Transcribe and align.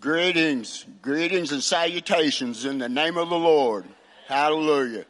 Greetings, 0.00 0.86
greetings 1.02 1.50
and 1.50 1.60
salutations 1.60 2.64
in 2.64 2.78
the 2.78 2.88
name 2.88 3.16
of 3.16 3.30
the 3.30 3.38
Lord. 3.38 3.84
Hallelujah. 4.28 5.04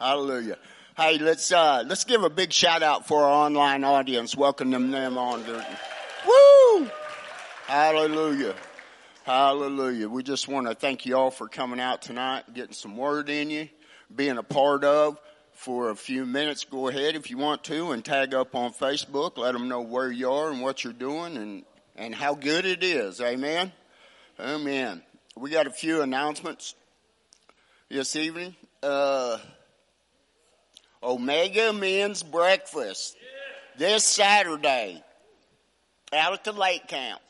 Hallelujah. 0.00 0.58
Hey, 0.96 1.18
let's 1.18 1.52
uh 1.52 1.84
let's 1.86 2.02
give 2.02 2.24
a 2.24 2.30
big 2.30 2.52
shout 2.52 2.82
out 2.82 3.06
for 3.06 3.22
our 3.22 3.46
online 3.46 3.84
audience. 3.84 4.36
Welcome 4.36 4.70
them 4.70 4.90
them 4.90 5.16
on. 5.16 5.44
Woo! 6.26 6.90
Hallelujah. 7.66 8.56
Hallelujah. 9.22 10.08
We 10.08 10.24
just 10.24 10.48
want 10.48 10.66
to 10.66 10.74
thank 10.74 11.06
you 11.06 11.16
all 11.16 11.30
for 11.30 11.46
coming 11.46 11.78
out 11.78 12.02
tonight, 12.02 12.52
getting 12.52 12.74
some 12.74 12.96
word 12.96 13.28
in 13.28 13.48
you, 13.48 13.68
being 14.14 14.38
a 14.38 14.42
part 14.42 14.82
of 14.82 15.20
for 15.52 15.90
a 15.90 15.96
few 15.96 16.26
minutes. 16.26 16.64
Go 16.64 16.88
ahead 16.88 17.14
if 17.14 17.30
you 17.30 17.38
want 17.38 17.62
to 17.64 17.92
and 17.92 18.04
tag 18.04 18.34
up 18.34 18.56
on 18.56 18.72
Facebook. 18.72 19.38
Let 19.38 19.52
them 19.52 19.68
know 19.68 19.82
where 19.82 20.10
you 20.10 20.32
are 20.32 20.50
and 20.50 20.62
what 20.62 20.82
you're 20.82 20.92
doing 20.92 21.36
and, 21.36 21.64
and 21.94 22.12
how 22.12 22.34
good 22.34 22.64
it 22.64 22.82
is. 22.82 23.20
Amen. 23.20 23.70
Amen. 24.40 25.02
We 25.36 25.50
got 25.50 25.66
a 25.66 25.70
few 25.70 26.00
announcements 26.02 26.74
this 27.90 28.16
evening. 28.16 28.56
Uh, 28.82 29.38
Omega 31.02 31.72
Men's 31.72 32.22
Breakfast 32.22 33.16
this 33.76 34.04
Saturday 34.04 35.02
out 36.12 36.32
at 36.32 36.44
the 36.44 36.52
lake 36.52 36.88
camp. 36.88 37.20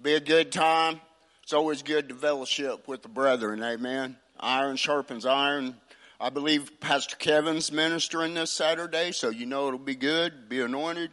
Be 0.00 0.14
a 0.14 0.20
good 0.20 0.50
time. 0.50 1.00
It's 1.42 1.52
always 1.52 1.82
good 1.82 2.08
to 2.08 2.14
fellowship 2.14 2.88
with 2.88 3.02
the 3.02 3.08
brethren. 3.08 3.62
Amen. 3.62 4.16
Iron 4.38 4.76
sharpens 4.76 5.26
iron. 5.26 5.76
I 6.18 6.30
believe 6.30 6.80
Pastor 6.80 7.16
Kevin's 7.16 7.70
ministering 7.70 8.34
this 8.34 8.50
Saturday, 8.50 9.12
so 9.12 9.28
you 9.28 9.46
know 9.46 9.68
it'll 9.68 9.78
be 9.78 9.94
good. 9.94 10.48
Be 10.48 10.60
anointed. 10.60 11.10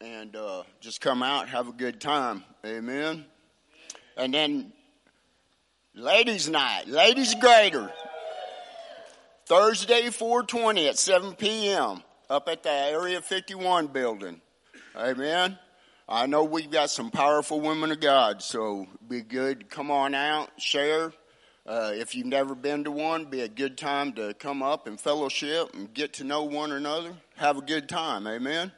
And 0.00 0.36
uh, 0.36 0.62
just 0.80 1.00
come 1.00 1.22
out, 1.22 1.48
have 1.48 1.68
a 1.68 1.72
good 1.72 2.00
time. 2.00 2.44
Amen. 2.64 3.24
And 4.18 4.34
then 4.34 4.72
ladies' 5.94 6.48
night, 6.48 6.88
ladies' 6.88 7.36
greater. 7.36 7.92
Thursday 9.46 10.10
420 10.10 10.88
at 10.88 10.98
7 10.98 11.34
p.m. 11.34 12.02
up 12.28 12.48
at 12.48 12.64
the 12.64 12.70
Area 12.70 13.22
51 13.22 13.86
building. 13.86 14.40
Amen. 14.96 15.56
I 16.08 16.26
know 16.26 16.44
we've 16.44 16.70
got 16.70 16.90
some 16.90 17.10
powerful 17.10 17.60
women 17.60 17.92
of 17.92 18.00
God, 18.00 18.42
so 18.42 18.86
be 19.08 19.22
good. 19.22 19.70
Come 19.70 19.90
on 19.90 20.14
out, 20.14 20.50
share. 20.60 21.12
Uh, 21.64 21.92
if 21.94 22.14
you've 22.14 22.26
never 22.26 22.54
been 22.54 22.84
to 22.84 22.90
one, 22.90 23.26
be 23.26 23.42
a 23.42 23.48
good 23.48 23.78
time 23.78 24.14
to 24.14 24.34
come 24.34 24.62
up 24.62 24.86
and 24.86 25.00
fellowship 25.00 25.74
and 25.74 25.94
get 25.94 26.14
to 26.14 26.24
know 26.24 26.44
one 26.44 26.72
another. 26.72 27.12
Have 27.36 27.56
a 27.58 27.62
good 27.62 27.88
time. 27.88 28.26
Amen. 28.26 28.72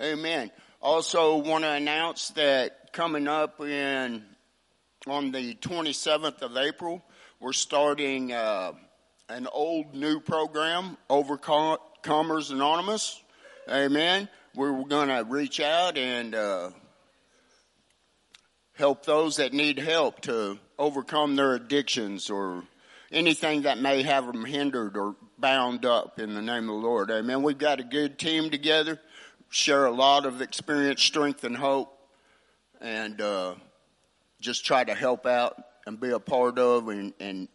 Amen. 0.00 0.50
Also 0.80 1.38
want 1.38 1.64
to 1.64 1.70
announce 1.70 2.28
that 2.30 2.92
coming 2.92 3.26
up 3.26 3.60
in 3.60 4.22
on 5.06 5.32
the 5.32 5.54
27th 5.56 6.40
of 6.40 6.56
April, 6.56 7.02
we're 7.38 7.52
starting 7.52 8.32
uh, 8.32 8.72
an 9.28 9.46
old 9.52 9.94
new 9.94 10.18
program, 10.18 10.96
Overcomers 11.10 12.50
Anonymous. 12.50 13.22
Amen. 13.68 14.28
We're 14.54 14.84
going 14.84 15.08
to 15.08 15.24
reach 15.28 15.60
out 15.60 15.98
and 15.98 16.34
uh, 16.34 16.70
help 18.72 19.04
those 19.04 19.36
that 19.36 19.52
need 19.52 19.78
help 19.78 20.20
to 20.22 20.58
overcome 20.78 21.36
their 21.36 21.54
addictions 21.54 22.30
or 22.30 22.62
anything 23.12 23.62
that 23.62 23.78
may 23.78 24.02
have 24.02 24.26
them 24.26 24.44
hindered 24.46 24.96
or 24.96 25.16
bound 25.38 25.84
up 25.84 26.18
in 26.18 26.34
the 26.34 26.42
name 26.42 26.70
of 26.70 26.80
the 26.80 26.86
Lord. 26.86 27.10
Amen. 27.10 27.42
We've 27.42 27.58
got 27.58 27.78
a 27.78 27.84
good 27.84 28.18
team 28.18 28.48
together, 28.48 28.98
share 29.50 29.84
a 29.84 29.92
lot 29.92 30.24
of 30.24 30.40
experience, 30.40 31.02
strength, 31.02 31.44
and 31.44 31.56
hope, 31.56 31.90
and 32.80 33.20
uh, 33.20 33.54
just 34.44 34.66
try 34.66 34.84
to 34.84 34.94
help 34.94 35.24
out 35.24 35.56
and 35.86 35.98
be 35.98 36.10
a 36.10 36.20
part 36.20 36.58
of 36.58 36.88
and, 36.88 37.14
and 37.18 37.48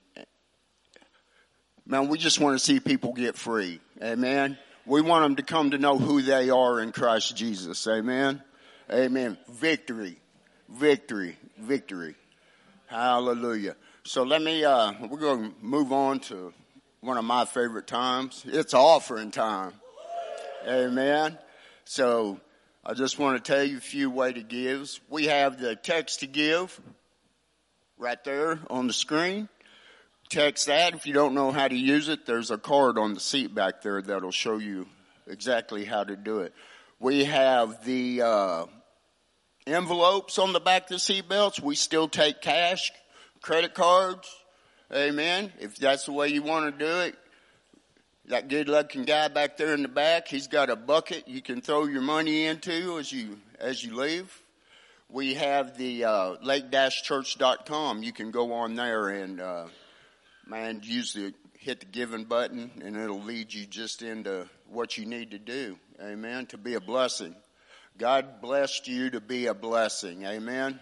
man, 1.85 2.07
we 2.07 2.17
just 2.17 2.39
want 2.39 2.57
to 2.57 2.63
see 2.63 2.79
people 2.79 3.13
get 3.13 3.35
free. 3.35 3.79
Amen. 4.01 4.57
We 4.87 5.01
want 5.01 5.23
them 5.23 5.35
to 5.35 5.43
come 5.43 5.71
to 5.71 5.77
know 5.77 5.99
who 5.99 6.23
they 6.23 6.49
are 6.49 6.81
in 6.81 6.91
Christ 6.91 7.37
Jesus. 7.37 7.85
Amen. 7.87 8.41
Amen. 8.91 9.37
Victory, 9.47 10.17
victory, 10.67 11.37
victory. 11.59 12.15
Hallelujah. 12.87 13.75
So 14.03 14.23
let 14.23 14.41
me, 14.41 14.65
uh, 14.65 14.93
we're 15.07 15.19
going 15.19 15.51
to 15.51 15.55
move 15.61 15.91
on 15.91 16.19
to 16.21 16.51
one 17.01 17.17
of 17.17 17.23
my 17.23 17.45
favorite 17.45 17.85
times. 17.85 18.43
It's 18.47 18.73
offering 18.73 19.29
time. 19.29 19.73
Amen. 20.67 21.37
So 21.85 22.39
I 22.89 22.95
just 22.95 23.19
want 23.19 23.37
to 23.37 23.51
tell 23.53 23.63
you 23.63 23.77
a 23.77 23.81
few 23.81 24.09
way 24.09 24.33
to 24.33 24.41
give. 24.41 24.99
We 25.09 25.25
have 25.25 25.59
the 25.59 25.75
text 25.75 26.21
to 26.21 26.25
give 26.25 26.81
right 27.99 28.17
there 28.23 28.57
on 28.67 28.87
the 28.87 28.93
screen. 28.93 29.47
Text 30.29 30.65
that. 30.65 30.95
If 30.95 31.05
you 31.05 31.13
don't 31.13 31.35
know 31.35 31.51
how 31.51 31.67
to 31.67 31.75
use 31.75 32.09
it, 32.09 32.25
there's 32.25 32.49
a 32.49 32.57
card 32.57 32.97
on 32.97 33.13
the 33.13 33.19
seat 33.19 33.53
back 33.53 33.83
there 33.83 34.01
that'll 34.01 34.31
show 34.31 34.57
you 34.57 34.87
exactly 35.27 35.85
how 35.85 36.03
to 36.03 36.15
do 36.15 36.39
it. 36.39 36.51
We 36.99 37.25
have 37.25 37.85
the 37.85 38.23
uh, 38.23 38.65
envelopes 39.67 40.39
on 40.39 40.51
the 40.51 40.59
back 40.59 40.85
of 40.85 40.89
the 40.89 40.97
seat 40.97 41.29
belts. 41.29 41.59
We 41.59 41.75
still 41.75 42.07
take 42.07 42.41
cash, 42.41 42.91
credit 43.43 43.75
cards. 43.75 44.27
Amen. 44.91 45.53
If 45.59 45.75
that's 45.75 46.05
the 46.05 46.13
way 46.13 46.29
you 46.29 46.41
want 46.41 46.73
to 46.73 46.85
do 46.85 47.01
it, 47.01 47.15
that 48.29 48.47
good 48.47 48.69
looking 48.69 49.03
guy 49.03 49.27
back 49.27 49.57
there 49.57 49.73
in 49.73 49.81
the 49.81 49.87
back, 49.87 50.27
he's 50.27 50.47
got 50.47 50.69
a 50.69 50.75
bucket 50.75 51.27
you 51.27 51.41
can 51.41 51.61
throw 51.61 51.85
your 51.85 52.01
money 52.01 52.45
into 52.45 52.99
as 52.99 53.11
you, 53.11 53.39
as 53.59 53.83
you 53.83 53.95
leave. 53.95 54.41
We 55.09 55.33
have 55.33 55.75
the, 55.77 56.05
uh, 56.05 56.35
lake-church.com. 56.43 58.03
You 58.03 58.13
can 58.13 58.29
go 58.29 58.53
on 58.53 58.75
there 58.75 59.09
and, 59.09 59.41
uh, 59.41 59.65
man, 60.45 60.81
use 60.83 61.13
the, 61.13 61.33
hit 61.57 61.79
the 61.79 61.87
giving 61.87 62.25
button 62.25 62.69
and 62.85 62.95
it'll 62.95 63.19
lead 63.19 63.51
you 63.51 63.65
just 63.65 64.03
into 64.03 64.47
what 64.67 64.95
you 64.95 65.07
need 65.07 65.31
to 65.31 65.39
do. 65.39 65.79
Amen. 65.99 66.45
To 66.47 66.57
be 66.57 66.75
a 66.75 66.79
blessing. 66.79 67.35
God 67.97 68.41
blessed 68.41 68.87
you 68.87 69.09
to 69.09 69.19
be 69.19 69.47
a 69.47 69.55
blessing. 69.55 70.25
Amen. 70.25 70.79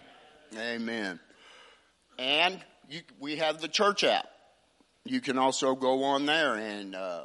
Amen. 0.54 1.18
And 2.18 2.60
you, 2.90 3.00
we 3.18 3.36
have 3.36 3.62
the 3.62 3.68
church 3.68 4.04
app. 4.04 4.26
You 5.06 5.22
can 5.22 5.38
also 5.38 5.74
go 5.74 6.04
on 6.04 6.26
there 6.26 6.54
and, 6.54 6.94
uh, 6.94 7.22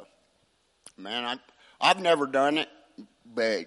Man, 0.96 1.24
I, 1.24 1.36
I've 1.80 2.00
never 2.00 2.26
done 2.26 2.58
it, 2.58 2.68
but 3.34 3.66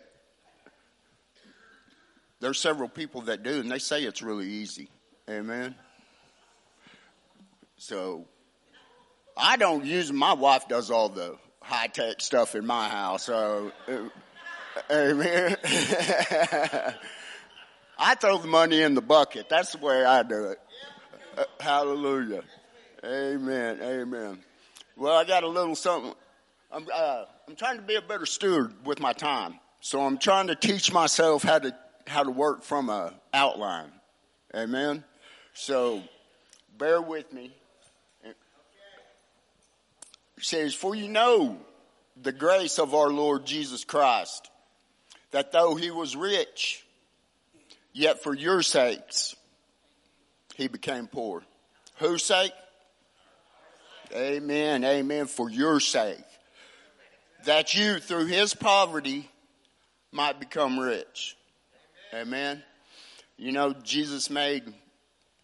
there's 2.40 2.60
several 2.60 2.88
people 2.88 3.22
that 3.24 3.44
do, 3.44 3.60
and 3.60 3.70
they 3.70 3.80
say 3.80 4.04
it's 4.04 4.22
really 4.22 4.48
easy. 4.48 4.90
Amen. 5.30 5.76
So 7.78 8.26
I 9.36 9.58
don't 9.58 9.86
use. 9.86 10.12
My 10.12 10.34
wife 10.34 10.68
does 10.68 10.90
all 10.90 11.10
the 11.10 11.36
high 11.62 11.88
tech 11.88 12.22
stuff 12.22 12.56
in 12.56 12.66
my 12.66 12.88
house. 12.88 13.24
So, 13.24 13.72
uh, 13.88 14.10
amen. 14.90 15.58
I 18.00 18.16
throw 18.16 18.38
the 18.38 18.48
money 18.48 18.82
in 18.82 18.94
the 18.94 19.02
bucket. 19.02 19.50
That's 19.50 19.74
the 19.74 19.80
way 19.80 20.06
I 20.06 20.24
do 20.24 20.46
it. 20.46 20.60
Uh, 21.38 21.44
hallelujah. 21.60 22.44
Amen. 23.04 23.80
Amen. 23.82 24.40
Well, 24.96 25.16
I 25.16 25.26
got 25.26 25.44
a 25.44 25.48
little 25.48 25.76
something 25.76 26.14
I'm, 26.78 26.86
uh, 26.94 27.26
I'm 27.48 27.56
trying 27.56 27.78
to 27.78 27.82
be 27.82 27.96
a 27.96 28.04
better 28.04 28.28
steward 28.28 28.72
with 28.86 29.00
my 29.00 29.12
time. 29.12 29.56
So 29.82 30.06
I'm 30.06 30.20
trying 30.20 30.48
to 30.48 30.56
teach 30.56 30.94
myself 30.94 31.42
how 31.42 31.58
to, 31.58 31.76
how 32.06 32.22
to 32.22 32.30
work 32.30 32.62
from 32.62 32.90
a 32.90 33.16
outline. 33.34 33.92
Amen. 34.56 35.04
So 35.56 36.04
bear 36.78 37.02
with 37.02 37.34
me. 37.34 37.52
It 38.24 38.36
says, 40.40 40.76
for 40.76 40.94
you 40.94 41.08
know 41.08 41.58
the 42.22 42.32
grace 42.32 42.78
of 42.78 42.94
our 42.94 43.10
Lord 43.10 43.44
Jesus 43.44 43.84
Christ, 43.84 44.52
that 45.32 45.52
though 45.52 45.74
he 45.74 45.90
was 45.90 46.16
rich, 46.16 46.86
yet 47.92 48.22
for 48.22 48.36
your 48.36 48.62
sakes, 48.62 49.36
he 50.54 50.68
became 50.68 51.08
poor. 51.08 51.42
Whose 51.96 52.24
sake? 52.24 52.54
Amen. 54.14 54.84
Amen. 54.84 55.26
For 55.26 55.50
your 55.50 55.80
sake 55.80 56.20
that 57.48 57.74
you 57.74 57.98
through 58.00 58.26
his 58.26 58.54
poverty 58.54 59.30
might 60.12 60.38
become 60.38 60.78
rich. 60.78 61.38
Amen. 62.14 62.62
You 63.38 63.54
know, 63.54 63.74
Jesus 63.84 64.30
made 64.30 64.64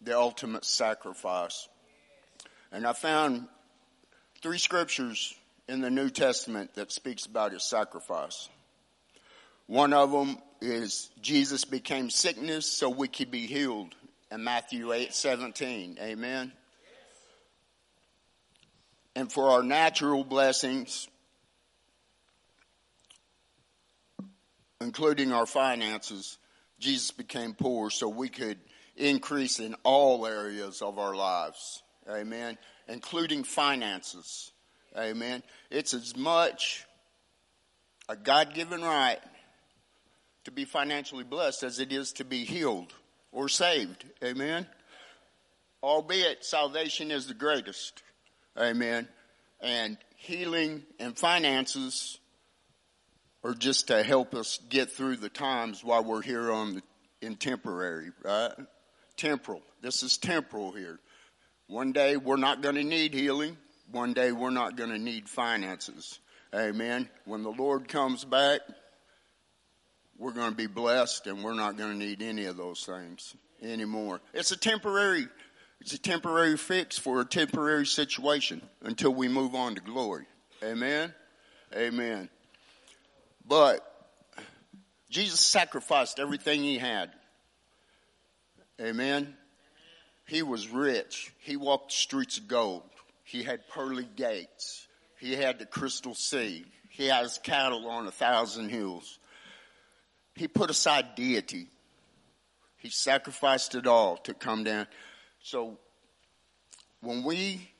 the 0.02 0.14
ultimate 0.14 0.66
sacrifice. 0.66 1.66
And 2.70 2.86
I 2.86 2.92
found 2.92 3.48
three 4.42 4.58
scriptures 4.58 5.34
in 5.66 5.80
the 5.80 5.88
New 5.88 6.10
Testament 6.10 6.74
that 6.74 6.92
speaks 6.92 7.24
about 7.24 7.52
his 7.52 7.64
sacrifice. 7.64 8.50
One 9.66 9.94
of 9.94 10.10
them 10.12 10.36
is 10.60 11.08
Jesus 11.22 11.64
became 11.64 12.10
sickness 12.10 12.70
so 12.70 12.90
we 12.90 13.08
could 13.08 13.30
be 13.30 13.46
healed 13.46 13.94
in 14.30 14.44
Matthew 14.44 14.92
8, 14.92 15.14
17. 15.14 15.96
Amen. 16.02 16.52
And 19.16 19.32
for 19.32 19.48
our 19.48 19.62
natural 19.62 20.22
blessings, 20.22 21.08
including 24.84 25.32
our 25.32 25.46
finances, 25.46 26.36
Jesus 26.78 27.10
became 27.10 27.54
poor 27.54 27.88
so 27.88 28.06
we 28.06 28.28
could 28.28 28.58
increase 28.96 29.58
in 29.58 29.74
all 29.82 30.26
areas 30.26 30.82
of 30.82 30.98
our 30.98 31.16
lives. 31.16 31.82
Amen. 32.08 32.58
Including 32.86 33.44
finances. 33.44 34.52
Amen. 34.96 35.42
It's 35.70 35.94
as 35.94 36.14
much 36.14 36.84
a 38.10 38.16
God 38.16 38.52
given 38.54 38.82
right 38.82 39.18
to 40.44 40.50
be 40.50 40.66
financially 40.66 41.24
blessed 41.24 41.62
as 41.62 41.78
it 41.78 41.90
is 41.90 42.12
to 42.12 42.24
be 42.24 42.44
healed 42.44 42.92
or 43.32 43.48
saved. 43.48 44.04
Amen. 44.22 44.66
Albeit 45.82 46.44
salvation 46.44 47.10
is 47.10 47.26
the 47.26 47.34
greatest. 47.34 48.02
Amen. 48.58 49.08
And 49.60 49.96
healing 50.16 50.82
and 51.00 51.16
finances 51.16 52.18
are 53.44 53.54
just 53.54 53.88
to 53.88 54.02
help 54.02 54.34
us 54.34 54.58
get 54.70 54.90
through 54.90 55.16
the 55.16 55.28
times 55.28 55.84
while 55.84 56.02
we're 56.02 56.22
here 56.22 56.50
on 56.50 56.76
the, 56.76 56.82
in 57.20 57.36
temporary, 57.36 58.10
right? 58.24 58.52
Temporal. 59.16 59.62
This 59.82 60.02
is 60.02 60.16
temporal 60.16 60.72
here. 60.72 60.98
One 61.68 61.92
day 61.92 62.16
we're 62.16 62.36
not 62.36 62.62
going 62.62 62.76
to 62.76 62.82
need 62.82 63.12
healing. 63.12 63.58
One 63.90 64.14
day 64.14 64.32
we're 64.32 64.50
not 64.50 64.76
going 64.76 64.90
to 64.90 64.98
need 64.98 65.28
finances. 65.28 66.18
Amen. 66.54 67.08
When 67.26 67.42
the 67.42 67.50
Lord 67.50 67.86
comes 67.86 68.24
back, 68.24 68.60
we're 70.18 70.32
going 70.32 70.50
to 70.50 70.56
be 70.56 70.66
blessed 70.66 71.26
and 71.26 71.44
we're 71.44 71.54
not 71.54 71.76
going 71.76 71.92
to 71.92 71.98
need 71.98 72.22
any 72.22 72.46
of 72.46 72.56
those 72.56 72.84
things 72.84 73.36
anymore. 73.62 74.20
It's 74.32 74.52
a 74.52 74.56
temporary, 74.56 75.28
it's 75.80 75.92
a 75.92 75.98
temporary 75.98 76.56
fix 76.56 76.96
for 76.96 77.20
a 77.20 77.24
temporary 77.24 77.86
situation 77.86 78.62
until 78.82 79.12
we 79.12 79.28
move 79.28 79.54
on 79.54 79.74
to 79.74 79.80
glory. 79.82 80.24
Amen. 80.62 81.12
Amen. 81.76 82.30
But 83.46 83.80
Jesus 85.10 85.40
sacrificed 85.40 86.18
everything 86.18 86.62
he 86.62 86.78
had. 86.78 87.10
Amen. 88.80 89.36
He 90.26 90.42
was 90.42 90.68
rich. 90.68 91.32
He 91.38 91.56
walked 91.56 91.90
the 91.90 91.96
streets 91.96 92.38
of 92.38 92.48
gold. 92.48 92.82
He 93.22 93.42
had 93.42 93.68
pearly 93.68 94.08
gates. 94.16 94.86
He 95.20 95.34
had 95.34 95.58
the 95.58 95.66
crystal 95.66 96.14
sea. 96.14 96.64
He 96.88 97.06
had 97.06 97.22
his 97.22 97.38
cattle 97.38 97.88
on 97.88 98.06
a 98.06 98.12
thousand 98.12 98.70
hills. 98.70 99.18
He 100.34 100.48
put 100.48 100.70
aside 100.70 101.14
deity. 101.14 101.68
He 102.78 102.90
sacrificed 102.90 103.74
it 103.74 103.86
all 103.86 104.16
to 104.18 104.34
come 104.34 104.64
down. 104.64 104.86
So 105.42 105.78
when 107.00 107.22
we 107.22 107.70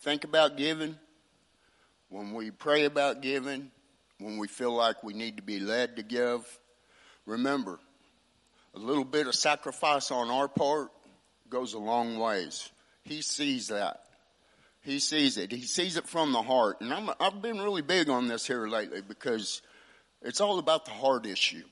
think 0.00 0.24
about 0.24 0.56
giving, 0.56 0.96
when 2.08 2.32
we 2.32 2.50
pray 2.50 2.84
about 2.84 3.20
giving, 3.20 3.70
when 4.18 4.38
we 4.38 4.48
feel 4.48 4.72
like 4.72 5.02
we 5.02 5.14
need 5.14 5.36
to 5.36 5.42
be 5.42 5.60
led 5.60 5.96
to 5.96 6.02
give, 6.02 6.44
remember, 7.26 7.78
a 8.74 8.78
little 8.78 9.04
bit 9.04 9.26
of 9.26 9.34
sacrifice 9.34 10.10
on 10.10 10.30
our 10.30 10.48
part 10.48 10.90
goes 11.48 11.74
a 11.74 11.78
long 11.78 12.18
ways. 12.18 12.70
He 13.04 13.22
sees 13.22 13.68
that. 13.68 14.04
He 14.82 14.98
sees 14.98 15.36
it. 15.38 15.52
He 15.52 15.62
sees 15.62 15.96
it 15.96 16.06
from 16.06 16.32
the 16.32 16.42
heart. 16.42 16.80
And 16.80 16.92
i 16.92 17.14
have 17.20 17.42
been 17.42 17.58
really 17.58 17.82
big 17.82 18.08
on 18.08 18.28
this 18.28 18.46
here 18.46 18.66
lately 18.68 19.00
because 19.00 19.62
it's 20.22 20.40
all 20.40 20.58
about 20.58 20.84
the 20.84 20.92
heart 20.92 21.26
issue. 21.26 21.64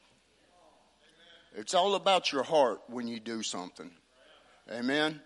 It's 1.54 1.74
all 1.74 1.94
about 1.94 2.32
your 2.32 2.42
heart 2.42 2.80
when 2.88 3.08
you 3.08 3.18
do 3.18 3.42
something. 3.42 3.90
Amen. 4.70 5.20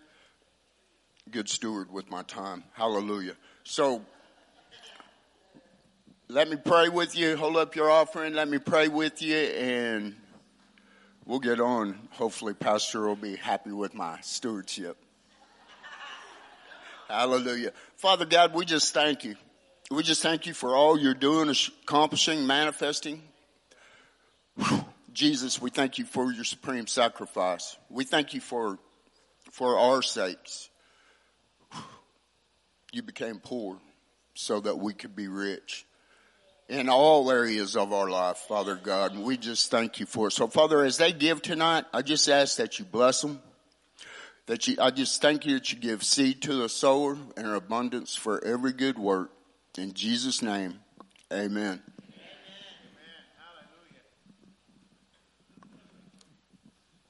Good 1.29 1.49
steward 1.49 1.91
with 1.91 2.09
my 2.09 2.23
time. 2.23 2.63
Hallelujah. 2.73 3.35
So, 3.63 4.01
let 6.31 6.49
me 6.49 6.55
pray 6.55 6.87
with 6.87 7.17
you. 7.17 7.35
Hold 7.35 7.57
up 7.57 7.75
your 7.75 7.91
offering. 7.91 8.33
Let 8.33 8.47
me 8.47 8.57
pray 8.57 8.87
with 8.87 9.21
you 9.21 9.35
and 9.35 10.15
we'll 11.25 11.39
get 11.39 11.59
on. 11.59 12.07
Hopefully, 12.11 12.53
Pastor 12.53 13.05
will 13.05 13.17
be 13.17 13.35
happy 13.35 13.71
with 13.71 13.93
my 13.93 14.17
stewardship. 14.21 14.95
Hallelujah. 17.09 17.73
Father 17.97 18.23
God, 18.23 18.53
we 18.53 18.63
just 18.63 18.93
thank 18.93 19.25
you. 19.25 19.35
We 19.89 20.03
just 20.03 20.21
thank 20.21 20.45
you 20.45 20.53
for 20.53 20.73
all 20.73 20.97
you're 20.97 21.13
doing, 21.13 21.53
accomplishing, 21.83 22.47
manifesting. 22.47 23.23
Whew. 24.55 24.85
Jesus, 25.11 25.61
we 25.61 25.69
thank 25.69 25.97
you 25.97 26.05
for 26.05 26.31
your 26.31 26.45
supreme 26.45 26.87
sacrifice. 26.87 27.75
We 27.89 28.05
thank 28.05 28.33
you 28.33 28.39
for, 28.39 28.79
for 29.51 29.77
our 29.77 30.01
sakes. 30.01 30.69
You 32.93 33.03
became 33.03 33.39
poor 33.39 33.79
so 34.33 34.61
that 34.61 34.79
we 34.79 34.93
could 34.93 35.13
be 35.13 35.27
rich 35.27 35.85
in 36.71 36.87
all 36.87 37.29
areas 37.29 37.75
of 37.75 37.91
our 37.91 38.09
life, 38.09 38.37
Father 38.37 38.75
God. 38.75 39.13
And 39.13 39.25
we 39.25 39.35
just 39.35 39.69
thank 39.69 39.99
you 39.99 40.05
for 40.05 40.27
it. 40.27 40.31
So 40.31 40.47
Father, 40.47 40.85
as 40.85 40.97
they 40.97 41.11
give 41.11 41.41
tonight, 41.41 41.83
I 41.93 42.01
just 42.01 42.29
ask 42.29 42.55
that 42.57 42.79
you 42.79 42.85
bless 42.85 43.21
them. 43.21 43.41
That 44.45 44.67
you, 44.67 44.77
I 44.79 44.89
just 44.89 45.21
thank 45.21 45.45
you 45.45 45.55
that 45.55 45.71
you 45.71 45.77
give 45.77 46.01
seed 46.01 46.41
to 46.43 46.53
the 46.55 46.69
sower 46.69 47.17
and 47.35 47.47
abundance 47.47 48.15
for 48.15 48.43
every 48.43 48.71
good 48.71 48.97
work. 48.97 49.31
In 49.77 49.93
Jesus' 49.93 50.41
name, 50.41 50.79
amen. 51.31 51.81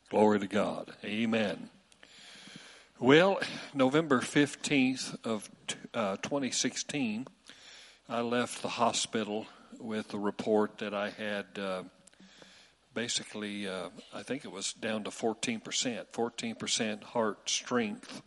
Glory 0.09 0.39
to 0.39 0.47
God. 0.47 0.91
Amen. 1.05 1.69
Well, 2.99 3.39
November 3.73 4.21
15th 4.21 5.17
of 5.23 5.49
uh, 5.93 6.17
2016, 6.17 7.27
I 8.11 8.19
left 8.19 8.61
the 8.61 8.67
hospital 8.67 9.45
with 9.79 10.09
the 10.09 10.19
report 10.19 10.79
that 10.79 10.93
I 10.93 11.11
had 11.11 11.45
uh, 11.57 11.83
basically, 12.93 13.69
uh, 13.69 13.87
I 14.13 14.21
think 14.21 14.43
it 14.43 14.51
was 14.51 14.73
down 14.73 15.05
to 15.05 15.11
14%, 15.11 15.61
14% 16.11 17.03
heart 17.05 17.49
strength. 17.49 18.21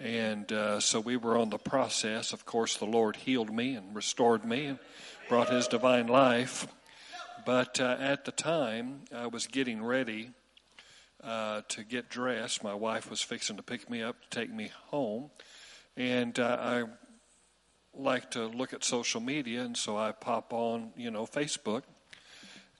And 0.00 0.52
uh, 0.52 0.78
so 0.78 1.00
we 1.00 1.16
were 1.16 1.36
on 1.36 1.50
the 1.50 1.58
process. 1.58 2.32
Of 2.32 2.46
course, 2.46 2.76
the 2.76 2.84
Lord 2.84 3.16
healed 3.16 3.52
me 3.52 3.74
and 3.74 3.96
restored 3.96 4.44
me 4.44 4.66
and 4.66 4.78
brought 5.28 5.50
His 5.50 5.66
divine 5.66 6.06
life. 6.06 6.68
But 7.44 7.80
uh, 7.80 7.96
at 7.98 8.24
the 8.24 8.32
time, 8.32 9.06
I 9.12 9.26
was 9.26 9.48
getting 9.48 9.82
ready 9.82 10.30
uh, 11.20 11.62
to 11.66 11.82
get 11.82 12.08
dressed. 12.08 12.62
My 12.62 12.74
wife 12.74 13.10
was 13.10 13.22
fixing 13.22 13.56
to 13.56 13.62
pick 13.64 13.90
me 13.90 14.04
up 14.04 14.22
to 14.22 14.28
take 14.30 14.54
me 14.54 14.70
home. 14.90 15.30
And 15.96 16.38
uh, 16.38 16.58
I 16.60 16.84
like 17.96 18.32
to 18.32 18.46
look 18.46 18.72
at 18.72 18.84
social 18.84 19.20
media, 19.20 19.62
and 19.62 19.76
so 19.76 19.96
I 19.96 20.12
pop 20.12 20.52
on, 20.52 20.90
you 20.96 21.10
know, 21.10 21.26
Facebook. 21.26 21.82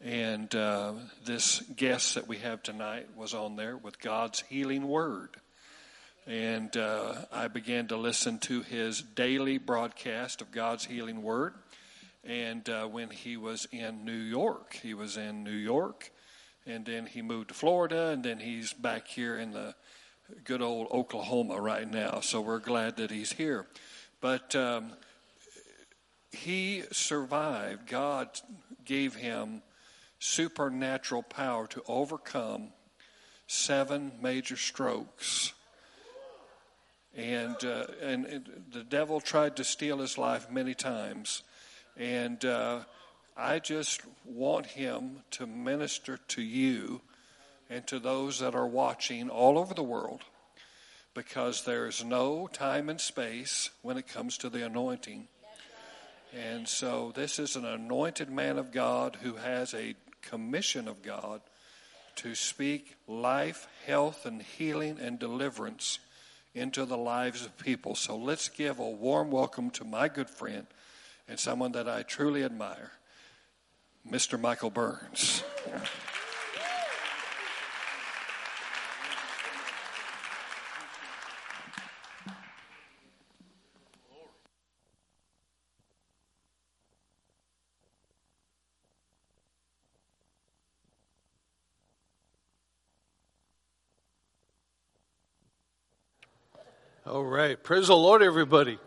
And 0.02 0.54
uh, 0.54 0.92
this 1.24 1.62
guest 1.76 2.16
that 2.16 2.28
we 2.28 2.38
have 2.38 2.62
tonight 2.62 3.08
was 3.16 3.32
on 3.32 3.56
there 3.56 3.76
with 3.76 4.00
God's 4.00 4.40
healing 4.40 4.86
word. 4.86 5.36
And 6.26 6.76
uh, 6.76 7.14
I 7.32 7.48
began 7.48 7.88
to 7.88 7.96
listen 7.96 8.38
to 8.40 8.62
his 8.62 9.02
daily 9.02 9.58
broadcast 9.58 10.42
of 10.42 10.50
God's 10.50 10.84
healing 10.84 11.22
word. 11.22 11.54
And 12.24 12.68
uh, 12.68 12.86
when 12.86 13.10
he 13.10 13.36
was 13.36 13.66
in 13.70 14.04
New 14.04 14.12
York, 14.12 14.78
he 14.82 14.94
was 14.94 15.16
in 15.16 15.44
New 15.44 15.50
York, 15.50 16.10
and 16.66 16.84
then 16.84 17.06
he 17.06 17.20
moved 17.20 17.48
to 17.48 17.54
Florida, 17.54 18.08
and 18.08 18.24
then 18.24 18.40
he's 18.40 18.72
back 18.72 19.06
here 19.06 19.36
in 19.38 19.52
the 19.52 19.74
good 20.44 20.62
old 20.62 20.88
Oklahoma 20.90 21.60
right 21.60 21.90
now. 21.90 22.20
So 22.20 22.40
we're 22.40 22.58
glad 22.58 22.96
that 22.96 23.10
he's 23.10 23.32
here. 23.32 23.66
But 24.24 24.56
um, 24.56 24.92
he 26.32 26.84
survived. 26.92 27.86
God 27.86 28.30
gave 28.86 29.16
him 29.16 29.60
supernatural 30.18 31.22
power 31.22 31.66
to 31.66 31.82
overcome 31.86 32.68
seven 33.46 34.12
major 34.22 34.56
strokes. 34.56 35.52
And 37.14 37.62
uh, 37.66 37.84
and 38.00 38.24
it, 38.24 38.72
the 38.72 38.82
devil 38.82 39.20
tried 39.20 39.56
to 39.56 39.64
steal 39.64 39.98
his 39.98 40.16
life 40.16 40.50
many 40.50 40.72
times, 40.72 41.42
and 41.94 42.42
uh, 42.46 42.80
I 43.36 43.58
just 43.58 44.00
want 44.24 44.64
him 44.64 45.18
to 45.32 45.46
minister 45.46 46.18
to 46.28 46.40
you 46.40 47.02
and 47.68 47.86
to 47.88 47.98
those 47.98 48.38
that 48.38 48.54
are 48.54 48.66
watching 48.66 49.28
all 49.28 49.58
over 49.58 49.74
the 49.74 49.82
world, 49.82 50.22
because 51.14 51.64
there's 51.64 52.04
no 52.04 52.48
time 52.52 52.88
and 52.88 53.00
space 53.00 53.70
when 53.82 53.96
it 53.96 54.08
comes 54.08 54.36
to 54.38 54.50
the 54.50 54.66
anointing. 54.66 55.28
And 56.36 56.66
so, 56.66 57.12
this 57.14 57.38
is 57.38 57.54
an 57.54 57.64
anointed 57.64 58.28
man 58.28 58.58
of 58.58 58.72
God 58.72 59.18
who 59.22 59.34
has 59.34 59.72
a 59.72 59.94
commission 60.20 60.88
of 60.88 61.02
God 61.02 61.40
to 62.16 62.34
speak 62.34 62.96
life, 63.06 63.68
health, 63.86 64.26
and 64.26 64.42
healing 64.42 64.98
and 65.00 65.18
deliverance 65.18 66.00
into 66.54 66.84
the 66.84 66.96
lives 66.96 67.44
of 67.44 67.58
people. 67.58 67.94
So 67.94 68.16
let's 68.16 68.48
give 68.48 68.78
a 68.78 68.88
warm 68.88 69.30
welcome 69.30 69.70
to 69.70 69.84
my 69.84 70.08
good 70.08 70.30
friend 70.30 70.66
and 71.28 71.38
someone 71.38 71.72
that 71.72 71.88
I 71.88 72.02
truly 72.02 72.44
admire, 72.44 72.92
Mr. 74.08 74.40
Michael 74.40 74.70
Burns. 74.70 75.42
All 97.24 97.30
right. 97.30 97.60
Praise 97.60 97.86
the 97.86 97.96
Lord, 97.96 98.22
everybody. 98.22 98.78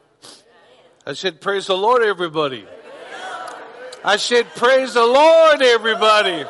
I 1.08 1.14
said, 1.14 1.42
Praise 1.42 1.66
the 1.66 1.76
Lord, 1.76 2.04
everybody. 2.04 2.68
I 4.06 4.18
said, 4.18 4.46
Praise 4.54 4.94
the 4.94 5.04
Lord, 5.04 5.60
everybody. 5.64 6.46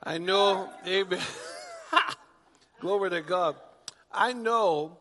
I 0.00 0.18
know, 0.18 0.70
amen. 0.86 1.18
Glory 2.80 3.10
to 3.10 3.20
God. 3.20 3.56
I 4.12 4.32
know 4.32 4.96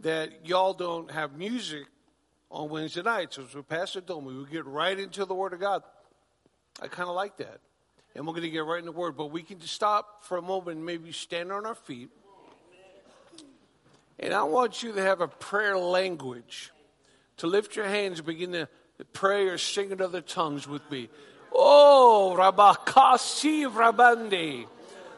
that 0.00 0.44
y'all 0.44 0.74
don't 0.74 1.08
have 1.12 1.36
music 1.36 1.84
on 2.50 2.68
Wednesday 2.68 3.02
nights. 3.02 3.36
So, 3.36 3.62
Pastor 3.62 4.00
told 4.00 4.26
me 4.26 4.36
we 4.36 4.44
get 4.50 4.66
right 4.66 4.98
into 4.98 5.24
the 5.24 5.34
Word 5.34 5.52
of 5.52 5.60
God. 5.60 5.84
I 6.80 6.88
kind 6.88 7.08
of 7.08 7.14
like 7.14 7.36
that. 7.36 7.60
And 8.16 8.26
we're 8.26 8.32
going 8.32 8.42
to 8.42 8.50
get 8.50 8.64
right 8.64 8.80
in 8.80 8.86
the 8.86 8.90
Word. 8.90 9.16
But 9.16 9.26
we 9.26 9.44
can 9.44 9.60
just 9.60 9.72
stop 9.72 10.24
for 10.24 10.36
a 10.36 10.42
moment 10.42 10.78
and 10.78 10.84
maybe 10.84 11.12
stand 11.12 11.52
on 11.52 11.64
our 11.64 11.76
feet. 11.76 12.10
And 14.18 14.32
I 14.32 14.44
want 14.44 14.82
you 14.82 14.92
to 14.92 15.02
have 15.02 15.20
a 15.20 15.28
prayer 15.28 15.76
language. 15.76 16.70
To 17.38 17.46
lift 17.46 17.76
your 17.76 17.86
hands 17.86 18.18
and 18.18 18.26
begin 18.26 18.52
to 18.52 18.68
pray 19.12 19.48
or 19.48 19.58
sing 19.58 19.90
in 19.90 20.00
other 20.00 20.20
tongues 20.20 20.68
with 20.68 20.88
me. 20.90 21.08
Oh, 21.52 22.34
Rabakasi 22.38 23.70
Rabande. 23.72 24.66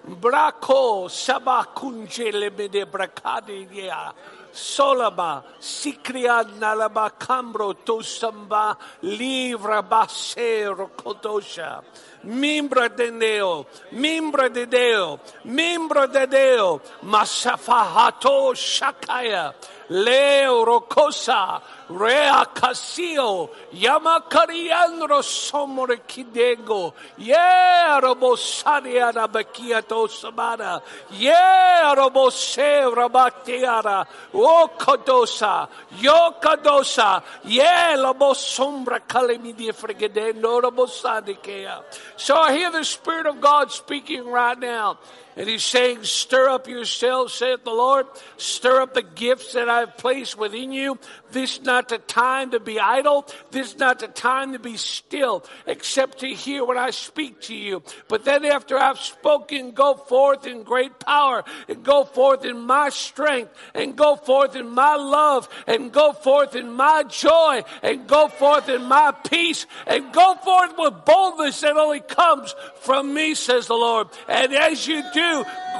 Brako 0.08 1.08
Sabakunjele 1.08 2.56
Mede 2.56 2.90
Brakadia. 2.90 4.12
Solaba, 4.54 5.42
Sikria 5.60 6.44
Nalaba 6.58 7.10
Cambro 7.18 7.74
Tosamba, 7.74 8.76
Livra 9.02 9.82
Basero 9.82 10.88
Kodosha. 10.90 11.82
Mimbra 12.24 12.88
de 12.88 13.10
Deo, 13.10 13.66
Mimbra 13.92 14.48
de 14.48 14.66
Deo, 14.66 15.20
Mimbra 15.44 16.06
de 16.10 16.26
Deo, 16.26 16.80
Masafahato 17.02 18.54
Shakaya, 18.54 19.52
Leo 19.90 20.64
Rocosa, 20.64 21.60
Rea 21.90 22.46
Casio, 22.54 23.50
Yamakariandro 23.74 25.22
Somore 25.22 26.00
Kidego, 26.08 26.94
Yeah, 27.18 28.00
Robosaria 28.02 29.12
Rabakiato 29.12 30.08
Samara, 30.08 30.82
Yeah, 31.10 31.94
Robose 31.94 32.90
Rabatiara, 32.94 34.06
O 34.32 34.70
Kodosa, 34.78 35.68
Yo 36.00 36.34
Kodosa, 36.40 37.22
Yeah, 37.44 37.96
Lobo 37.98 38.32
Sombra 38.32 39.00
Kalimidi 39.06 39.70
Frigedendo 39.74 40.62
Robosadikea. 40.62 41.82
So 42.16 42.36
I 42.36 42.56
hear 42.56 42.70
the 42.70 42.84
Spirit 42.84 43.26
of 43.26 43.40
God 43.40 43.72
speaking 43.72 44.26
right 44.26 44.58
now. 44.58 44.98
And 45.36 45.48
he's 45.48 45.64
saying, 45.64 46.04
stir 46.04 46.48
up 46.48 46.68
yourselves, 46.68 47.34
saith 47.34 47.64
the 47.64 47.70
Lord. 47.70 48.06
Stir 48.36 48.82
up 48.82 48.94
the 48.94 49.02
gifts 49.02 49.54
that 49.54 49.68
I've 49.68 49.96
placed 49.96 50.38
within 50.38 50.72
you. 50.72 50.98
This 51.32 51.58
is 51.58 51.64
not 51.64 51.88
the 51.88 51.98
time 51.98 52.52
to 52.52 52.60
be 52.60 52.78
idle. 52.78 53.26
This 53.50 53.72
is 53.72 53.78
not 53.78 53.98
the 53.98 54.06
time 54.06 54.52
to 54.52 54.60
be 54.60 54.76
still, 54.76 55.44
except 55.66 56.20
to 56.20 56.28
hear 56.28 56.64
when 56.64 56.78
I 56.78 56.90
speak 56.90 57.40
to 57.42 57.54
you. 57.54 57.82
But 58.06 58.24
then 58.24 58.44
after 58.44 58.78
I've 58.78 59.00
spoken, 59.00 59.72
go 59.72 59.94
forth 59.94 60.46
in 60.46 60.62
great 60.62 61.00
power 61.00 61.42
and 61.68 61.82
go 61.82 62.04
forth 62.04 62.44
in 62.44 62.60
my 62.60 62.90
strength 62.90 63.52
and 63.74 63.96
go 63.96 64.14
forth 64.14 64.54
in 64.54 64.70
my 64.70 64.94
love 64.94 65.48
and 65.66 65.92
go 65.92 66.12
forth 66.12 66.54
in 66.54 66.72
my 66.72 67.02
joy 67.08 67.62
and 67.82 68.06
go 68.06 68.28
forth 68.28 68.68
in 68.68 68.84
my 68.84 69.12
peace 69.28 69.66
and 69.88 70.12
go 70.12 70.36
forth 70.36 70.74
with 70.78 71.04
boldness 71.04 71.60
that 71.62 71.76
only 71.76 72.00
comes 72.00 72.54
from 72.82 73.12
me, 73.12 73.34
says 73.34 73.66
the 73.66 73.74
Lord. 73.74 74.08
And 74.28 74.54
as 74.54 74.86
you 74.86 75.02
do, 75.12 75.23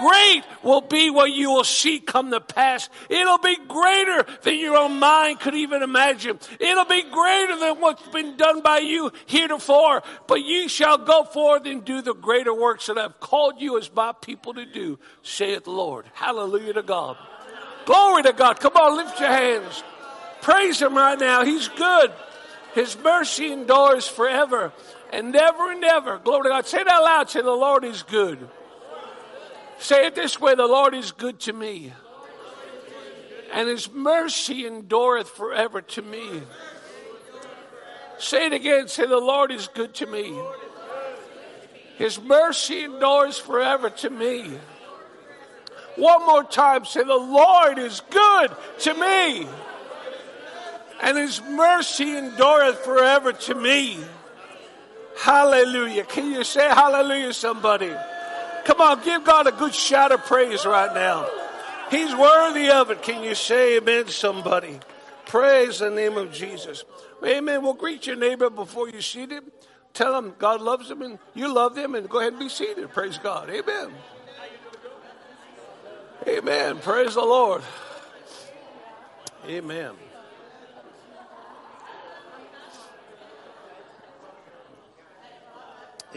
great 0.01 0.43
will 0.63 0.81
be 0.81 1.11
what 1.11 1.31
you 1.31 1.51
will 1.51 1.65
see 1.65 1.99
come 1.99 2.31
to 2.31 2.41
pass. 2.41 2.89
It'll 3.09 3.39
be 3.39 3.57
greater 3.69 4.27
than 4.43 4.59
your 4.59 4.77
own 4.77 4.99
mind 4.99 5.41
could 5.41 5.55
even 5.55 5.83
imagine. 5.83 6.39
It'll 6.59 6.85
be 6.85 7.03
greater 7.03 7.57
than 7.59 7.81
what's 7.81 8.07
been 8.09 8.37
done 8.37 8.63
by 8.63 8.79
you 8.79 9.13
heretofore. 9.27 10.03
But 10.27 10.43
you 10.43 10.69
shall 10.69 10.99
go 10.99 11.25
forth 11.25 11.67
and 11.67 11.85
do 11.85 12.03
the 12.03 12.15
greater 12.15 12.55
works 12.55 12.87
that 12.87 12.99
I've 12.99 13.21
called 13.21 13.61
you 13.61 13.79
as 13.79 13.93
my 13.95 14.13
people 14.13 14.55
to 14.55 14.67
do, 14.67 14.99
saith 15.23 15.65
the 15.65 15.71
Lord. 15.71 16.07
Hallelujah 16.15 16.75
to 16.75 16.83
God. 16.83 17.17
Glory 17.85 18.23
to 18.23 18.33
God. 18.33 18.61
Come 18.61 18.77
on, 18.77 18.97
lift 18.97 19.21
your 19.21 19.29
hands. 19.29 19.83
Praise 20.41 20.81
Him 20.81 20.97
right 20.97 21.19
now. 21.19 21.45
He's 21.45 21.69
good. 21.69 22.13
His 22.75 22.99
mercy 22.99 23.53
endures 23.53 24.09
forever 24.09 24.73
and 25.13 25.35
ever 25.35 25.71
and 25.71 25.85
ever. 25.85 26.19
Glory 26.19 26.45
to 26.45 26.49
God. 26.51 26.67
Say 26.67 26.83
that 26.83 26.99
loud. 26.99 27.31
Say, 27.31 27.41
the 27.41 27.51
Lord 27.51 27.85
is 27.85 28.03
good. 28.03 28.49
Say 29.85 30.07
it 30.07 30.15
this 30.15 30.41
way 30.41 30.55
the 30.55 30.67
Lord 30.67 30.95
is 30.95 31.13
good 31.13 31.41
to 31.41 31.53
me, 31.53 31.93
and 33.53 33.69
his 33.69 33.93
mercy 33.93 34.67
endureth 34.67 35.29
forever 35.29 35.83
to 35.83 36.01
me. 36.01 36.41
Say 38.17 38.47
it 38.47 38.55
again. 38.55 38.89
Say, 38.89 39.05
the 39.05 39.19
Lord 39.19 39.53
is 39.53 39.69
good 39.69 39.93
to 39.97 40.07
me. 40.07 40.35
His 41.99 42.19
mercy 42.19 42.85
endures 42.85 43.39
forever 43.39 43.91
to 43.91 44.09
me. 44.09 44.53
One 45.97 46.25
more 46.25 46.45
time, 46.45 46.87
say, 46.87 47.05
the 47.05 47.15
Lord 47.15 47.79
is 47.79 48.01
good 48.09 48.53
to 48.79 48.95
me. 48.95 49.47
And 51.03 51.19
his 51.19 51.43
mercy 51.43 52.17
endureth 52.17 52.79
forever 52.79 53.35
to 53.35 53.55
me. 53.55 53.99
Hallelujah. 55.21 56.05
Can 56.05 56.33
you 56.33 56.43
say 56.43 56.67
hallelujah, 56.69 57.35
somebody? 57.35 57.93
Come 58.65 58.81
on, 58.81 59.05
give 59.05 59.25
God 59.25 59.47
a 59.47 59.53
good 59.53 59.75
shout 59.75 60.13
of 60.13 60.25
praise 60.25 60.65
right 60.65 60.93
now. 60.95 61.29
He's 61.91 62.15
worthy 62.15 62.71
of 62.71 62.91
it. 62.91 63.03
Can 63.03 63.23
you 63.23 63.35
say 63.35 63.77
amen, 63.77 64.09
somebody? 64.09 64.81
Praise 65.27 65.81
the 65.81 65.91
name 65.91 66.17
of 66.17 66.33
Jesus. 66.33 66.85
Amen. 67.25 67.63
We'll 67.63 67.75
greet 67.75 68.07
your 68.07 68.17
neighbor 68.17 68.51
before 68.51 68.89
you 68.89 69.01
seat 69.01 69.31
him. 69.31 69.45
Tell 69.93 70.17
him 70.17 70.35
God 70.39 70.61
loves 70.61 70.91
him 70.91 71.03
and 71.03 71.19
you 71.35 71.53
love 71.53 71.75
them 71.75 71.95
and 71.95 72.09
go 72.09 72.19
ahead 72.21 72.33
and 72.33 72.41
be 72.41 72.49
seated. 72.49 72.91
Praise 72.91 73.19
God. 73.19 73.49
Amen. 73.49 73.93
Amen. 76.27 76.79
Praise 76.79 77.15
the 77.15 77.21
Lord. 77.21 77.63
Amen. 79.47 79.93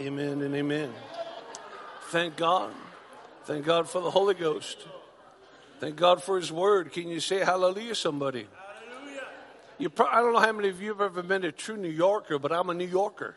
Amen 0.00 0.42
and 0.42 0.54
amen. 0.54 0.92
Thank 2.08 2.36
God. 2.36 2.72
Thank 3.44 3.66
God 3.66 3.86
for 3.86 4.00
the 4.00 4.10
Holy 4.10 4.32
Ghost. 4.32 4.78
Thank 5.78 5.96
God 5.96 6.22
for 6.22 6.38
His 6.38 6.50
Word. 6.50 6.90
Can 6.90 7.06
you 7.06 7.20
say 7.20 7.40
hallelujah, 7.40 7.94
somebody? 7.94 8.46
Hallelujah. 8.90 9.26
You 9.76 9.90
pro- 9.90 10.06
I 10.06 10.22
don't 10.22 10.32
know 10.32 10.40
how 10.40 10.52
many 10.52 10.70
of 10.70 10.80
you 10.80 10.88
have 10.88 11.02
ever 11.02 11.22
been 11.22 11.44
a 11.44 11.52
true 11.52 11.76
New 11.76 11.90
Yorker, 11.90 12.38
but 12.38 12.50
I'm 12.50 12.70
a 12.70 12.74
New 12.74 12.86
Yorker. 12.86 13.36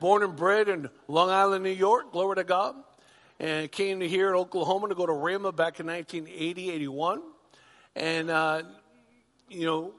Born 0.00 0.22
and 0.22 0.34
bred 0.34 0.70
in 0.70 0.88
Long 1.06 1.28
Island, 1.28 1.64
New 1.64 1.70
York. 1.70 2.12
Glory 2.12 2.36
to 2.36 2.44
God. 2.44 2.76
And 3.38 3.70
came 3.70 4.00
to 4.00 4.08
here 4.08 4.30
in 4.30 4.36
Oklahoma 4.36 4.88
to 4.88 4.94
go 4.94 5.04
to 5.04 5.12
Rhema 5.12 5.54
back 5.54 5.78
in 5.78 5.86
1980, 5.86 6.70
81. 6.70 7.20
And, 7.94 8.30
uh, 8.30 8.62
you 9.50 9.66
know, 9.66 9.92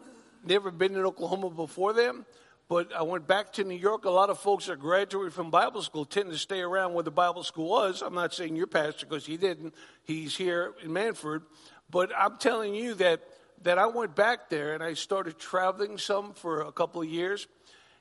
never 0.44 0.72
been 0.72 0.96
in 0.96 1.06
Oklahoma 1.06 1.52
before 1.52 1.94
then. 1.94 2.26
But 2.70 2.94
I 2.94 3.04
went 3.04 3.28
back 3.28 3.54
to 3.54 3.64
New 3.64 3.78
York. 3.78 4.04
A 4.04 4.10
lot 4.10 4.30
of 4.30 4.40
folks 4.40 4.66
that 4.66 4.80
graduated 4.80 5.34
from 5.34 5.50
Bible 5.50 5.82
school 5.82 6.04
tend 6.04 6.32
to 6.32 6.38
stay 6.38 6.60
around 6.60 6.94
where 6.94 7.04
the 7.04 7.12
Bible 7.12 7.44
school 7.44 7.70
was. 7.70 8.02
I'm 8.02 8.14
not 8.14 8.34
saying 8.34 8.58
your 8.58 8.68
pastor 8.68 9.06
because 9.06 9.26
he 9.26 9.38
didn't. 9.38 9.74
He's 10.04 10.36
here 10.36 10.74
in 10.84 10.92
Mannford. 10.92 11.44
But 11.90 12.12
I'm 12.18 12.38
telling 12.38 12.76
you 12.76 12.94
that, 12.96 13.22
that 13.64 13.78
I 13.78 13.86
went 13.88 14.18
back 14.18 14.50
there 14.50 14.74
and 14.74 14.84
I 14.84 14.96
started 14.96 15.40
traveling 15.40 15.98
some 15.98 16.34
for 16.34 16.62
a 16.62 16.74
couple 16.74 17.02
of 17.02 17.08
years. 17.08 17.48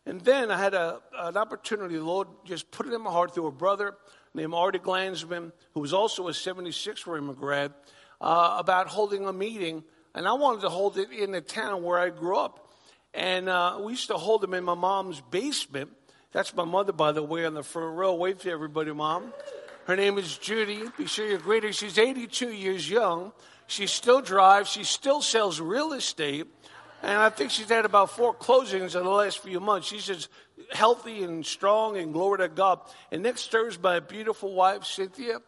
And 0.05 0.20
then 0.20 0.50
I 0.50 0.59
had 0.59 0.74
a, 0.74 1.00
an 1.16 1.37
opportunity, 1.37 1.96
the 1.96 2.05
Lord 2.05 2.26
just 2.44 2.68
put 2.72 2.87
it 2.87 2.92
in 2.92 3.02
my 3.02 3.12
heart 3.12 3.35
through 3.35 3.46
a 3.46 3.52
brother 3.52 3.94
named 4.35 4.52
Artie 4.52 4.81
Glansman, 4.81 5.52
who 5.74 5.81
was 5.81 5.92
also 5.92 6.26
a 6.26 6.35
76 6.35 7.05
Rhema 7.05 7.37
grad, 7.37 7.72
uh, 8.20 8.57
about 8.59 8.88
holding 8.88 9.26
a 9.26 9.33
meeting. 9.33 9.85
And 10.12 10.26
I 10.26 10.33
wanted 10.33 10.62
to 10.62 10.70
hold 10.70 10.98
it 10.98 11.12
in 11.12 11.31
the 11.31 11.40
town 11.40 11.85
where 11.85 11.98
I 11.98 12.11
grew 12.11 12.37
up. 12.37 12.65
And 13.16 13.48
uh, 13.48 13.79
we 13.81 13.92
used 13.92 14.09
to 14.09 14.18
hold 14.18 14.42
them 14.42 14.52
in 14.52 14.62
my 14.62 14.74
mom's 14.74 15.22
basement. 15.22 15.90
That's 16.33 16.55
my 16.55 16.64
mother, 16.64 16.92
by 16.92 17.12
the 17.12 17.22
way, 17.22 17.46
on 17.46 17.55
the 17.55 17.62
front 17.62 17.96
row. 17.96 18.14
Wave 18.14 18.42
to 18.42 18.50
everybody, 18.50 18.92
mom. 18.92 19.33
Her 19.87 19.96
name 19.96 20.18
is 20.18 20.37
Judy. 20.37 20.83
Be 20.98 21.07
sure 21.07 21.26
you 21.26 21.38
greet 21.38 21.62
her. 21.62 21.72
She's 21.72 21.96
82 21.96 22.50
years 22.50 22.90
young. 22.90 23.33
She 23.68 23.87
still 23.87 24.20
drives. 24.20 24.68
She 24.68 24.85
still 24.85 25.22
sells 25.22 25.61
real 25.61 25.94
estate. 25.94 26.46
And 27.02 27.12
I 27.12 27.31
think 27.31 27.52
she's 27.52 27.70
had 27.70 27.87
about 27.87 28.11
four 28.11 28.35
closings 28.35 28.94
in 28.94 29.05
the 29.05 29.11
last 29.11 29.38
few 29.38 29.61
months. 29.61 29.88
She's 29.88 30.07
just 30.07 30.29
healthy 30.72 31.22
and 31.22 31.44
strong 31.46 31.96
and 31.96 32.12
glory 32.12 32.38
to 32.38 32.48
God. 32.48 32.81
And 33.11 33.22
next 33.22 33.55
is 33.55 33.79
my 33.81 34.00
beautiful 34.00 34.52
wife, 34.52 34.85
Cynthia. 34.85 35.38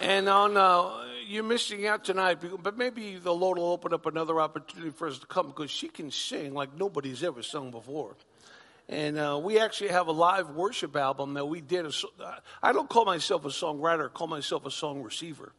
And 0.00 0.28
on 0.28 0.56
uh, 0.56 1.04
you're 1.30 1.44
missing 1.44 1.86
out 1.86 2.04
tonight, 2.04 2.38
but 2.60 2.76
maybe 2.76 3.14
the 3.14 3.32
Lord 3.32 3.56
will 3.56 3.70
open 3.70 3.94
up 3.94 4.04
another 4.04 4.40
opportunity 4.40 4.90
for 4.90 5.06
us 5.06 5.20
to 5.20 5.26
come 5.26 5.46
because 5.46 5.70
she 5.70 5.86
can 5.86 6.10
sing 6.10 6.54
like 6.54 6.76
nobody's 6.76 7.22
ever 7.22 7.44
sung 7.44 7.70
before. 7.70 8.16
And 8.88 9.16
uh, 9.16 9.40
we 9.40 9.60
actually 9.60 9.90
have 9.90 10.08
a 10.08 10.12
live 10.12 10.50
worship 10.50 10.96
album 10.96 11.34
that 11.34 11.46
we 11.46 11.60
did. 11.60 11.86
A, 11.86 11.92
I 12.60 12.72
don't 12.72 12.88
call 12.88 13.04
myself 13.04 13.44
a 13.44 13.50
songwriter, 13.50 14.06
I 14.06 14.08
call 14.08 14.26
myself 14.26 14.66
a 14.66 14.72
song 14.72 15.02
receiver. 15.04 15.52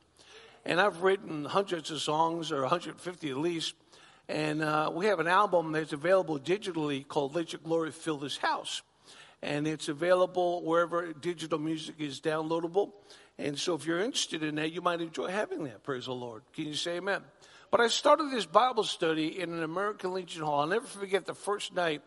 And 0.66 0.82
I've 0.82 1.04
written 1.04 1.46
hundreds 1.46 1.90
of 1.90 2.02
songs, 2.02 2.52
or 2.52 2.60
150 2.60 3.30
at 3.30 3.38
least. 3.38 3.74
And 4.28 4.62
uh, 4.62 4.92
we 4.94 5.06
have 5.06 5.22
an 5.22 5.28
album 5.28 5.72
that's 5.72 5.94
available 5.94 6.38
digitally 6.38 7.08
called 7.08 7.34
Let 7.34 7.54
Your 7.54 7.62
Glory 7.64 7.92
Fill 7.92 8.18
This 8.18 8.36
House. 8.36 8.82
And 9.42 9.66
it's 9.66 9.88
available 9.88 10.64
wherever 10.64 11.14
digital 11.14 11.60
music 11.60 11.96
is 12.00 12.20
downloadable. 12.20 12.92
And 13.38 13.58
so 13.58 13.76
if 13.76 13.86
you're 13.86 14.00
interested 14.00 14.44
in 14.44 14.56
that, 14.56 14.72
you 14.72 14.82
might 14.82 15.02
enjoy 15.02 15.28
having 15.28 15.64
that. 15.64 15.84
Praise 15.84 16.06
the 16.06 16.14
Lord. 16.14 16.44
Can 16.54 16.66
you 16.66 16.76
say 16.76 16.98
amen? 16.98 17.22
But 17.72 17.80
I 17.80 17.88
started 17.88 18.32
this 18.32 18.46
Bible 18.46 18.84
study 18.84 19.40
in 19.40 19.54
an 19.54 19.64
American 19.64 20.14
Legion 20.14 20.44
Hall. 20.44 20.60
I'll 20.60 20.68
never 20.68 20.86
forget 20.86 21.26
the 21.26 21.34
first 21.34 21.74
night. 21.74 22.02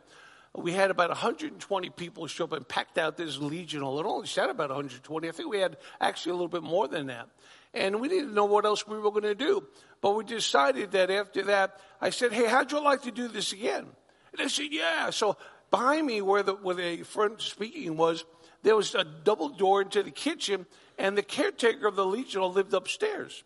We 0.54 0.72
had 0.72 0.90
about 0.90 1.08
120 1.08 1.90
people 1.90 2.26
show 2.28 2.44
up 2.44 2.52
and 2.52 2.68
packed 2.68 2.98
out 2.98 3.16
this 3.16 3.38
Legion 3.38 3.80
Hall. 3.80 3.98
It 3.98 4.06
only 4.06 4.28
said 4.28 4.50
about 4.50 4.68
120. 4.68 5.28
I 5.28 5.32
think 5.32 5.50
we 5.50 5.58
had 5.58 5.76
actually 6.00 6.30
a 6.30 6.34
little 6.34 6.48
bit 6.48 6.62
more 6.62 6.87
than 6.87 7.06
that. 7.06 7.28
And 7.72 8.00
we 8.00 8.08
didn't 8.08 8.34
know 8.34 8.44
what 8.44 8.64
else 8.64 8.87
we 8.87 8.98
were 8.98 9.10
going 9.10 9.24
to 9.24 9.34
do. 9.34 9.66
But 10.00 10.12
we 10.12 10.24
decided 10.24 10.92
that 10.92 11.10
after 11.10 11.42
that, 11.44 11.80
I 12.00 12.10
said, 12.10 12.32
hey, 12.32 12.46
how'd 12.46 12.70
you 12.70 12.80
like 12.84 13.02
to 13.02 13.10
do 13.10 13.26
this 13.26 13.52
again? 13.52 13.87
And 14.32 14.38
they 14.38 14.48
said, 14.48 14.68
yeah. 14.70 15.10
So 15.10 15.37
behind 15.70 16.06
me 16.06 16.20
where 16.20 16.42
the, 16.42 16.54
where 16.54 16.76
the 16.76 17.02
front 17.02 17.40
speaking 17.40 17.96
was, 17.96 18.24
there 18.64 18.74
was 18.74 18.94
a 18.94 19.05
double 19.05 19.50
door 19.50 19.83
into 19.83 20.03
the 20.03 20.11
kitchen 20.11 20.66
and 20.98 21.16
the 21.16 21.22
caretaker 21.22 21.87
of 21.87 21.96
the 21.96 22.05
Legion 22.05 22.40
Hall 22.40 22.53
lived 22.53 22.74
upstairs. 22.74 23.44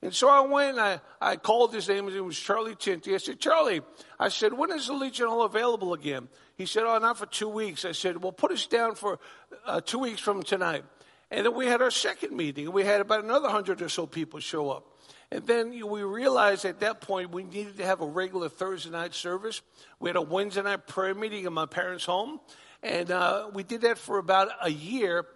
And 0.00 0.14
so 0.14 0.28
I 0.28 0.40
went 0.40 0.78
and 0.78 0.80
I, 0.80 1.00
I 1.20 1.36
called 1.36 1.74
his 1.74 1.88
name, 1.88 2.08
it 2.08 2.20
was 2.20 2.38
Charlie 2.38 2.76
Tinty. 2.76 3.14
I 3.14 3.18
said, 3.18 3.38
Charlie, 3.38 3.82
I 4.18 4.30
said, 4.30 4.54
when 4.54 4.70
is 4.70 4.86
the 4.86 4.94
Legion 4.94 5.26
Hall 5.26 5.42
available 5.42 5.92
again? 5.92 6.28
He 6.56 6.64
said, 6.64 6.84
oh, 6.84 6.96
not 6.98 7.18
for 7.18 7.26
two 7.26 7.48
weeks. 7.48 7.84
I 7.84 7.92
said, 7.92 8.22
well, 8.22 8.32
put 8.32 8.52
us 8.52 8.66
down 8.66 8.94
for 8.94 9.18
uh, 9.66 9.80
two 9.82 9.98
weeks 9.98 10.20
from 10.20 10.42
tonight. 10.42 10.84
And 11.30 11.44
then 11.44 11.54
we 11.54 11.66
had 11.66 11.82
our 11.82 11.90
second 11.90 12.36
meeting. 12.36 12.66
and 12.66 12.74
We 12.74 12.84
had 12.84 13.00
about 13.00 13.24
another 13.24 13.48
hundred 13.50 13.82
or 13.82 13.88
so 13.88 14.06
people 14.06 14.40
show 14.40 14.70
up. 14.70 14.86
And 15.32 15.46
then 15.46 15.70
we 15.86 16.02
realized 16.02 16.64
at 16.64 16.80
that 16.80 17.00
point 17.00 17.30
we 17.30 17.44
needed 17.44 17.76
to 17.78 17.86
have 17.86 18.00
a 18.00 18.06
regular 18.06 18.48
Thursday 18.48 18.90
night 18.90 19.14
service. 19.14 19.62
We 20.00 20.08
had 20.08 20.16
a 20.16 20.22
Wednesday 20.22 20.62
night 20.62 20.86
prayer 20.86 21.14
meeting 21.14 21.44
in 21.44 21.52
my 21.52 21.66
parents' 21.66 22.04
home. 22.04 22.40
And 22.82 23.10
uh, 23.10 23.50
we 23.52 23.62
did 23.62 23.82
that 23.82 23.98
for 23.98 24.18
about 24.18 24.48
a 24.62 24.70
year. 24.70 25.26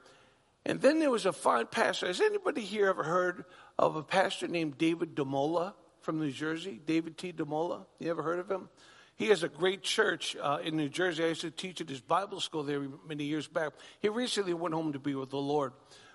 And 0.64 0.80
then 0.80 0.98
there 0.98 1.10
was 1.10 1.26
a 1.26 1.32
fine 1.32 1.66
pastor. 1.66 2.06
Has 2.06 2.20
anybody 2.20 2.62
here 2.62 2.88
ever 2.88 3.02
heard 3.02 3.44
of 3.78 3.96
a 3.96 4.02
pastor 4.02 4.48
named 4.48 4.78
David 4.78 5.14
DeMola 5.14 5.74
from 6.00 6.20
New 6.20 6.30
Jersey? 6.30 6.80
David 6.84 7.18
T. 7.18 7.32
DeMola? 7.32 7.84
You 7.98 8.10
ever 8.10 8.22
heard 8.22 8.38
of 8.38 8.50
him? 8.50 8.68
He 9.16 9.28
has 9.28 9.42
a 9.42 9.48
great 9.48 9.82
church 9.82 10.36
uh, 10.40 10.58
in 10.62 10.76
New 10.76 10.88
Jersey. 10.88 11.22
I 11.24 11.28
used 11.28 11.42
to 11.42 11.50
teach 11.50 11.80
at 11.80 11.88
his 11.88 12.00
Bible 12.00 12.40
school 12.40 12.64
there 12.64 12.82
many 13.06 13.24
years 13.24 13.46
back. 13.46 13.72
He 14.00 14.08
recently 14.08 14.54
went 14.54 14.74
home 14.74 14.92
to 14.92 14.98
be 14.98 15.14
with 15.14 15.30
the 15.30 15.36
Lord. 15.36 15.72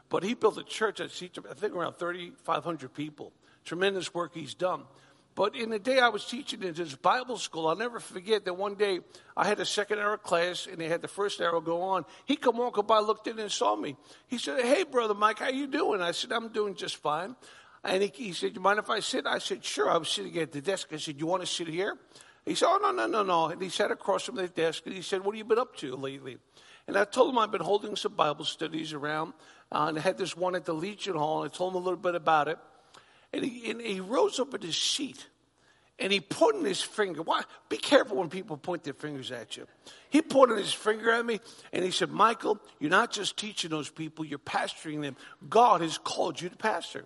But 0.10 0.24
he 0.24 0.34
built 0.34 0.58
a 0.58 0.64
church 0.64 0.98
that 0.98 1.12
seats, 1.12 1.40
I 1.50 1.54
think, 1.54 1.76
around 1.76 1.94
3,500 1.94 2.94
people. 2.94 3.32
Tremendous 3.64 4.14
work 4.14 4.34
he's 4.34 4.56
done. 4.56 4.84
But 5.40 5.56
in 5.56 5.70
the 5.70 5.80
day 5.80 6.00
I 6.00 6.10
was 6.10 6.26
teaching 6.26 6.64
in 6.64 6.74
this 6.74 6.96
Bible 6.96 7.38
school, 7.38 7.70
I'll 7.70 7.78
never 7.78 8.02
forget 8.02 8.44
that 8.44 8.56
one 8.56 8.76
day 8.76 9.00
I 9.38 9.48
had 9.48 9.58
a 9.62 9.66
second 9.66 10.00
hour 10.00 10.18
class 10.18 10.68
and 10.70 10.78
they 10.78 10.90
had 10.90 11.02
the 11.02 11.08
first 11.08 11.40
hour 11.40 11.62
go 11.62 11.82
on. 11.82 12.04
He 12.26 12.36
come 12.36 12.58
walking 12.58 12.86
by, 12.86 13.00
looked 13.00 13.26
in 13.26 13.40
and 13.40 13.50
saw 13.50 13.78
me. 13.78 13.96
He 14.28 14.38
said, 14.38 14.60
Hey, 14.60 14.84
brother 14.84 15.14
Mike, 15.14 15.40
how 15.40 15.48
you 15.48 15.68
doing? 15.68 16.02
I 16.02 16.12
said, 16.12 16.34
I'm 16.34 16.50
doing 16.50 16.76
just 16.76 16.98
fine. 16.98 17.38
And 17.86 18.04
he, 18.04 18.12
he 18.14 18.34
said, 18.34 18.54
You 18.54 18.60
mind 18.60 18.80
if 18.80 18.90
I 18.90 19.00
sit? 19.00 19.26
I 19.26 19.40
said, 19.40 19.64
Sure. 19.64 19.90
I 19.90 19.96
was 19.96 20.10
sitting 20.10 20.38
at 20.40 20.52
the 20.52 20.60
desk. 20.60 20.90
I 20.92 20.98
said, 20.98 21.18
You 21.18 21.26
want 21.26 21.42
to 21.42 21.48
sit 21.48 21.70
here? 21.70 21.96
He 22.44 22.54
said, 22.54 22.68
Oh, 22.68 22.80
no, 22.82 22.92
no, 22.92 23.08
no, 23.08 23.24
no. 23.24 23.46
And 23.46 23.62
he 23.62 23.70
sat 23.70 23.92
across 23.92 24.24
from 24.24 24.36
the 24.36 24.50
desk 24.50 24.88
and 24.88 24.94
he 24.94 25.02
said, 25.02 25.24
What 25.24 25.36
have 25.36 25.38
you 25.38 25.46
been 25.46 25.58
up 25.58 25.78
to 25.78 25.96
lately? 25.96 26.38
And 26.86 26.98
I 26.98 27.06
told 27.06 27.30
him 27.30 27.38
I've 27.38 27.50
been 27.50 27.62
holding 27.62 27.96
some 27.96 28.14
Bible 28.14 28.44
studies 28.44 28.92
around. 28.92 29.32
Uh, 29.72 29.86
and 29.88 30.00
I 30.00 30.02
had 30.02 30.18
this 30.18 30.36
one 30.36 30.56
at 30.56 30.66
the 30.66 30.74
Legion 30.74 31.16
Hall. 31.16 31.44
And 31.44 31.50
I 31.50 31.56
told 31.56 31.72
him 31.72 31.82
a 31.82 31.86
little 31.86 31.96
bit 31.96 32.16
about 32.16 32.50
it. 32.50 32.58
And 33.32 33.46
he, 33.46 33.70
and 33.70 33.82
he 33.82 34.00
rose 34.00 34.40
up 34.40 34.54
in 34.54 34.62
his 34.62 34.78
seat 34.78 35.28
and 36.00 36.12
he 36.12 36.20
pointed 36.20 36.66
his 36.66 36.82
finger. 36.82 37.22
Why? 37.22 37.42
Be 37.68 37.78
careful 37.78 38.18
when 38.18 38.30
people 38.30 38.58
point 38.58 38.84
their 38.84 38.94
fingers 38.94 39.32
at 39.32 39.58
you. 39.58 39.68
He 40.10 40.22
pointed 40.22 40.58
his 40.58 40.74
finger 40.74 41.12
at 41.12 41.26
me 41.26 41.40
and 41.74 41.84
he 41.84 41.92
said, 41.92 42.10
Michael, 42.10 42.60
you're 42.80 42.90
not 42.90 43.12
just 43.12 43.38
teaching 43.38 43.70
those 43.70 43.90
people, 43.90 44.26
you're 44.26 44.40
pastoring 44.40 45.02
them. 45.02 45.16
God 45.50 45.82
has 45.82 45.98
called 45.98 46.42
you 46.42 46.50
to 46.50 46.56
pastor. 46.56 47.06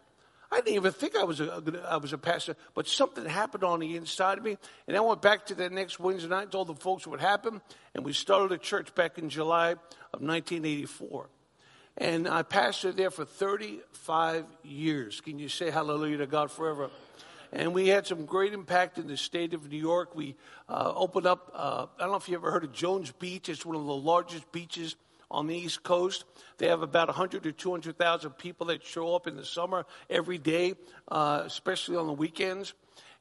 I 0.52 0.58
didn't 0.58 0.76
even 0.76 0.92
think 0.92 1.16
I 1.16 1.24
was 1.24 1.42
a, 1.42 1.64
I 1.90 1.98
was 1.98 2.14
a 2.14 2.18
pastor, 2.18 2.56
but 2.76 2.88
something 2.88 3.26
happened 3.26 3.64
on 3.64 3.80
the 3.80 3.96
inside 3.96 4.38
of 4.38 4.44
me. 4.44 4.58
And 4.88 4.96
I 4.96 5.00
went 5.00 5.20
back 5.20 5.48
to 5.48 5.56
that 5.56 5.72
next 5.72 6.00
Wednesday 6.00 6.30
night 6.30 6.44
and 6.44 6.52
told 6.52 6.68
the 6.68 6.76
folks 6.76 7.08
what 7.08 7.20
happened. 7.20 7.62
And 7.96 8.06
we 8.06 8.14
started 8.14 8.52
a 8.52 8.60
church 8.60 8.94
back 8.94 9.18
in 9.18 9.30
July 9.30 9.72
of 9.72 10.22
1984. 10.22 11.28
And 11.98 12.28
I 12.28 12.44
pastored 12.44 12.98
there 12.98 13.10
for 13.10 13.26
35 13.26 14.46
years. 14.64 15.22
Can 15.22 15.40
you 15.40 15.50
say 15.50 15.72
hallelujah 15.72 16.18
to 16.18 16.28
God 16.28 16.52
forever? 16.52 16.92
And 17.54 17.74
we 17.74 17.88
had 17.88 18.08
some 18.08 18.26
great 18.26 18.52
impact 18.54 18.98
in 18.98 19.08
the 19.08 19.16
state 19.16 19.54
of 19.54 19.70
New 19.70 19.78
York. 19.78 20.16
We 20.16 20.36
uh, 20.68 20.92
opened 20.96 21.28
up, 21.28 21.52
uh, 21.54 21.86
I 21.98 22.02
don't 22.02 22.12
know 22.12 22.18
if 22.18 22.28
you 22.28 22.36
ever 22.36 22.52
heard 22.52 22.64
of 22.64 22.74
Jones 22.74 23.12
Beach. 23.12 23.48
It's 23.48 23.66
one 23.66 23.76
of 23.76 23.86
the 23.86 23.94
largest 23.94 24.52
beaches 24.52 24.96
on 25.30 25.46
the 25.48 25.56
East 25.56 25.84
Coast. 25.84 26.26
They 26.58 26.68
have 26.68 26.82
about 26.82 27.10
100 27.10 27.44
to 27.44 27.52
200,000 27.52 28.32
people 28.32 28.68
that 28.68 28.84
show 28.84 29.16
up 29.16 29.28
in 29.28 29.36
the 29.36 29.46
summer 29.46 29.86
every 30.10 30.40
day, 30.40 30.74
uh, 31.10 31.44
especially 31.46 31.96
on 31.96 32.08
the 32.08 32.14
weekends. 32.14 32.74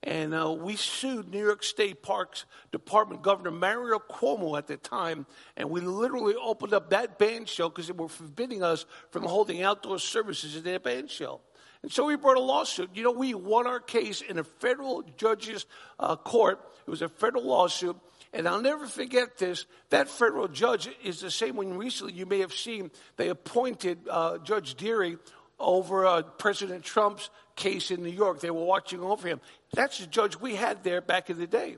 And 0.05 0.35
uh, 0.35 0.51
we 0.59 0.77
sued 0.77 1.31
New 1.31 1.45
York 1.45 1.63
State 1.63 2.03
Parks 2.03 2.47
Department 2.73 3.23
Governor 3.23 3.53
Mario 3.53 4.01
Cuomo 4.01 4.59
at 4.59 4.67
the 4.67 4.77
time, 4.77 5.27
and 5.57 5.71
we 5.71 5.81
literally 5.81 6.35
opened 6.43 6.75
up 6.75 6.91
that 6.91 7.19
band 7.19 7.49
shell 7.49 7.69
because 7.69 7.87
they 7.87 7.93
were 7.93 8.09
forbidding 8.09 8.65
us 8.65 8.85
from 9.11 9.23
holding 9.23 9.63
outdoor 9.63 10.01
services 10.01 10.57
in 10.57 10.65
their 10.65 10.81
band 10.81 11.09
shell. 11.09 11.43
And 11.83 11.91
so 11.91 12.07
we 12.07 12.17
brought 12.17 12.37
a 12.37 12.41
lawsuit. 12.41 12.91
You 12.95 13.03
know, 13.03 13.11
we 13.11 13.35
won 13.35 13.67
our 13.67 13.81
case 13.81 14.21
in 14.21 14.39
a 14.39 14.45
federal 14.45 15.03
judge's 15.17 15.67
uh, 15.99 16.17
court. 16.17 16.61
It 16.87 16.91
was 16.91 17.03
a 17.03 17.09
federal 17.09 17.45
lawsuit. 17.45 17.97
And 18.33 18.49
I'll 18.49 18.63
never 18.63 18.87
forget 18.87 19.37
this. 19.37 19.67
That 19.91 20.09
federal 20.09 20.49
judge 20.49 20.89
is 21.05 21.21
the 21.21 21.31
same 21.31 21.57
one 21.57 21.77
recently 21.77 22.15
you 22.15 22.25
may 22.25 22.39
have 22.39 22.55
seen. 22.55 22.91
They 23.17 23.29
appointed 23.29 23.99
uh, 24.09 24.39
Judge 24.39 24.75
Dearie 24.75 25.19
over 25.59 26.07
uh, 26.07 26.23
President 26.23 26.85
Trump's 26.85 27.31
case 27.57 27.91
in 27.91 28.03
New 28.03 28.11
York. 28.11 28.41
They 28.41 28.51
were 28.51 28.65
watching 28.65 29.01
over 29.01 29.29
him. 29.29 29.41
That's 29.75 29.99
the 29.99 30.07
judge 30.07 30.41
we 30.41 30.55
had 30.55 30.83
there 30.83 31.01
back 31.01 31.31
in 31.31 31.39
the 31.39 31.47
day. 31.47 31.77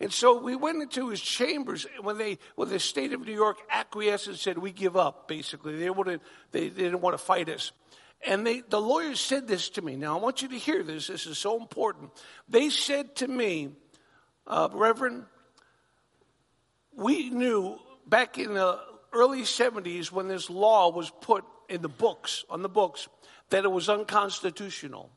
And 0.00 0.12
so 0.12 0.40
we 0.40 0.56
went 0.56 0.82
into 0.82 1.10
his 1.10 1.20
chambers 1.20 1.86
when 2.00 2.18
they, 2.18 2.38
when 2.56 2.68
the 2.68 2.80
state 2.80 3.12
of 3.12 3.24
New 3.24 3.34
York 3.34 3.58
acquiesced 3.70 4.26
and 4.26 4.36
said, 4.36 4.58
"We 4.58 4.72
give 4.72 4.96
up." 4.96 5.28
Basically, 5.28 5.76
they 5.78 5.90
wouldn't, 5.90 6.22
they, 6.50 6.68
they 6.68 6.82
didn't 6.82 7.02
want 7.02 7.14
to 7.16 7.24
fight 7.24 7.48
us. 7.48 7.70
And 8.26 8.46
they, 8.46 8.60
the 8.60 8.80
lawyers 8.80 9.20
said 9.20 9.48
this 9.48 9.68
to 9.70 9.82
me. 9.82 9.96
Now, 9.96 10.16
I 10.16 10.20
want 10.20 10.42
you 10.42 10.48
to 10.48 10.58
hear 10.58 10.82
this. 10.82 11.08
This 11.08 11.26
is 11.26 11.38
so 11.38 11.60
important. 11.60 12.10
They 12.48 12.70
said 12.70 13.16
to 13.16 13.28
me, 13.28 13.70
uh, 14.46 14.68
Reverend, 14.72 15.24
we 16.94 17.30
knew 17.30 17.78
back 18.06 18.38
in 18.38 18.54
the 18.54 18.78
early 19.12 19.42
70s 19.42 20.12
when 20.12 20.28
this 20.28 20.48
law 20.48 20.90
was 20.90 21.10
put 21.20 21.44
in 21.68 21.82
the 21.82 21.88
books, 21.88 22.44
on 22.48 22.62
the 22.62 22.68
books, 22.68 23.08
that 23.50 23.64
it 23.64 23.70
was 23.70 23.88
unconstitutional. 23.88 25.10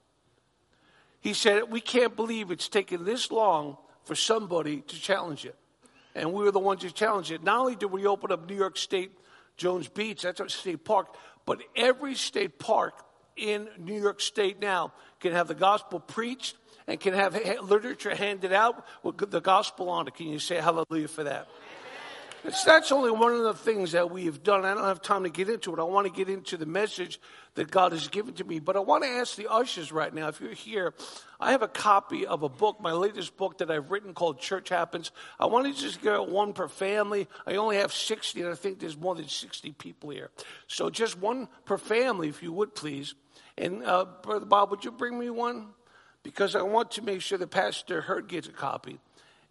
He 1.19 1.33
said, 1.33 1.71
We 1.71 1.81
can't 1.81 2.15
believe 2.15 2.51
it's 2.51 2.69
taken 2.69 3.03
this 3.03 3.31
long 3.31 3.77
for 4.03 4.15
somebody 4.15 4.81
to 4.81 5.01
challenge 5.01 5.45
it. 5.45 5.55
And 6.13 6.33
we 6.33 6.43
were 6.43 6.51
the 6.51 6.59
ones 6.59 6.83
who 6.83 6.89
challenged 6.89 7.31
it. 7.31 7.43
Not 7.43 7.59
only 7.59 7.75
did 7.75 7.91
we 7.91 8.05
open 8.05 8.31
up 8.31 8.47
New 8.47 8.55
York 8.55 8.77
State 8.77 9.11
Jones 9.57 9.87
Beach, 9.87 10.21
that's 10.21 10.39
a 10.39 10.49
state 10.49 10.85
park, 10.85 11.15
but 11.45 11.61
every 11.75 12.15
state 12.15 12.59
park 12.59 13.05
in 13.35 13.67
New 13.77 13.99
York 13.99 14.21
State 14.21 14.59
now 14.59 14.93
can 15.19 15.33
have 15.33 15.47
the 15.47 15.55
gospel 15.55 15.99
preached 15.99 16.55
and 16.87 16.99
can 16.99 17.13
have 17.13 17.35
literature 17.63 18.15
handed 18.15 18.53
out 18.53 18.85
with 19.03 19.17
the 19.31 19.41
gospel 19.41 19.89
on 19.89 20.07
it. 20.07 20.15
Can 20.15 20.27
you 20.27 20.39
say 20.39 20.55
hallelujah 20.57 21.07
for 21.07 21.23
that? 21.23 21.47
It's, 22.47 22.63
that's 22.63 22.91
only 22.91 23.09
one 23.09 23.33
of 23.33 23.41
the 23.41 23.55
things 23.55 23.93
that 23.93 24.11
we 24.11 24.25
have 24.25 24.43
done. 24.43 24.65
I 24.65 24.75
don't 24.75 24.83
have 24.83 25.01
time 25.01 25.23
to 25.23 25.31
get 25.31 25.49
into 25.49 25.73
it. 25.73 25.79
I 25.79 25.83
want 25.83 26.05
to 26.05 26.13
get 26.13 26.29
into 26.29 26.57
the 26.57 26.67
message 26.67 27.19
that 27.55 27.71
God 27.71 27.91
has 27.91 28.07
given 28.07 28.35
to 28.35 28.43
me. 28.43 28.59
But 28.59 28.75
I 28.75 28.81
want 28.81 29.03
to 29.03 29.09
ask 29.09 29.35
the 29.35 29.51
ushers 29.51 29.91
right 29.91 30.13
now, 30.13 30.27
if 30.27 30.39
you're 30.39 30.53
here, 30.53 30.93
I 31.39 31.53
have 31.53 31.63
a 31.63 31.67
copy 31.67 32.27
of 32.27 32.43
a 32.43 32.49
book, 32.49 32.79
my 32.79 32.91
latest 32.91 33.35
book 33.35 33.57
that 33.57 33.71
I've 33.71 33.89
written 33.89 34.13
called 34.13 34.39
Church 34.39 34.69
Happens. 34.69 35.11
I 35.39 35.47
want 35.47 35.65
to 35.65 35.81
just 35.81 36.03
get 36.03 36.27
one 36.27 36.53
per 36.53 36.67
family. 36.67 37.27
I 37.47 37.55
only 37.55 37.77
have 37.77 37.91
60, 37.91 38.39
and 38.41 38.51
I 38.51 38.53
think 38.53 38.79
there's 38.79 38.97
more 38.97 39.15
than 39.15 39.27
60 39.27 39.71
people 39.71 40.11
here. 40.11 40.29
So 40.67 40.91
just 40.91 41.17
one 41.17 41.47
per 41.65 41.79
family, 41.79 42.29
if 42.29 42.43
you 42.43 42.53
would 42.53 42.75
please. 42.75 43.15
And 43.57 43.83
uh, 43.83 44.05
Brother 44.21 44.45
Bob, 44.45 44.69
would 44.69 44.85
you 44.85 44.91
bring 44.91 45.17
me 45.17 45.31
one? 45.31 45.69
Because 46.21 46.55
I 46.55 46.61
want 46.61 46.91
to 46.91 47.01
make 47.01 47.21
sure 47.21 47.39
the 47.39 47.47
Pastor 47.47 48.01
Hurd 48.01 48.27
gets 48.27 48.47
a 48.47 48.51
copy. 48.51 48.99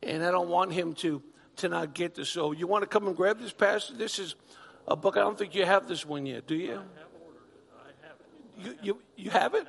And 0.00 0.24
I 0.24 0.30
don't 0.30 0.48
want 0.48 0.72
him 0.72 0.92
to 0.94 1.22
to 1.56 1.68
not 1.68 1.94
get 1.94 2.14
this. 2.14 2.28
So 2.28 2.52
you 2.52 2.66
want 2.66 2.82
to 2.82 2.88
come 2.88 3.06
and 3.06 3.16
grab 3.16 3.38
this, 3.38 3.52
Pastor? 3.52 3.94
This 3.94 4.18
is 4.18 4.34
a 4.86 4.96
book. 4.96 5.16
I 5.16 5.20
don't 5.20 5.38
think 5.38 5.54
you 5.54 5.64
have 5.64 5.88
this 5.88 6.04
one 6.04 6.26
yet, 6.26 6.46
do 6.46 6.54
you? 6.54 6.72
I 6.72 6.76
have 6.76 8.16
You, 8.58 8.74
you, 8.82 9.02
you 9.16 9.30
have 9.30 9.54
it? 9.54 9.66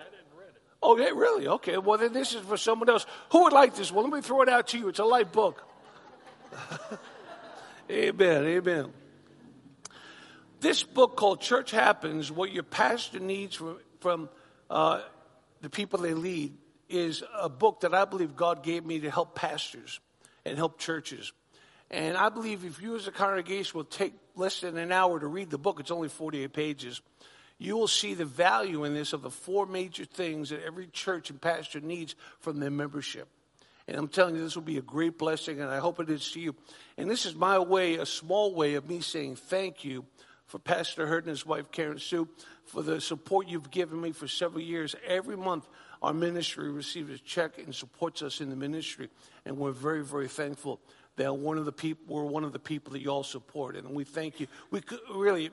Oh, 0.82 0.98
yeah, 0.98 1.10
really? 1.10 1.48
Okay. 1.48 1.78
Well, 1.78 1.98
then 1.98 2.13
this 2.13 2.36
is 2.36 2.41
for 2.41 2.58
someone 2.58 2.89
else. 2.89 3.06
Who 3.32 3.43
would 3.43 3.54
like 3.54 3.76
this? 3.76 3.91
Well, 3.91 4.04
let 4.04 4.13
me 4.13 4.21
throw 4.21 4.41
it 4.41 4.50
out 4.50 4.67
to 4.69 4.78
you. 4.78 4.88
It's 4.89 5.00
a 5.00 5.06
light 5.06 5.32
book. 5.32 5.63
Amen. 7.89 8.45
Amen. 8.45 8.93
This 10.60 10.84
book 10.84 11.15
called 11.15 11.41
Church 11.41 11.71
Happens, 11.71 12.32
what 12.32 12.52
your 12.52 12.63
pastor 12.63 13.19
needs 13.19 13.56
from, 13.56 13.80
from 14.00 14.30
uh, 14.69 15.02
the 15.62 15.69
people 15.69 16.00
they 16.00 16.13
lead, 16.13 16.54
is 16.88 17.24
a 17.39 17.50
book 17.50 17.82
that 17.82 17.93
I 17.93 18.06
believe 18.06 18.36
God 18.36 18.63
gave 18.63 18.86
me 18.86 19.00
to 19.02 19.12
help 19.12 19.36
pastors 19.36 20.00
and 20.45 20.58
help 20.58 20.80
churches. 20.80 21.34
And 21.91 22.17
I 22.17 22.30
believe 22.30 22.65
if 22.65 22.82
you 22.82 22.95
as 22.95 23.08
a 23.08 23.12
congregation 23.12 23.78
will 23.78 23.86
take 23.86 24.13
less 24.36 24.62
than 24.62 24.78
an 24.78 24.91
hour 24.91 25.19
to 25.19 25.28
read 25.28 25.50
the 25.50 25.58
book, 25.58 25.80
it's 25.80 25.91
only 25.91 26.10
48 26.10 26.52
pages, 26.52 27.02
you 27.58 27.78
will 27.78 27.88
see 27.88 28.13
the 28.13 28.26
value 28.26 28.84
in 28.84 28.93
this 28.93 29.13
of 29.13 29.21
the 29.21 29.30
four 29.30 29.65
major 29.65 30.06
things 30.06 30.50
that 30.50 30.63
every 30.63 30.88
church 30.88 31.30
and 31.30 31.39
pastor 31.39 31.80
needs 31.80 32.15
from 32.39 32.60
their 32.60 32.71
membership. 32.71 33.28
And 33.88 33.98
I'm 33.98 34.08
telling 34.08 34.36
you, 34.36 34.41
this 34.41 34.56
will 34.56 34.63
be 34.63 34.78
a 34.78 34.82
great 34.82 35.17
blessing, 35.17 35.62
and 35.62 35.69
I 35.69 35.78
hope 35.78 36.00
it 36.00 36.10
is 36.10 36.32
to 36.32 36.39
you. 36.39 36.56
And 36.98 37.10
this 37.10 37.26
is 37.26 37.36
my 37.36 37.60
way, 37.60 37.95
a 37.95 38.06
small 38.06 38.54
way 38.56 38.74
of 38.74 38.89
me 38.89 39.00
saying 39.00 39.36
thank 39.36 39.86
you 39.86 40.06
for 40.48 40.60
Pastor 40.60 41.06
Hurd 41.06 41.26
and 41.26 41.30
his 41.30 41.45
wife, 41.45 41.71
Karen 41.71 42.00
Sue, 42.00 42.28
for 42.65 42.82
the 42.82 43.00
support 43.00 43.48
you've 43.48 43.71
given 43.71 44.02
me 44.02 44.12
for 44.12 44.28
several 44.28 44.62
years. 44.62 44.95
Every 45.06 45.38
month, 45.38 45.67
our 46.02 46.13
ministry 46.13 46.71
receives 46.71 47.12
a 47.12 47.19
check 47.19 47.60
and 47.60 47.74
supports 47.74 48.21
us 48.24 48.41
in 48.41 48.50
the 48.50 48.56
ministry. 48.56 49.10
And 49.45 49.58
we're 49.58 49.71
very, 49.71 50.04
very 50.04 50.28
thankful 50.28 50.82
that 51.17 51.36
one 51.36 51.58
of 51.58 51.65
the 51.65 51.71
people, 51.71 52.15
we're 52.15 52.25
one 52.25 52.43
of 52.43 52.51
the 52.51 52.60
people 52.60 52.93
that 52.93 53.01
you 53.01 53.10
all 53.10 53.23
support. 53.23 53.75
And 53.75 53.89
we 53.91 54.04
thank 54.04 54.39
you. 54.39 54.47
We 54.71 54.82
could, 54.82 54.99
really, 55.13 55.49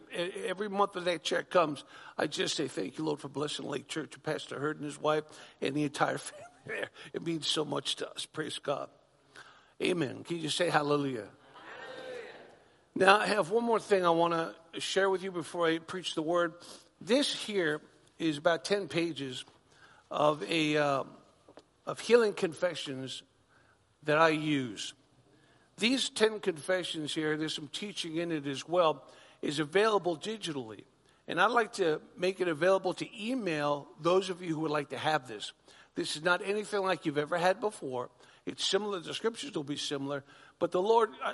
every 0.47 0.69
month 0.69 0.93
that 0.95 1.05
that 1.05 1.23
check 1.23 1.51
comes, 1.51 1.85
I 2.19 2.27
just 2.27 2.57
say 2.57 2.69
thank 2.69 2.99
you, 2.99 3.05
Lord, 3.05 3.21
for 3.21 3.29
blessing 3.29 3.67
Lake 3.67 3.89
Church, 3.89 4.15
Pastor 4.23 4.59
Hurd 4.59 4.77
and 4.77 4.85
his 4.85 5.01
wife, 5.01 5.25
and 5.61 5.75
the 5.75 5.85
entire 5.85 6.19
family 6.19 6.47
there. 6.67 6.89
It 7.13 7.25
means 7.25 7.47
so 7.47 7.65
much 7.65 7.97
to 7.97 8.11
us. 8.11 8.27
Praise 8.27 8.59
God. 8.59 8.89
Amen. 9.83 10.25
Can 10.25 10.39
you 10.39 10.49
say 10.49 10.69
hallelujah? 10.69 11.29
Now, 12.95 13.19
I 13.19 13.27
have 13.27 13.51
one 13.51 13.65
more 13.65 13.81
thing 13.81 14.05
I 14.05 14.11
want 14.11 14.35
to 14.35 14.81
share 14.81 15.09
with 15.09 15.23
you 15.23 15.33
before 15.33 15.67
I 15.67 15.79
preach 15.79 16.15
the 16.15 16.23
word. 16.23 16.53
This 17.01 17.35
here 17.35 17.81
is 18.19 18.37
about 18.37 18.65
10 18.67 18.89
pages 18.89 19.45
of, 20.11 20.43
a, 20.49 20.77
uh, 20.77 21.05
of 21.87 22.01
healing 22.01 22.35
confessions 22.35 23.23
that 24.03 24.19
I 24.19 24.29
use. 24.29 24.93
These 25.83 26.11
10 26.11 26.39
confessions 26.39 27.13
here, 27.13 27.37
there's 27.37 27.57
some 27.57 27.67
teaching 27.67 28.15
in 28.19 28.31
it 28.31 28.47
as 28.47 28.69
well, 28.69 29.03
is 29.43 29.59
available 29.59 30.17
digitally. 30.17 30.85
And 31.27 31.41
I'd 31.41 31.51
like 31.51 31.73
to 31.73 32.01
make 32.17 32.41
it 32.41 32.47
available 32.47 32.95
to 32.95 33.07
email 33.21 33.89
those 34.01 34.31
of 34.31 34.41
you 34.41 34.55
who 34.55 34.61
would 34.61 34.71
like 34.71 34.91
to 34.91 34.97
have 34.97 35.27
this. 35.27 35.53
This 35.97 36.15
is 36.15 36.23
not 36.23 36.41
anything 36.45 36.83
like 36.83 37.05
you've 37.05 37.19
ever 37.19 37.37
had 37.37 37.61
before. 37.61 38.11
It's 38.47 38.65
similar, 38.65 39.01
the 39.01 39.13
scriptures 39.13 39.57
will 39.57 39.65
be 39.65 39.77
similar, 39.77 40.23
but 40.61 40.71
the 40.71 40.81
Lord 40.81 41.11
uh, 41.21 41.33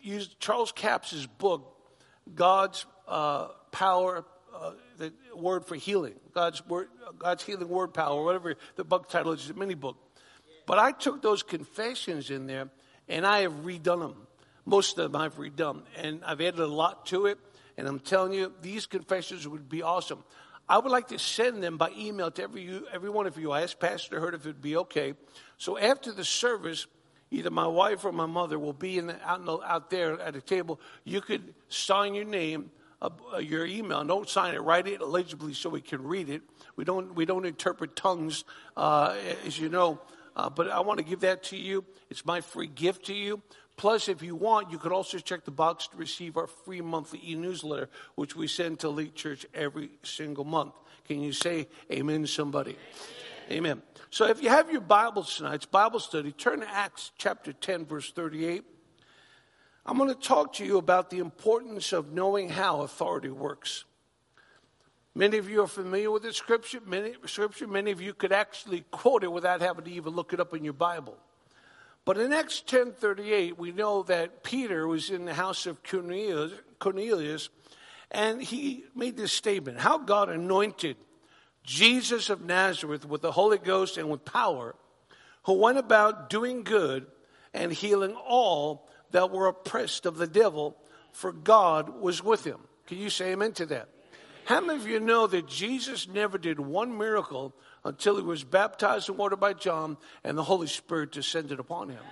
used 0.00 0.38
Charles 0.38 0.70
Capps' 0.70 1.26
book, 1.26 1.76
God's 2.32 2.86
uh, 3.08 3.48
Power, 3.72 4.24
uh, 4.54 4.74
the 4.98 5.12
word 5.34 5.66
for 5.66 5.74
healing, 5.74 6.14
God's 6.32 6.64
word, 6.68 6.86
God's 7.18 7.42
healing 7.42 7.68
word 7.68 7.94
power, 7.94 8.22
whatever 8.22 8.54
the 8.76 8.84
book 8.84 9.08
title 9.08 9.32
is, 9.32 9.40
it's 9.40 9.50
a 9.50 9.54
mini 9.54 9.74
book. 9.74 9.96
But 10.68 10.78
I 10.78 10.92
took 10.92 11.20
those 11.20 11.42
confessions 11.42 12.30
in 12.30 12.46
there 12.46 12.68
and 13.08 13.26
I 13.26 13.40
have 13.40 13.64
redone 13.64 14.00
them. 14.00 14.14
Most 14.64 14.98
of 14.98 15.12
them 15.12 15.20
I've 15.20 15.36
redone, 15.36 15.82
and 15.96 16.22
I've 16.24 16.40
added 16.40 16.60
a 16.60 16.66
lot 16.66 17.06
to 17.06 17.26
it. 17.26 17.38
And 17.76 17.86
I'm 17.86 18.00
telling 18.00 18.32
you, 18.32 18.52
these 18.60 18.86
confessions 18.86 19.46
would 19.46 19.68
be 19.68 19.82
awesome. 19.82 20.24
I 20.68 20.78
would 20.78 20.90
like 20.90 21.08
to 21.08 21.18
send 21.18 21.62
them 21.62 21.78
by 21.78 21.90
email 21.96 22.30
to 22.32 22.42
every, 22.42 22.80
every 22.92 23.08
one 23.08 23.26
of 23.26 23.38
you. 23.38 23.52
I 23.52 23.62
asked 23.62 23.80
Pastor 23.80 24.20
Hurd 24.20 24.34
if 24.34 24.44
it 24.44 24.48
would 24.48 24.62
be 24.62 24.76
okay. 24.76 25.14
So 25.56 25.78
after 25.78 26.12
the 26.12 26.24
service, 26.24 26.86
either 27.30 27.50
my 27.50 27.66
wife 27.66 28.04
or 28.04 28.12
my 28.12 28.26
mother 28.26 28.58
will 28.58 28.74
be 28.74 28.98
in 28.98 29.06
the, 29.06 29.16
out, 29.26 29.44
the, 29.46 29.58
out 29.60 29.90
there 29.90 30.20
at 30.20 30.36
a 30.36 30.40
table. 30.40 30.80
You 31.04 31.20
could 31.20 31.54
sign 31.68 32.14
your 32.14 32.24
name, 32.24 32.70
uh, 33.00 33.10
uh, 33.32 33.38
your 33.38 33.64
email. 33.64 34.04
Don't 34.04 34.28
sign 34.28 34.54
it. 34.54 34.62
Write 34.62 34.86
it 34.86 35.00
legibly 35.00 35.54
so 35.54 35.70
we 35.70 35.80
can 35.80 36.02
read 36.02 36.28
it. 36.28 36.42
We 36.76 36.84
don't 36.84 37.14
we 37.14 37.24
don't 37.24 37.46
interpret 37.46 37.96
tongues, 37.96 38.44
uh, 38.76 39.14
as 39.46 39.58
you 39.58 39.68
know. 39.68 40.00
Uh, 40.38 40.48
but 40.48 40.70
I 40.70 40.80
want 40.80 40.98
to 40.98 41.04
give 41.04 41.20
that 41.20 41.42
to 41.44 41.56
you. 41.56 41.84
It's 42.10 42.24
my 42.24 42.40
free 42.40 42.68
gift 42.68 43.06
to 43.06 43.14
you. 43.14 43.42
Plus, 43.76 44.08
if 44.08 44.22
you 44.22 44.36
want, 44.36 44.70
you 44.70 44.78
could 44.78 44.92
also 44.92 45.18
check 45.18 45.44
the 45.44 45.50
box 45.50 45.88
to 45.88 45.96
receive 45.96 46.36
our 46.36 46.46
free 46.46 46.80
monthly 46.80 47.20
e-newsletter, 47.24 47.88
which 48.14 48.36
we 48.36 48.46
send 48.46 48.78
to 48.80 48.88
Lake 48.88 49.14
Church 49.14 49.46
every 49.52 49.90
single 50.04 50.44
month. 50.44 50.74
Can 51.06 51.20
you 51.20 51.32
say 51.32 51.66
amen, 51.92 52.26
somebody? 52.26 52.76
Amen. 53.50 53.82
So 54.10 54.26
if 54.26 54.42
you 54.42 54.48
have 54.48 54.70
your 54.70 54.80
Bibles 54.80 55.36
tonight, 55.36 55.56
it's 55.56 55.66
Bible 55.66 56.00
study, 56.00 56.32
turn 56.32 56.60
to 56.60 56.70
Acts 56.70 57.10
chapter 57.18 57.52
10, 57.52 57.86
verse 57.86 58.12
38. 58.12 58.62
I'm 59.86 59.96
going 59.96 60.10
to 60.10 60.20
talk 60.20 60.54
to 60.54 60.64
you 60.64 60.78
about 60.78 61.10
the 61.10 61.18
importance 61.18 61.92
of 61.92 62.12
knowing 62.12 62.48
how 62.48 62.82
authority 62.82 63.30
works. 63.30 63.84
Many 65.14 65.38
of 65.38 65.48
you 65.48 65.62
are 65.62 65.66
familiar 65.66 66.10
with 66.10 66.22
the 66.22 66.32
scripture. 66.32 66.80
Many, 66.84 67.14
scripture. 67.26 67.66
Many 67.66 67.90
of 67.90 68.00
you 68.00 68.14
could 68.14 68.32
actually 68.32 68.84
quote 68.90 69.24
it 69.24 69.32
without 69.32 69.60
having 69.60 69.84
to 69.84 69.90
even 69.90 70.14
look 70.14 70.32
it 70.32 70.40
up 70.40 70.54
in 70.54 70.64
your 70.64 70.74
Bible. 70.74 71.16
But 72.04 72.18
in 72.18 72.32
Acts 72.32 72.62
10:38, 72.62 73.58
we 73.58 73.72
know 73.72 74.02
that 74.04 74.42
Peter 74.42 74.86
was 74.86 75.10
in 75.10 75.24
the 75.24 75.34
house 75.34 75.66
of 75.66 75.82
Cornelius, 75.82 76.52
Cornelius, 76.78 77.50
and 78.10 78.40
he 78.42 78.84
made 78.94 79.16
this 79.16 79.32
statement: 79.32 79.80
"How 79.80 79.98
God 79.98 80.30
anointed 80.30 80.96
Jesus 81.64 82.30
of 82.30 82.40
Nazareth 82.42 83.04
with 83.04 83.20
the 83.20 83.32
Holy 83.32 83.58
Ghost 83.58 83.98
and 83.98 84.08
with 84.08 84.24
power, 84.24 84.74
who 85.44 85.54
went 85.54 85.78
about 85.78 86.30
doing 86.30 86.62
good 86.62 87.06
and 87.52 87.72
healing 87.72 88.14
all 88.14 88.88
that 89.10 89.30
were 89.30 89.48
oppressed 89.48 90.06
of 90.06 90.16
the 90.16 90.26
devil, 90.26 90.76
for 91.12 91.32
God 91.32 92.00
was 92.00 92.22
with 92.22 92.44
him. 92.44 92.60
Can 92.86 92.98
you 92.98 93.10
say 93.10 93.32
amen 93.32 93.52
to 93.54 93.66
that? 93.66 93.88
How 94.48 94.62
many 94.62 94.78
of 94.80 94.88
you 94.88 94.98
know 94.98 95.26
that 95.26 95.46
Jesus 95.46 96.08
never 96.08 96.38
did 96.38 96.58
one 96.58 96.96
miracle 96.96 97.54
until 97.84 98.16
he 98.16 98.22
was 98.22 98.44
baptized 98.44 99.10
in 99.10 99.18
water 99.18 99.36
by 99.36 99.52
John 99.52 99.98
and 100.24 100.38
the 100.38 100.42
Holy 100.42 100.68
Spirit 100.68 101.12
descended 101.12 101.60
upon 101.60 101.90
him? 101.90 102.02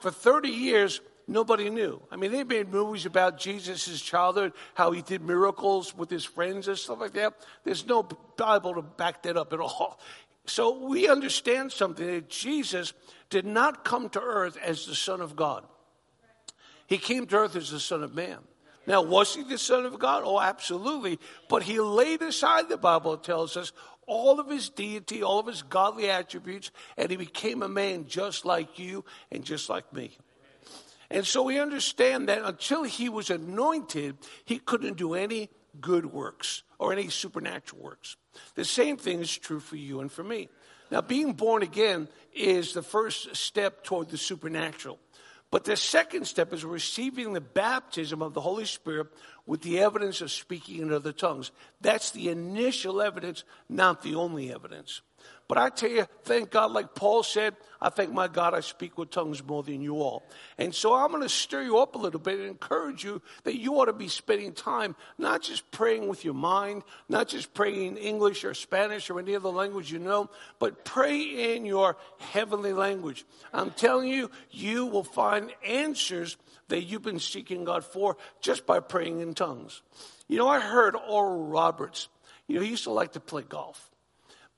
For 0.00 0.10
30 0.10 0.50
years, 0.50 1.00
nobody 1.26 1.70
knew. 1.70 2.02
I 2.10 2.16
mean, 2.16 2.32
they 2.32 2.44
made 2.44 2.68
movies 2.68 3.06
about 3.06 3.38
Jesus' 3.38 4.02
childhood, 4.02 4.52
how 4.74 4.90
he 4.92 5.00
did 5.00 5.22
miracles 5.22 5.96
with 5.96 6.10
his 6.10 6.22
friends 6.26 6.68
and 6.68 6.76
stuff 6.76 7.00
like 7.00 7.14
that. 7.14 7.32
There's 7.64 7.86
no 7.86 8.06
Bible 8.36 8.74
to 8.74 8.82
back 8.82 9.22
that 9.22 9.38
up 9.38 9.54
at 9.54 9.60
all. 9.60 9.98
So 10.44 10.86
we 10.86 11.08
understand 11.08 11.72
something 11.72 12.06
that 12.06 12.28
Jesus 12.28 12.92
did 13.30 13.46
not 13.46 13.86
come 13.86 14.10
to 14.10 14.20
earth 14.20 14.58
as 14.62 14.84
the 14.84 14.94
Son 14.94 15.22
of 15.22 15.34
God. 15.34 15.64
He 16.86 16.98
came 16.98 17.26
to 17.28 17.36
earth 17.36 17.56
as 17.56 17.70
the 17.70 17.80
Son 17.80 18.02
of 18.02 18.14
Man. 18.14 18.40
Now, 18.86 19.02
was 19.02 19.34
he 19.34 19.42
the 19.42 19.58
Son 19.58 19.86
of 19.86 19.98
God? 19.98 20.22
Oh, 20.24 20.40
absolutely. 20.40 21.18
But 21.48 21.62
he 21.62 21.80
laid 21.80 22.22
aside, 22.22 22.68
the 22.68 22.76
Bible 22.76 23.16
tells 23.16 23.56
us, 23.56 23.72
all 24.06 24.38
of 24.38 24.50
his 24.50 24.68
deity, 24.68 25.22
all 25.22 25.38
of 25.38 25.46
his 25.46 25.62
godly 25.62 26.10
attributes, 26.10 26.70
and 26.96 27.10
he 27.10 27.16
became 27.16 27.62
a 27.62 27.68
man 27.68 28.06
just 28.06 28.44
like 28.44 28.78
you 28.78 29.04
and 29.32 29.44
just 29.44 29.68
like 29.68 29.90
me. 29.92 30.16
And 31.10 31.26
so 31.26 31.42
we 31.42 31.58
understand 31.58 32.28
that 32.28 32.42
until 32.42 32.82
he 32.82 33.08
was 33.08 33.30
anointed, 33.30 34.16
he 34.44 34.58
couldn't 34.58 34.96
do 34.96 35.14
any 35.14 35.48
good 35.80 36.06
works 36.06 36.62
or 36.78 36.92
any 36.92 37.08
supernatural 37.08 37.82
works. 37.82 38.16
The 38.54 38.64
same 38.64 38.96
thing 38.96 39.20
is 39.20 39.36
true 39.36 39.60
for 39.60 39.76
you 39.76 40.00
and 40.00 40.10
for 40.10 40.24
me. 40.24 40.48
Now, 40.90 41.00
being 41.00 41.32
born 41.32 41.62
again 41.62 42.08
is 42.34 42.72
the 42.72 42.82
first 42.82 43.34
step 43.36 43.84
toward 43.84 44.10
the 44.10 44.18
supernatural. 44.18 44.98
But 45.54 45.62
the 45.62 45.76
second 45.76 46.24
step 46.24 46.52
is 46.52 46.64
receiving 46.64 47.32
the 47.32 47.40
baptism 47.40 48.22
of 48.22 48.34
the 48.34 48.40
Holy 48.40 48.64
Spirit 48.64 49.06
with 49.46 49.60
the 49.60 49.78
evidence 49.78 50.20
of 50.20 50.32
speaking 50.32 50.82
in 50.82 50.92
other 50.92 51.12
tongues. 51.12 51.52
That's 51.80 52.10
the 52.10 52.28
initial 52.28 53.00
evidence, 53.00 53.44
not 53.68 54.02
the 54.02 54.16
only 54.16 54.52
evidence. 54.52 55.00
But 55.46 55.58
I 55.58 55.68
tell 55.68 55.90
you, 55.90 56.06
thank 56.22 56.50
God, 56.50 56.72
like 56.72 56.94
Paul 56.94 57.22
said, 57.22 57.54
I 57.80 57.90
thank 57.90 58.12
my 58.12 58.28
God 58.28 58.54
I 58.54 58.60
speak 58.60 58.96
with 58.96 59.10
tongues 59.10 59.44
more 59.44 59.62
than 59.62 59.82
you 59.82 59.96
all. 59.96 60.22
And 60.56 60.74
so 60.74 60.94
I'm 60.94 61.10
going 61.10 61.22
to 61.22 61.28
stir 61.28 61.62
you 61.62 61.78
up 61.78 61.94
a 61.94 61.98
little 61.98 62.18
bit 62.18 62.38
and 62.38 62.48
encourage 62.48 63.04
you 63.04 63.20
that 63.42 63.60
you 63.60 63.74
ought 63.74 63.86
to 63.86 63.92
be 63.92 64.08
spending 64.08 64.52
time 64.52 64.96
not 65.18 65.42
just 65.42 65.70
praying 65.70 66.08
with 66.08 66.24
your 66.24 66.32
mind, 66.32 66.82
not 67.10 67.28
just 67.28 67.52
praying 67.52 67.84
in 67.84 67.96
English 67.98 68.42
or 68.44 68.54
Spanish 68.54 69.10
or 69.10 69.18
any 69.18 69.36
other 69.36 69.50
language 69.50 69.92
you 69.92 69.98
know, 69.98 70.30
but 70.58 70.84
pray 70.84 71.54
in 71.54 71.66
your 71.66 71.98
heavenly 72.18 72.72
language. 72.72 73.26
I'm 73.52 73.70
telling 73.70 74.08
you, 74.08 74.30
you 74.50 74.86
will 74.86 75.04
find 75.04 75.52
answers 75.66 76.38
that 76.68 76.84
you've 76.84 77.02
been 77.02 77.20
seeking 77.20 77.64
God 77.64 77.84
for 77.84 78.16
just 78.40 78.64
by 78.64 78.80
praying 78.80 79.20
in 79.20 79.34
tongues. 79.34 79.82
You 80.26 80.38
know, 80.38 80.48
I 80.48 80.60
heard 80.60 80.96
Oral 80.96 81.46
Roberts. 81.46 82.08
You 82.46 82.56
know, 82.56 82.62
he 82.62 82.70
used 82.70 82.84
to 82.84 82.90
like 82.90 83.12
to 83.12 83.20
play 83.20 83.42
golf. 83.42 83.90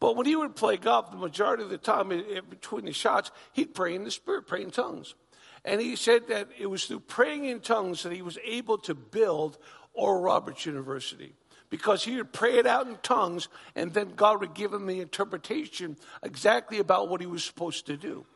But 0.06 0.14
when 0.14 0.26
he 0.26 0.36
would 0.36 0.54
play 0.54 0.76
golf, 0.76 1.10
the 1.10 1.16
majority 1.16 1.64
of 1.64 1.68
the 1.68 1.78
time 1.78 2.10
between 2.48 2.84
the 2.84 2.92
shots, 2.92 3.32
he'd 3.54 3.74
pray 3.74 3.92
in 3.92 4.04
the 4.04 4.12
Spirit, 4.12 4.46
pray 4.46 4.62
in 4.62 4.70
tongues. 4.70 5.16
And 5.64 5.80
he 5.80 5.96
said 5.96 6.28
that 6.28 6.46
it 6.56 6.66
was 6.66 6.84
through 6.84 7.00
praying 7.00 7.46
in 7.46 7.58
tongues 7.58 8.04
that 8.04 8.12
he 8.12 8.22
was 8.22 8.38
able 8.44 8.78
to 8.78 8.94
build 8.94 9.58
Oral 9.94 10.22
Roberts 10.22 10.64
University. 10.64 11.34
Because 11.70 12.04
he 12.04 12.18
would 12.18 12.32
pray 12.32 12.56
it 12.56 12.68
out 12.68 12.86
in 12.86 12.98
tongues, 13.02 13.48
and 13.74 13.92
then 13.94 14.12
God 14.14 14.38
would 14.42 14.54
give 14.54 14.72
him 14.72 14.86
the 14.86 15.00
interpretation 15.00 15.96
exactly 16.22 16.78
about 16.78 17.08
what 17.08 17.20
he 17.20 17.26
was 17.26 17.42
supposed 17.42 17.86
to 17.86 17.96
do. 17.96 18.26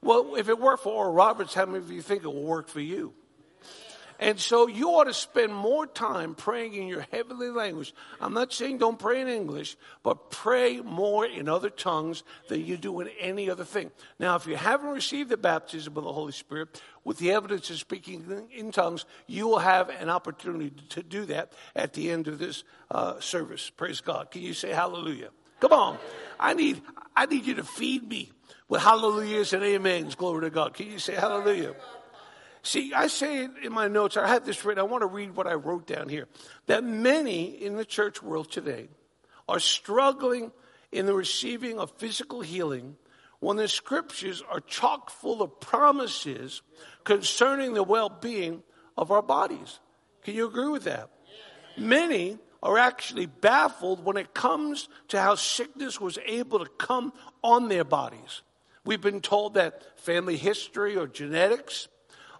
Well, 0.00 0.34
if 0.34 0.48
it 0.48 0.58
worked 0.58 0.84
for 0.84 0.94
Oral 0.94 1.12
Roberts, 1.12 1.52
how 1.52 1.66
many 1.66 1.80
of 1.80 1.92
you 1.92 2.00
think 2.00 2.24
it 2.24 2.28
will 2.28 2.42
work 2.42 2.68
for 2.70 2.80
you? 2.80 3.12
And 4.20 4.40
so 4.40 4.66
you 4.66 4.88
ought 4.90 5.04
to 5.04 5.14
spend 5.14 5.54
more 5.54 5.86
time 5.86 6.34
praying 6.34 6.74
in 6.74 6.88
your 6.88 7.06
heavenly 7.12 7.50
language. 7.50 7.94
I'm 8.20 8.34
not 8.34 8.52
saying 8.52 8.78
don't 8.78 8.98
pray 8.98 9.20
in 9.20 9.28
English, 9.28 9.76
but 10.02 10.30
pray 10.30 10.80
more 10.80 11.24
in 11.24 11.48
other 11.48 11.70
tongues 11.70 12.24
than 12.48 12.64
you 12.64 12.76
do 12.76 12.98
in 13.00 13.08
any 13.20 13.48
other 13.48 13.64
thing. 13.64 13.92
Now, 14.18 14.34
if 14.34 14.46
you 14.46 14.56
haven't 14.56 14.90
received 14.90 15.30
the 15.30 15.36
baptism 15.36 15.96
of 15.96 16.02
the 16.02 16.12
Holy 16.12 16.32
Spirit 16.32 16.82
with 17.04 17.18
the 17.18 17.30
evidence 17.30 17.70
of 17.70 17.78
speaking 17.78 18.48
in 18.52 18.72
tongues, 18.72 19.04
you 19.28 19.46
will 19.46 19.60
have 19.60 19.88
an 19.88 20.10
opportunity 20.10 20.72
to 20.88 21.02
do 21.02 21.24
that 21.26 21.52
at 21.76 21.92
the 21.92 22.10
end 22.10 22.26
of 22.26 22.40
this 22.40 22.64
uh, 22.90 23.20
service. 23.20 23.70
Praise 23.70 24.00
God. 24.00 24.32
Can 24.32 24.42
you 24.42 24.52
say 24.52 24.70
hallelujah? 24.70 25.30
Come 25.60 25.72
on. 25.72 25.98
I 26.40 26.54
need, 26.54 26.82
I 27.14 27.26
need 27.26 27.46
you 27.46 27.54
to 27.54 27.64
feed 27.64 28.08
me 28.08 28.32
with 28.68 28.82
hallelujahs 28.82 29.52
and 29.52 29.62
amens. 29.62 30.14
Glory 30.14 30.42
to 30.42 30.50
God. 30.50 30.74
Can 30.74 30.90
you 30.90 30.98
say 30.98 31.14
hallelujah? 31.14 31.74
See, 32.62 32.92
I 32.92 33.06
say 33.06 33.44
it 33.44 33.50
in 33.62 33.72
my 33.72 33.88
notes. 33.88 34.16
I 34.16 34.26
have 34.26 34.44
this 34.44 34.64
written. 34.64 34.80
I 34.80 34.84
want 34.84 35.02
to 35.02 35.06
read 35.06 35.36
what 35.36 35.46
I 35.46 35.54
wrote 35.54 35.86
down 35.86 36.08
here. 36.08 36.28
That 36.66 36.84
many 36.84 37.44
in 37.46 37.76
the 37.76 37.84
church 37.84 38.22
world 38.22 38.50
today 38.50 38.88
are 39.48 39.60
struggling 39.60 40.52
in 40.92 41.06
the 41.06 41.14
receiving 41.14 41.78
of 41.78 41.90
physical 41.98 42.40
healing 42.40 42.96
when 43.40 43.56
the 43.56 43.68
scriptures 43.68 44.42
are 44.50 44.60
chock 44.60 45.10
full 45.10 45.42
of 45.42 45.60
promises 45.60 46.62
concerning 47.04 47.74
the 47.74 47.82
well 47.82 48.08
being 48.08 48.62
of 48.96 49.10
our 49.10 49.22
bodies. 49.22 49.78
Can 50.22 50.34
you 50.34 50.46
agree 50.46 50.68
with 50.68 50.84
that? 50.84 51.10
Many 51.76 52.38
are 52.62 52.76
actually 52.76 53.26
baffled 53.26 54.04
when 54.04 54.16
it 54.16 54.34
comes 54.34 54.88
to 55.08 55.20
how 55.20 55.36
sickness 55.36 56.00
was 56.00 56.18
able 56.26 56.58
to 56.58 56.70
come 56.78 57.12
on 57.42 57.68
their 57.68 57.84
bodies. 57.84 58.42
We've 58.84 59.00
been 59.00 59.20
told 59.20 59.54
that 59.54 59.98
family 60.00 60.36
history 60.36 60.96
or 60.96 61.06
genetics 61.06 61.88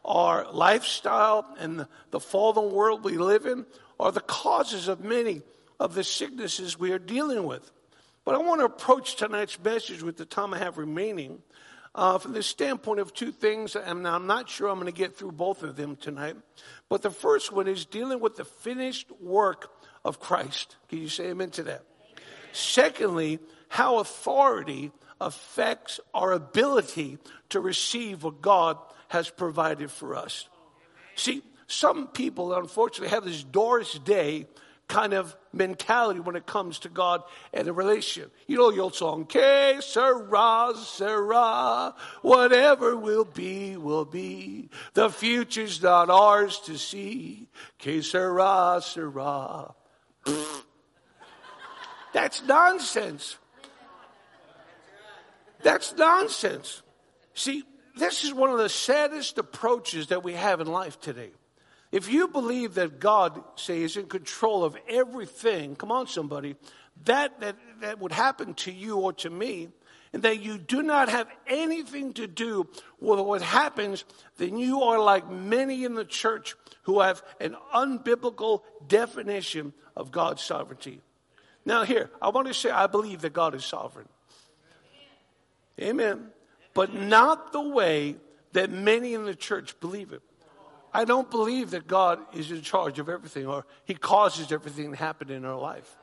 our 0.08 0.50
lifestyle 0.50 1.46
and 1.60 1.86
the 2.10 2.18
fallen 2.18 2.72
world 2.72 3.04
we 3.04 3.18
live 3.18 3.44
in 3.44 3.66
are 4.00 4.10
the 4.10 4.20
causes 4.20 4.88
of 4.88 5.04
many 5.04 5.42
of 5.78 5.94
the 5.94 6.02
sicknesses 6.02 6.78
we 6.78 6.92
are 6.92 6.98
dealing 6.98 7.44
with. 7.44 7.70
But 8.24 8.34
I 8.34 8.38
want 8.38 8.60
to 8.60 8.64
approach 8.64 9.16
tonight's 9.16 9.62
message 9.62 10.02
with 10.02 10.16
the 10.16 10.24
time 10.24 10.54
I 10.54 10.58
have 10.58 10.78
remaining 10.78 11.42
uh, 11.94 12.18
from 12.18 12.32
the 12.32 12.42
standpoint 12.42 13.00
of 13.00 13.12
two 13.12 13.30
things, 13.30 13.76
and 13.76 14.08
I'm 14.08 14.26
not 14.26 14.48
sure 14.48 14.68
I'm 14.68 14.80
going 14.80 14.92
to 14.92 14.98
get 14.98 15.16
through 15.16 15.32
both 15.32 15.62
of 15.62 15.76
them 15.76 15.96
tonight. 15.96 16.36
But 16.88 17.02
the 17.02 17.10
first 17.10 17.52
one 17.52 17.68
is 17.68 17.84
dealing 17.84 18.20
with 18.20 18.36
the 18.36 18.44
finished 18.44 19.10
work 19.20 19.70
of 20.04 20.20
Christ. 20.20 20.76
Can 20.88 21.00
you 21.00 21.08
say 21.08 21.28
amen 21.28 21.50
to 21.50 21.64
that? 21.64 21.84
Secondly, 22.52 23.40
how 23.68 23.98
authority 23.98 24.90
affects 25.20 26.00
our 26.14 26.32
ability 26.32 27.18
to 27.50 27.60
receive 27.60 28.22
what 28.24 28.40
God 28.40 28.78
has 29.08 29.30
provided 29.30 29.90
for 29.90 30.14
us. 30.14 30.48
See, 31.14 31.42
some 31.66 32.08
people 32.08 32.54
unfortunately 32.54 33.14
have 33.14 33.24
this 33.24 33.42
Doris 33.42 33.98
Day 33.98 34.46
kind 34.88 35.12
of 35.12 35.36
mentality 35.52 36.18
when 36.18 36.34
it 36.34 36.46
comes 36.46 36.78
to 36.80 36.88
God 36.88 37.22
and 37.52 37.68
a 37.68 37.72
relationship. 37.72 38.34
You 38.46 38.56
know 38.56 38.70
the 38.70 38.80
old 38.80 38.94
song, 38.94 39.26
Que 39.26 39.80
sera, 39.82 40.72
sera, 40.74 41.94
whatever 42.22 42.96
will 42.96 43.26
be, 43.26 43.76
will 43.76 44.06
be. 44.06 44.70
The 44.94 45.10
future's 45.10 45.82
not 45.82 46.08
ours 46.08 46.58
to 46.60 46.78
see. 46.78 47.48
Que 47.78 48.00
sera, 48.02 48.80
sera. 48.82 49.74
That's 52.14 52.42
nonsense. 52.44 53.36
That's 55.62 55.94
nonsense. 55.96 56.82
See, 57.34 57.62
this 57.98 58.24
is 58.24 58.32
one 58.32 58.50
of 58.50 58.58
the 58.58 58.68
saddest 58.68 59.38
approaches 59.38 60.08
that 60.08 60.22
we 60.22 60.34
have 60.34 60.60
in 60.60 60.66
life 60.66 61.00
today. 61.00 61.30
If 61.90 62.10
you 62.12 62.28
believe 62.28 62.74
that 62.74 63.00
God, 63.00 63.42
say, 63.56 63.82
is 63.82 63.96
in 63.96 64.06
control 64.06 64.64
of 64.64 64.76
everything, 64.88 65.74
come 65.74 65.90
on, 65.90 66.06
somebody, 66.06 66.56
that, 67.04 67.40
that, 67.40 67.56
that 67.80 67.98
would 67.98 68.12
happen 68.12 68.54
to 68.54 68.72
you 68.72 68.98
or 68.98 69.12
to 69.14 69.30
me, 69.30 69.68
and 70.12 70.22
that 70.22 70.40
you 70.40 70.58
do 70.58 70.82
not 70.82 71.08
have 71.08 71.28
anything 71.46 72.12
to 72.14 72.26
do 72.26 72.66
with 73.00 73.20
what 73.20 73.42
happens, 73.42 74.04
then 74.36 74.58
you 74.58 74.82
are 74.82 74.98
like 74.98 75.30
many 75.30 75.84
in 75.84 75.94
the 75.94 76.04
church 76.04 76.56
who 76.82 77.00
have 77.00 77.22
an 77.40 77.56
unbiblical 77.74 78.62
definition 78.86 79.72
of 79.96 80.10
God's 80.10 80.42
sovereignty. 80.42 81.00
Now, 81.64 81.84
here, 81.84 82.10
I 82.20 82.30
want 82.30 82.48
to 82.48 82.54
say 82.54 82.70
I 82.70 82.86
believe 82.86 83.20
that 83.22 83.32
God 83.32 83.54
is 83.54 83.64
sovereign. 83.64 84.08
Amen 85.80 86.30
but 86.78 86.94
not 86.94 87.50
the 87.50 87.60
way 87.60 88.14
that 88.52 88.70
many 88.70 89.12
in 89.12 89.24
the 89.24 89.34
church 89.34 89.74
believe 89.80 90.12
it. 90.12 90.22
I 90.94 91.04
don't 91.04 91.28
believe 91.28 91.72
that 91.72 91.88
God 91.88 92.20
is 92.32 92.52
in 92.52 92.62
charge 92.62 93.00
of 93.00 93.08
everything 93.08 93.48
or 93.48 93.66
He 93.84 93.94
causes 93.94 94.52
everything 94.52 94.92
to 94.92 94.96
happen 94.96 95.28
in 95.28 95.44
our 95.44 95.58
life. 95.58 95.96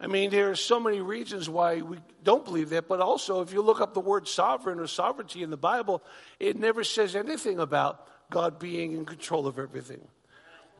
I 0.00 0.08
mean, 0.08 0.30
there 0.30 0.50
are 0.50 0.56
so 0.56 0.80
many 0.80 1.00
reasons 1.00 1.48
why 1.48 1.80
we 1.80 1.98
don't 2.24 2.44
believe 2.44 2.70
that, 2.70 2.88
but 2.88 2.98
also 2.98 3.40
if 3.40 3.52
you 3.52 3.62
look 3.62 3.80
up 3.80 3.94
the 3.94 4.00
word 4.00 4.26
sovereign 4.26 4.80
or 4.80 4.88
sovereignty 4.88 5.44
in 5.44 5.50
the 5.50 5.56
Bible, 5.56 6.02
it 6.40 6.58
never 6.58 6.82
says 6.82 7.14
anything 7.14 7.60
about 7.60 8.04
God 8.32 8.58
being 8.58 8.94
in 8.94 9.04
control 9.04 9.46
of 9.46 9.60
everything. 9.60 10.00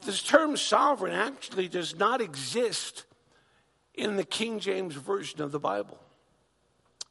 This 0.04 0.24
term 0.24 0.56
sovereign 0.56 1.14
actually 1.14 1.68
does 1.68 1.96
not 1.96 2.20
exist 2.20 3.04
in 3.94 4.16
the 4.16 4.24
King 4.24 4.58
James 4.58 4.96
Version 4.96 5.40
of 5.40 5.52
the 5.52 5.60
Bible. 5.60 6.00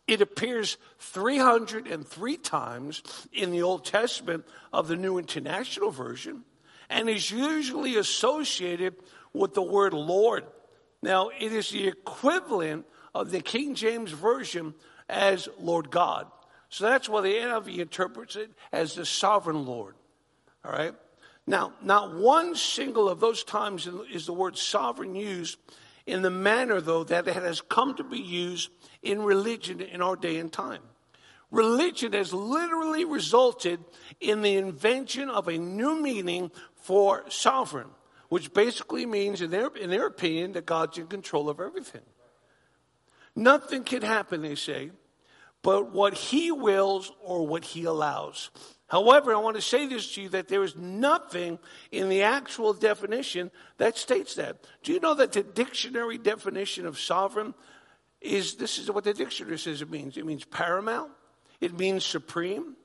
It 0.08 0.22
appears 0.22 0.78
303 1.00 2.38
times 2.38 3.04
in 3.34 3.52
the 3.52 3.62
Old 3.62 3.86
Testament 3.86 4.46
of 4.72 4.88
the 4.88 4.96
New 4.96 5.17
International 5.17 5.91
Version 5.91 6.43
and 6.89 7.10
is 7.10 7.30
usually 7.30 7.98
associated 7.98 8.96
with 9.34 9.54
the 9.54 9.62
word 9.62 9.93
Lord. 9.93 10.46
Now, 11.02 11.30
it 11.30 11.52
is 11.52 11.70
the 11.70 11.88
equivalent 11.88 12.86
of 13.13 13.32
the 13.32 13.41
King 13.41 13.76
James 13.76 14.12
Version 14.12 14.74
as 15.10 15.50
Lord 15.60 15.91
God. 15.91 16.28
So 16.70 16.86
that's 16.86 17.10
why 17.10 17.22
the 17.22 17.34
NIV 17.34 17.78
interprets 17.80 18.36
it 18.36 18.52
as 18.72 18.96
the 18.96 19.06
sovereign 19.06 19.65
Lord. 19.65 19.96
All 20.65 20.72
right? 20.72 20.93
Now, 21.46 21.74
not 21.82 22.13
one 22.15 22.56
single 22.56 23.08
of 23.08 23.20
those 23.20 23.43
times 23.43 23.88
is 24.12 24.26
the 24.26 24.34
word 24.34 24.58
sovereign 24.58 25.15
used 25.15 25.58
in 26.06 26.22
the 26.22 26.30
manner, 26.30 26.82
though, 26.82 27.04
that 27.06 27.28
it 27.28 27.36
has 27.36 27.62
come 27.62 27.96
to 27.96 28.04
be 28.04 28.20
used 28.20 28.70
in 29.01 29.21
religion 29.21 29.81
in 29.81 30.01
our 30.01 30.15
day 30.15 30.38
and 30.38 30.51
time. 30.51 30.81
Religion 31.51 32.13
has 32.13 32.33
literally 32.33 33.05
resulted 33.05 33.79
in 34.19 34.41
the 34.41 34.57
invention 34.57 35.29
of 35.29 35.47
a 35.47 35.57
new 35.57 36.01
meaning 36.01 36.51
for 36.75 37.23
sovereign, 37.29 37.88
which 38.29 38.53
basically 38.53 39.05
means, 39.05 39.41
in 39.41 39.49
their, 39.49 39.67
in 39.67 39.89
their 39.89 40.07
opinion, 40.07 40.53
that 40.53 40.65
God's 40.65 40.97
in 40.97 41.07
control 41.07 41.49
of 41.49 41.60
everything. 41.60 42.01
Nothing 43.36 43.83
can 43.83 44.01
happen, 44.01 44.41
they 44.41 44.55
say, 44.55 44.91
but 45.62 45.91
what 45.91 46.15
He 46.15 46.51
wills 46.51 47.12
or 47.21 47.47
what 47.47 47.63
He 47.63 47.86
allows. 47.86 48.49
However, 48.88 49.33
I 49.33 49.39
want 49.39 49.57
to 49.57 49.62
say 49.62 49.86
this 49.86 50.13
to 50.15 50.23
you 50.23 50.29
that 50.29 50.47
there 50.47 50.63
is 50.63 50.75
nothing 50.75 51.60
in 51.91 52.10
the 52.10 52.23
actual 52.23 52.73
definition 52.73 53.51
that 53.77 53.97
states 53.97 54.36
that. 54.36 54.65
Do 54.81 54.93
you 54.93 54.99
know 54.99 55.13
that 55.13 55.33
the 55.33 55.43
dictionary 55.43 56.17
definition 56.17 56.86
of 56.86 56.99
sovereign 56.99 57.53
is 58.21 58.56
this 58.56 58.77
is 58.77 58.91
what 58.91 59.03
the 59.03 59.13
dictionary 59.13 59.60
says 59.60 59.82
it 59.82 59.89
means. 59.89 60.17
It 60.17 60.25
means 60.25 60.45
paramount. 60.45 61.12
It 61.62 61.77
means 61.77 62.06
supreme. 62.06 62.75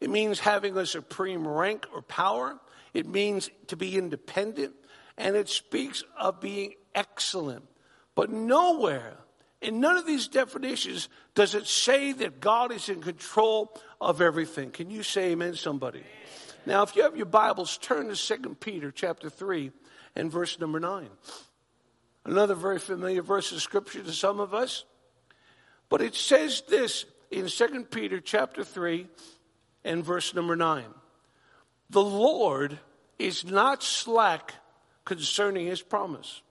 It 0.00 0.10
means 0.10 0.40
having 0.40 0.76
a 0.76 0.86
supreme 0.86 1.46
rank 1.46 1.86
or 1.94 2.02
power. 2.02 2.58
It 2.92 3.06
means 3.06 3.50
to 3.68 3.76
be 3.76 3.96
independent. 3.96 4.74
And 5.16 5.36
it 5.36 5.48
speaks 5.48 6.02
of 6.18 6.40
being 6.40 6.74
excellent. 6.94 7.64
But 8.14 8.30
nowhere 8.30 9.16
in 9.60 9.80
none 9.80 9.96
of 9.96 10.06
these 10.06 10.28
definitions 10.28 11.08
does 11.34 11.54
it 11.54 11.66
say 11.66 12.12
that 12.12 12.40
God 12.40 12.72
is 12.72 12.88
in 12.88 13.00
control 13.00 13.72
of 14.00 14.20
everything. 14.20 14.70
Can 14.70 14.90
you 14.90 15.02
say 15.02 15.30
amen, 15.30 15.54
somebody? 15.54 16.02
Now, 16.66 16.82
if 16.82 16.94
you 16.96 17.02
have 17.02 17.16
your 17.16 17.26
Bibles, 17.26 17.78
turn 17.78 18.08
to 18.08 18.16
2 18.16 18.56
Peter 18.56 18.90
chapter 18.90 19.30
3 19.30 19.70
and 20.16 20.30
verse 20.30 20.58
number 20.58 20.80
9. 20.80 21.08
Another 22.24 22.54
very 22.54 22.78
familiar 22.78 23.22
verse 23.22 23.52
of 23.52 23.60
scripture 23.60 24.02
to 24.02 24.12
some 24.12 24.40
of 24.40 24.54
us. 24.54 24.84
But 25.88 26.02
it 26.02 26.14
says 26.14 26.62
this 26.68 27.04
in 27.30 27.48
2 27.48 27.86
Peter 27.90 28.20
chapter 28.20 28.64
3 28.64 29.06
and 29.84 30.04
verse 30.04 30.34
number 30.34 30.56
9. 30.56 30.84
The 31.90 32.02
Lord 32.02 32.78
is 33.18 33.44
not 33.44 33.82
slack 33.82 34.54
concerning 35.04 35.66
his 35.66 35.82
promise. 35.82 36.42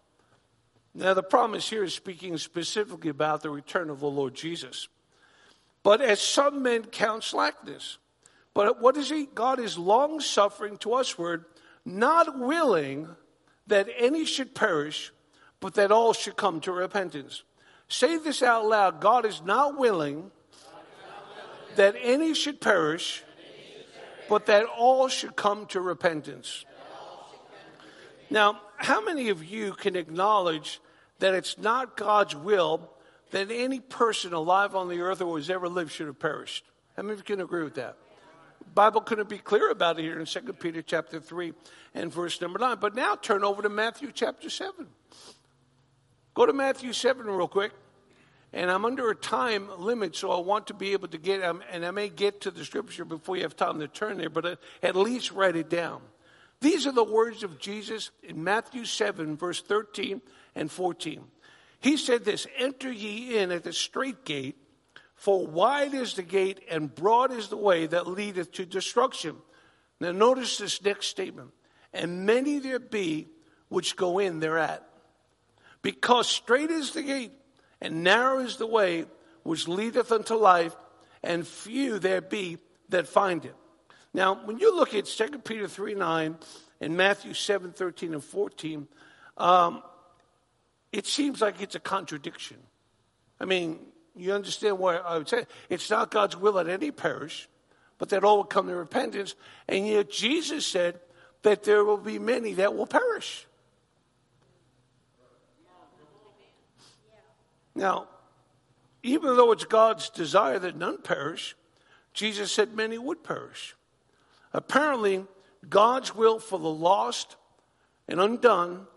Now, 0.93 1.13
the 1.13 1.23
promise 1.23 1.69
here 1.69 1.83
is 1.83 1.93
speaking 1.93 2.37
specifically 2.37 3.09
about 3.09 3.41
the 3.41 3.49
return 3.49 3.89
of 3.89 4.01
the 4.01 4.09
Lord 4.09 4.35
Jesus. 4.35 4.89
But 5.83 6.01
as 6.01 6.21
some 6.21 6.61
men 6.61 6.83
count 6.83 7.23
slackness. 7.23 7.97
But 8.53 8.81
what 8.81 8.97
is 8.97 9.09
he? 9.09 9.25
God 9.25 9.59
is 9.59 9.77
long 9.77 10.19
suffering 10.19 10.77
to 10.77 10.89
usward, 10.89 11.45
not 11.85 12.37
willing 12.37 13.07
that 13.67 13.87
any 13.97 14.25
should 14.25 14.53
perish, 14.53 15.13
but 15.61 15.75
that 15.75 15.91
all 15.91 16.11
should 16.11 16.35
come 16.35 16.59
to 16.59 16.73
repentance. 16.73 17.43
Say 17.87 18.17
this 18.17 18.43
out 18.43 18.65
loud 18.65 18.99
God 18.99 19.25
is 19.25 19.41
not 19.41 19.77
willing 19.77 20.31
that 21.77 21.95
any 22.01 22.33
should 22.33 22.59
perish, 22.59 23.23
but 24.27 24.47
that 24.47 24.65
all 24.65 25.07
should 25.07 25.37
come 25.37 25.65
to 25.67 25.79
repentance. 25.79 26.65
Now, 28.29 28.59
how 28.77 29.03
many 29.03 29.29
of 29.29 29.43
you 29.43 29.73
can 29.73 29.95
acknowledge 29.95 30.81
that 31.19 31.33
it's 31.33 31.57
not 31.57 31.95
God's 31.95 32.35
will 32.35 32.89
that 33.31 33.49
any 33.51 33.79
person 33.79 34.33
alive 34.33 34.75
on 34.75 34.89
the 34.89 35.01
earth 35.01 35.21
or 35.21 35.25
who 35.25 35.35
has 35.35 35.49
ever 35.49 35.69
lived 35.69 35.91
should 35.91 36.07
have 36.07 36.19
perished? 36.19 36.65
How 36.97 37.03
many 37.03 37.13
of 37.13 37.19
you 37.19 37.23
can 37.23 37.41
agree 37.41 37.63
with 37.63 37.75
that? 37.75 37.97
Bible 38.73 39.01
couldn't 39.01 39.27
be 39.27 39.37
clear 39.37 39.69
about 39.69 39.99
it 39.99 40.03
here 40.03 40.19
in 40.19 40.25
2 40.25 40.53
Peter 40.53 40.81
chapter 40.81 41.19
3 41.19 41.53
and 41.93 42.11
verse 42.11 42.39
number 42.39 42.57
9. 42.57 42.77
But 42.79 42.95
now 42.95 43.15
turn 43.15 43.43
over 43.43 43.61
to 43.61 43.69
Matthew 43.69 44.11
chapter 44.13 44.49
7. 44.49 44.87
Go 46.33 46.45
to 46.45 46.53
Matthew 46.53 46.93
7 46.93 47.25
real 47.25 47.47
quick. 47.47 47.71
And 48.53 48.69
I'm 48.69 48.83
under 48.83 49.09
a 49.09 49.15
time 49.15 49.69
limit, 49.79 50.15
so 50.15 50.31
I 50.31 50.39
want 50.39 50.67
to 50.67 50.73
be 50.73 50.91
able 50.91 51.07
to 51.09 51.17
get, 51.17 51.41
um, 51.41 51.63
and 51.71 51.85
I 51.85 51.91
may 51.91 52.09
get 52.09 52.41
to 52.41 52.51
the 52.51 52.65
scripture 52.65 53.05
before 53.05 53.37
you 53.37 53.43
have 53.43 53.55
time 53.55 53.79
to 53.79 53.87
turn 53.87 54.17
there, 54.17 54.29
but 54.29 54.45
uh, 54.45 54.55
at 54.83 54.97
least 54.97 55.31
write 55.31 55.55
it 55.55 55.69
down. 55.69 56.01
These 56.59 56.85
are 56.85 56.91
the 56.91 57.03
words 57.03 57.43
of 57.43 57.59
Jesus 57.59 58.11
in 58.21 58.43
Matthew 58.43 58.83
7, 58.83 59.37
verse 59.37 59.61
13 59.61 60.21
and 60.53 60.69
14. 60.69 61.23
He 61.79 61.95
said 61.95 62.25
this 62.25 62.45
Enter 62.57 62.91
ye 62.91 63.37
in 63.37 63.51
at 63.51 63.63
the 63.63 63.73
straight 63.73 64.25
gate, 64.25 64.57
for 65.15 65.47
wide 65.47 65.93
is 65.93 66.15
the 66.15 66.21
gate 66.21 66.59
and 66.69 66.93
broad 66.93 67.31
is 67.31 67.47
the 67.47 67.57
way 67.57 67.87
that 67.87 68.05
leadeth 68.05 68.51
to 68.53 68.65
destruction. 68.65 69.37
Now, 69.99 70.11
notice 70.11 70.57
this 70.57 70.83
next 70.83 71.07
statement. 71.07 71.51
And 71.93 72.25
many 72.25 72.59
there 72.59 72.79
be 72.79 73.27
which 73.69 73.95
go 73.95 74.19
in 74.19 74.39
thereat. 74.39 74.87
Because 75.81 76.27
straight 76.27 76.69
is 76.69 76.91
the 76.91 77.03
gate 77.03 77.31
and 77.81 78.03
narrow 78.03 78.39
is 78.39 78.57
the 78.57 78.67
way 78.67 79.05
which 79.43 79.67
leadeth 79.67 80.11
unto 80.11 80.35
life, 80.35 80.75
and 81.23 81.47
few 81.47 81.97
there 81.97 82.21
be 82.21 82.57
that 82.89 83.07
find 83.07 83.43
it. 83.45 83.55
Now, 84.13 84.45
when 84.45 84.59
you 84.59 84.75
look 84.75 84.93
at 84.93 85.05
2 85.05 85.39
Peter 85.39 85.67
3 85.67 85.95
9 85.95 86.37
and 86.79 86.97
Matthew 86.97 87.33
7 87.33 87.71
13 87.71 88.13
and 88.13 88.23
14, 88.23 88.87
um, 89.37 89.81
it 90.91 91.07
seems 91.07 91.41
like 91.41 91.61
it's 91.61 91.75
a 91.75 91.79
contradiction. 91.79 92.57
I 93.39 93.45
mean, 93.45 93.79
you 94.15 94.33
understand 94.33 94.77
what 94.77 95.03
I 95.05 95.17
would 95.17 95.29
say? 95.29 95.45
It's 95.69 95.89
not 95.89 96.11
God's 96.11 96.35
will 96.35 96.53
that 96.53 96.67
any 96.67 96.91
perish, 96.91 97.47
but 97.97 98.09
that 98.09 98.23
all 98.23 98.37
will 98.37 98.43
come 98.43 98.67
to 98.67 98.75
repentance. 98.75 99.35
And 99.67 99.87
yet 99.87 100.11
Jesus 100.11 100.65
said 100.67 100.99
that 101.43 101.63
there 101.63 101.83
will 101.83 101.97
be 101.97 102.19
many 102.19 102.53
that 102.55 102.75
will 102.75 102.85
perish. 102.85 103.47
Now, 107.75 108.07
even 109.03 109.35
though 109.35 109.51
it's 109.51 109.65
God's 109.65 110.09
desire 110.09 110.59
that 110.59 110.77
none 110.77 111.01
perish, 111.01 111.55
Jesus 112.13 112.51
said 112.51 112.75
many 112.75 112.97
would 112.97 113.23
perish. 113.23 113.75
Apparently, 114.53 115.25
God's 115.67 116.13
will 116.15 116.39
for 116.39 116.59
the 116.59 116.69
lost 116.69 117.35
and 118.07 118.19
undone 118.19 118.87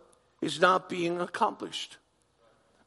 is 0.40 0.60
not 0.60 0.88
being 0.88 1.20
accomplished. 1.20 1.98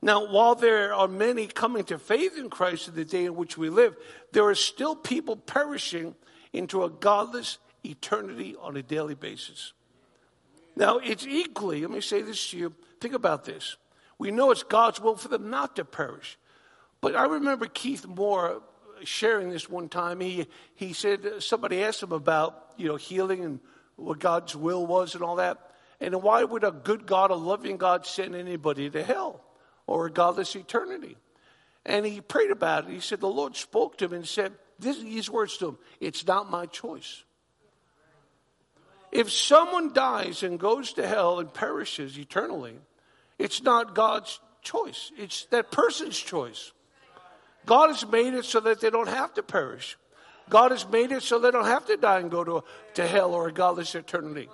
Now, 0.02 0.28
while 0.28 0.54
there 0.54 0.94
are 0.94 1.08
many 1.08 1.48
coming 1.48 1.84
to 1.86 1.98
faith 1.98 2.38
in 2.38 2.50
Christ 2.50 2.88
in 2.88 2.96
the 2.96 3.06
day 3.06 3.26
in 3.26 3.36
which 3.36 3.58
we 3.58 3.70
live, 3.70 3.96
there 4.32 4.46
are 4.46 4.56
still 4.56 4.96
people 4.96 5.36
perishing 5.36 6.16
into 6.54 6.84
a 6.84 6.90
godless 6.90 7.58
eternity 7.84 8.56
on 8.60 8.78
a 8.78 8.84
daily 8.84 9.16
basis. 9.16 9.74
Now, 10.76 11.00
it's 11.00 11.26
equally, 11.26 11.82
let 11.82 11.90
me 11.90 12.02
say 12.02 12.22
this 12.22 12.52
to 12.52 12.58
you, 12.58 12.74
think 13.02 13.16
about 13.16 13.46
this. 13.46 13.78
We 14.20 14.32
know 14.32 14.52
it's 14.52 14.64
God's 14.64 15.00
will 15.00 15.16
for 15.16 15.28
them 15.28 15.50
not 15.50 15.76
to 15.76 15.86
perish. 15.86 16.38
But 17.02 17.16
I 17.16 17.26
remember 17.26 17.68
Keith 17.68 18.06
Moore 18.06 18.62
sharing 19.04 19.50
this 19.50 19.70
one 19.70 19.90
time. 19.90 20.20
He, 20.20 20.48
he 20.76 20.94
said, 20.94 21.26
uh, 21.26 21.40
somebody 21.40 21.84
asked 21.84 22.02
him 22.02 22.12
about, 22.12 22.72
you 22.78 22.88
know, 22.88 22.96
healing 22.96 23.44
and 23.44 23.60
what 23.96 24.20
God's 24.20 24.56
will 24.56 24.86
was 24.86 25.14
and 25.14 25.24
all 25.24 25.36
that. 25.36 25.60
And 26.00 26.22
why 26.22 26.44
would 26.44 26.64
a 26.64 26.72
good 26.72 27.06
God, 27.06 27.32
a 27.32 27.36
loving 27.36 27.78
God, 27.78 28.06
send 28.06 28.36
anybody 28.36 28.90
to 28.90 29.04
hell 29.04 29.42
or 29.86 30.08
a 30.08 30.12
godless 30.12 30.56
eternity? 30.56 31.18
And 31.86 32.06
he 32.06 32.22
prayed 32.22 32.52
about 32.52 32.86
it. 32.86 32.92
He 32.92 33.00
said, 33.00 33.20
the 33.20 33.28
Lord 33.28 33.56
spoke 33.56 33.98
to 33.98 34.06
him 34.06 34.14
and 34.14 34.28
said, 34.28 34.54
this, 34.80 35.00
these 35.00 35.30
words 35.30 35.58
to 35.58 35.70
him, 35.70 35.78
it's 36.00 36.26
not 36.26 36.52
my 36.52 36.66
choice. 36.66 37.24
If 39.12 39.32
someone 39.32 39.94
dies 39.94 40.44
and 40.44 40.60
goes 40.60 40.94
to 40.94 41.08
hell 41.08 41.40
and 41.40 41.52
perishes 41.52 42.18
eternally, 42.20 42.76
it's 43.38 43.62
not 43.62 43.96
God's 43.96 44.40
choice, 44.62 45.12
it's 45.18 45.46
that 45.46 45.72
person's 45.72 46.18
choice. 46.18 46.72
God 47.66 47.90
has 47.90 48.08
made 48.08 48.34
it 48.34 48.46
so 48.46 48.62
that 48.62 48.80
they 48.80 48.90
don't 48.90 49.10
have 49.10 49.34
to 49.34 49.44
perish. 49.44 49.98
God 50.50 50.72
has 50.72 50.88
made 50.88 51.12
it 51.12 51.24
so 51.24 51.38
they 51.40 51.52
don't 51.52 51.66
have 51.66 51.86
to 51.88 51.98
die 51.98 52.20
and 52.20 52.32
go 52.32 52.44
to, 52.44 52.64
to 52.94 53.06
hell 53.06 53.34
or 53.34 53.50
a 53.50 53.52
godless 53.52 53.94
eternity. 53.94 54.50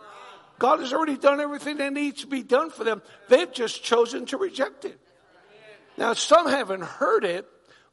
God 0.58 0.80
has 0.80 0.94
already 0.94 1.18
done 1.18 1.40
everything 1.40 1.78
that 1.78 1.94
needs 1.94 2.22
to 2.22 2.28
be 2.28 2.42
done 2.42 2.70
for 2.70 2.84
them. 2.84 3.02
They've 3.30 3.52
just 3.52 3.84
chosen 3.84 4.26
to 4.28 4.38
reject 4.38 4.86
it. 4.86 5.00
Now, 5.98 6.14
some 6.14 6.50
haven't 6.50 6.84
heard 6.84 7.24
it, 7.24 7.48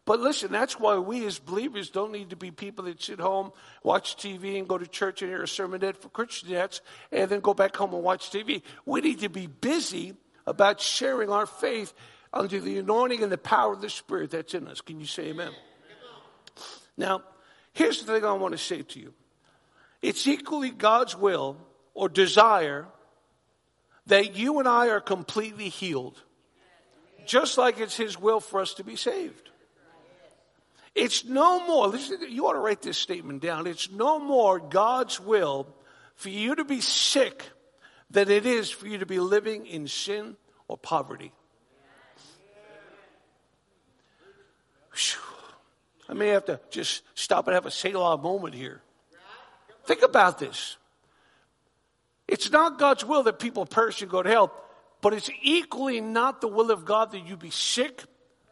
but 0.07 0.20
listen, 0.20 0.51
that's 0.51 0.80
why 0.80 0.97
we 0.97 1.26
as 1.26 1.38
believers 1.38 1.91
don't 1.91 2.12
need 2.12 2.30
to 2.30 2.36
be 2.36 2.51
people 2.51 2.86
that 2.86 3.03
sit 3.03 3.20
home, 3.20 3.53
watch 3.82 4.16
TV, 4.16 4.59
and 4.59 4.66
go 4.66 4.78
to 4.78 4.86
church 4.86 5.20
and 5.20 5.30
hear 5.30 5.43
a 5.43 5.47
sermonette 5.47 5.97
for 5.97 6.09
Christianettes, 6.09 6.80
and 7.12 7.30
then 7.30 7.41
go 7.41 7.53
back 7.53 7.76
home 7.76 7.93
and 7.93 8.03
watch 8.03 8.30
TV. 8.30 8.62
We 8.86 9.03
need 9.03 9.20
to 9.20 9.28
be 9.28 9.47
busy 9.47 10.14
about 10.47 10.80
sharing 10.80 11.30
our 11.30 11.47
faith 11.47 11.93
under 12.32 12.61
the 12.61 12.78
anointing 12.78 13.22
and 13.22 13.32
the 13.32 13.38
power 13.38 13.72
of 13.72 13.80
the 13.80 13.91
Spirit 13.91 14.30
that's 14.30 14.55
in 14.55 14.68
us. 14.68 14.80
Can 14.80 15.01
you 15.01 15.07
say 15.07 15.28
amen? 15.28 15.53
Now, 16.97 17.22
here's 17.72 18.03
the 18.03 18.12
thing 18.12 18.24
I 18.24 18.32
want 18.32 18.53
to 18.53 18.59
say 18.59 18.82
to 18.82 19.01
you 19.01 19.12
it's 20.03 20.26
equally 20.26 20.70
God's 20.70 21.16
will 21.16 21.57
or 21.95 22.09
desire 22.09 22.86
that 24.07 24.36
you 24.36 24.59
and 24.59 24.68
I 24.68 24.88
are 24.88 25.01
completely 25.01 25.68
healed, 25.68 26.20
just 27.26 27.59
like 27.59 27.78
it's 27.80 27.97
His 27.97 28.18
will 28.18 28.41
for 28.41 28.61
us 28.61 28.74
to 28.74 28.84
be 28.84 28.97
saved. 28.97 29.51
It's 30.95 31.24
no 31.24 31.64
more, 31.66 31.86
listen, 31.86 32.18
you 32.28 32.47
ought 32.47 32.55
to 32.55 32.59
write 32.59 32.82
this 32.82 32.99
statement 32.99 33.43
down. 33.43 33.66
It's 33.68 33.91
no 33.91 34.18
more 34.18 34.59
God's 34.59 35.20
will 35.20 35.68
for 36.16 36.30
you 36.30 36.57
to 36.57 36.64
be 36.64 36.80
sick 36.80 37.45
than 38.11 38.30
it 38.30 38.44
is 38.44 38.70
for 38.70 38.88
you 38.88 38.98
to 38.98 39.06
be 39.06 39.20
living 39.20 39.66
in 39.66 39.86
sin 39.86 40.36
or 40.68 40.76
poverty. 40.76 41.32
Whew. 44.92 45.20
I 46.08 46.14
may 46.14 46.28
have 46.28 46.44
to 46.46 46.61
just 46.70 47.02
stop 47.14 47.46
and 47.46 47.54
have 47.54 47.66
a 47.66 47.70
Selah 47.70 48.18
moment 48.18 48.54
here. 48.54 48.82
Think 49.84 50.02
about 50.02 50.38
this. 50.38 50.76
It's 52.26 52.50
not 52.50 52.78
God's 52.78 53.04
will 53.04 53.22
that 53.24 53.38
people 53.38 53.64
perish 53.66 54.02
and 54.02 54.11
go 54.11 54.22
to 54.22 54.28
hell, 54.28 54.52
but 55.00 55.14
it's 55.14 55.30
equally 55.42 56.00
not 56.00 56.40
the 56.40 56.48
will 56.48 56.70
of 56.70 56.84
God 56.84 57.12
that 57.12 57.26
you 57.26 57.36
be 57.36 57.50
sick, 57.50 58.04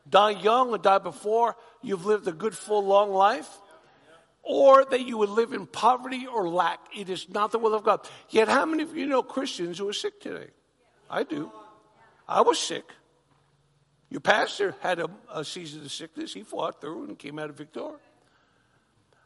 die 0.09 0.30
young, 0.30 0.70
or 0.70 0.78
die 0.78 0.98
before 0.98 1.56
you've 1.82 2.06
lived 2.06 2.26
a 2.26 2.32
good, 2.32 2.56
full, 2.56 2.84
long 2.84 3.11
life 3.12 3.48
or 4.49 4.86
that 4.86 5.07
you 5.07 5.18
would 5.18 5.28
live 5.28 5.53
in 5.53 5.66
poverty 5.66 6.26
or 6.26 6.49
lack. 6.49 6.80
It 6.96 7.11
is 7.11 7.28
not 7.28 7.53
the 7.53 7.59
will 7.59 7.74
of 7.74 7.84
God. 7.84 8.09
Yet, 8.30 8.49
how 8.49 8.64
many 8.64 8.82
of 8.82 8.96
you 8.96 9.05
know 9.05 9.22
Christians 9.22 9.76
who 9.78 9.86
are 9.88 9.92
sick 9.92 10.20
today? 10.22 10.49
I 11.11 11.22
do. 11.22 11.53
I 12.26 12.40
was 12.40 12.59
sick. 12.59 12.84
Your 14.09 14.22
pastor 14.22 14.74
had 14.80 15.01
a, 15.01 15.11
a 15.30 15.44
season 15.44 15.82
of 15.82 15.92
sickness. 15.92 16.32
He 16.32 16.44
fought 16.44 16.80
through 16.80 17.05
and 17.05 17.18
came 17.18 17.38
out 17.38 17.51
of 17.51 17.59
victor. 17.59 17.90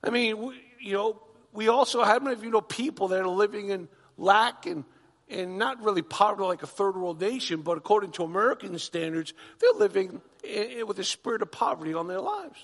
I 0.03 0.11
mean, 0.11 0.39
we, 0.39 0.61
you 0.81 0.95
know, 0.95 1.23
we 1.53 1.69
also, 1.69 2.03
how 2.03 2.19
many 2.19 2.35
of 2.35 2.43
you 2.43 2.51
know 2.51 2.61
people 2.61 3.09
that 3.09 3.21
are 3.21 3.29
living 3.29 3.69
in 3.69 3.89
lack 4.19 4.67
and, 4.67 4.83
and 5.31 5.57
not 5.57 5.85
really 5.85 6.03
poverty 6.03 6.43
like 6.43 6.65
a 6.65 6.67
third 6.67 6.97
world 6.97 7.21
nation, 7.21 7.61
but 7.63 7.79
according 7.79 8.11
to 8.13 8.25
American 8.25 8.77
standards, 8.81 9.35
they're 9.61 9.79
living 9.79 10.21
in, 10.43 10.71
in, 10.71 10.87
with 10.89 10.99
a 10.99 11.05
spirit 11.05 11.43
of 11.43 11.53
poverty 11.53 11.95
on 11.95 12.09
their 12.09 12.21
lives. 12.21 12.59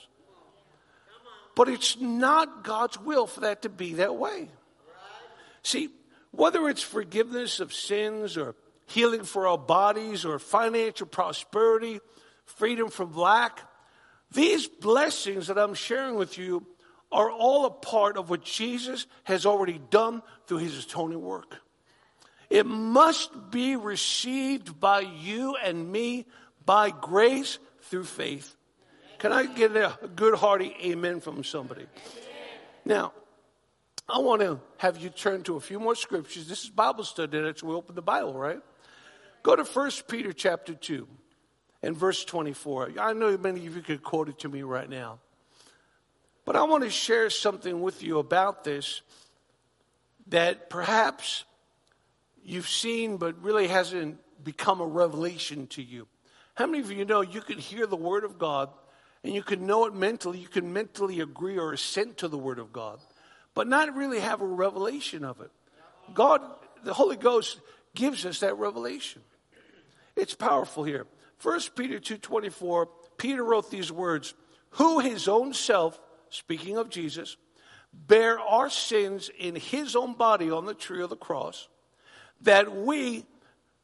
But 1.59 1.69
it's 1.69 1.99
not 1.99 2.63
God's 2.63 3.01
will 3.01 3.27
for 3.27 3.41
that 3.41 3.63
to 3.63 3.69
be 3.69 3.95
that 3.95 4.15
way. 4.15 4.49
See, 5.65 5.89
whether 6.31 6.69
it's 6.69 6.83
forgiveness 6.83 7.59
of 7.59 7.75
sins 7.75 8.37
or 8.37 8.55
healing 8.87 9.25
for 9.25 9.49
our 9.49 9.59
bodies 9.59 10.25
or 10.25 10.39
financial 10.39 11.09
prosperity, 11.09 11.99
freedom 12.45 12.91
from 12.91 13.17
lack, 13.17 13.59
these 14.31 14.69
blessings 14.69 15.49
that 15.49 15.59
I'm 15.59 15.75
sharing 15.75 16.15
with 16.15 16.39
you 16.39 16.65
are 17.11 17.29
all 17.29 17.67
a 17.67 17.71
part 17.71 18.17
of 18.17 18.31
what 18.31 18.45
Jesus 18.45 19.09
has 19.25 19.45
already 19.45 19.81
done 19.91 20.23
through 20.47 20.59
his 20.59 20.85
atoning 20.85 21.23
work. 21.23 21.57
It 22.51 22.67
must 22.67 23.51
be 23.51 23.75
received 23.75 24.79
by 24.79 25.01
you 25.01 25.57
and 25.57 25.91
me 25.91 26.27
by 26.65 26.91
grace 26.91 27.59
through 27.83 28.05
faith. 28.05 28.55
Can 29.19 29.33
I 29.33 29.47
get 29.47 29.77
a 29.77 29.99
good 30.15 30.37
hearty 30.37 30.75
amen 30.85 31.21
from 31.21 31.43
somebody? 31.43 31.87
Now, 32.85 33.13
I 34.09 34.21
want 34.21 34.43
to 34.43 34.61
have 34.79 34.97
you 34.99 35.11
turn 35.11 35.43
to 35.43 35.57
a 35.57 35.61
few 35.61 35.81
more 35.81 35.97
scriptures. 35.97 36.49
This 36.49 36.65
is 36.65 36.71
Bible 36.71 37.05
study. 37.05 37.41
That's 37.41 37.63
we 37.63 37.75
open 37.75 37.95
the 37.97 38.03
Bible, 38.03 38.35
right? 38.35 38.61
Go 39.43 39.57
to 39.57 39.65
1 39.65 39.91
Peter 40.09 40.33
chapter 40.33 40.73
2 40.73 41.07
and 41.83 41.97
verse 41.97 42.25
24. 42.25 42.93
I 42.99 43.13
know 43.13 43.37
many 43.37 43.67
of 43.67 43.77
you 43.77 43.83
could 43.83 44.03
quote 44.03 44.29
it 44.29 44.39
to 44.41 44.49
me 44.49 44.63
right 44.63 44.89
now. 44.89 45.19
But 46.45 46.57
I 46.57 46.63
want 46.63 46.85
to 46.85 46.91
share 46.91 47.29
something 47.29 47.83
with 47.83 48.03
you 48.03 48.19
about 48.19 48.65
this 48.65 49.03
that 50.29 50.71
perhaps 50.71 51.45
you've 52.43 52.69
seen 52.69 53.17
but 53.17 53.43
really 53.43 53.67
hasn't 53.67 54.19
become 54.43 54.81
a 54.81 54.87
revelation 54.87 55.67
to 55.69 55.83
you. 55.83 56.07
How 56.55 56.67
many 56.67 56.83
of 56.83 56.91
you 56.91 57.05
know 57.05 57.21
you 57.21 57.41
can 57.41 57.59
hear 57.59 57.87
the 57.87 57.97
Word 57.97 58.25
of 58.25 58.39
God 58.39 58.71
and 59.25 59.35
you 59.35 59.43
can 59.43 59.67
know 59.67 59.87
it 59.87 59.95
mentally, 59.95 60.39
you 60.39 60.49
can 60.49 60.73
mentally 60.73 61.21
agree 61.21 61.59
or 61.59 61.73
assent 61.73 62.19
to 62.19 62.29
the 62.29 62.39
Word 62.39 62.59
of 62.59 62.73
God, 62.73 62.99
but 63.55 63.67
not 63.67 63.95
really 63.95 64.21
have 64.21 64.41
a 64.41 64.47
revelation 64.47 65.25
of 65.25 65.41
it? 65.41 65.51
God, 66.15 66.41
the 66.85 66.95
Holy 66.95 67.17
Ghost 67.17 67.61
gives 67.95 68.25
us 68.25 68.41
that 68.41 68.59
revelation. 68.59 69.23
It's 70.17 70.35
powerful 70.35 70.85
here. 70.85 71.07
1 71.43 71.61
Peter 71.77 71.99
2.24, 71.99 72.89
Peter 73.17 73.45
wrote 73.45 73.71
these 73.71 73.93
words, 73.93 74.35
who 74.71 74.99
his 74.99 75.29
own 75.29 75.55
self, 75.55 76.01
speaking 76.31 76.77
of 76.77 76.91
Jesus, 76.91 77.37
bear 77.93 78.39
our 78.39 78.71
sins 78.71 79.31
in 79.39 79.55
his 79.55 79.97
own 79.97 80.15
body 80.15 80.51
on 80.51 80.67
the 80.67 80.75
tree 80.75 81.03
of 81.03 81.11
the 81.11 81.17
cross, 81.17 81.69
that 82.41 82.75
we, 82.75 83.25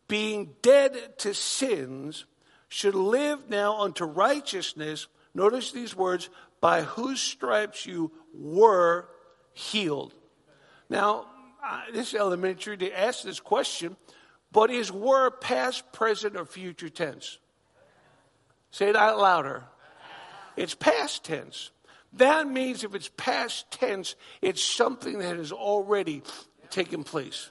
being 0.08 0.54
dead 0.62 1.18
to 1.18 1.34
sins, 1.34 2.24
should 2.68 2.94
live 2.94 3.48
now 3.48 3.80
unto 3.80 4.04
righteousness. 4.04 5.06
Notice 5.34 5.72
these 5.72 5.96
words, 5.96 6.30
by 6.60 6.82
whose 6.82 7.20
stripes 7.20 7.86
you 7.86 8.12
were 8.32 9.08
healed. 9.52 10.14
Now, 10.88 11.26
this 11.92 12.08
is 12.08 12.14
elementary 12.14 12.76
to 12.76 12.98
ask 12.98 13.22
this 13.22 13.40
question, 13.40 13.96
but 14.52 14.70
is 14.70 14.92
were 14.92 15.30
past, 15.30 15.92
present, 15.92 16.36
or 16.36 16.44
future 16.44 16.88
tense? 16.88 17.38
Say 18.70 18.88
it 18.88 18.96
out 18.96 19.18
louder. 19.18 19.64
It's 20.56 20.74
past 20.74 21.24
tense. 21.24 21.70
That 22.12 22.46
means 22.46 22.84
if 22.84 22.94
it's 22.94 23.10
past 23.16 23.70
tense, 23.72 24.14
it's 24.40 24.62
something 24.62 25.18
that 25.18 25.36
has 25.36 25.50
already 25.50 26.22
taken 26.70 27.02
place. 27.02 27.50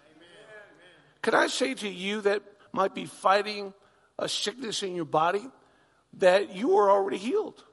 Can 1.21 1.33
I 1.33 1.47
say 1.47 1.73
to 1.73 1.89
you 1.89 2.21
that 2.21 2.43
might 2.71 2.95
be 2.95 3.05
fighting 3.05 3.73
a 4.17 4.29
sickness 4.29 4.83
in 4.83 4.95
your 4.95 5.05
body 5.05 5.45
that 6.13 6.55
you 6.55 6.77
are 6.77 6.89
already 6.89 7.17
healed? 7.17 7.63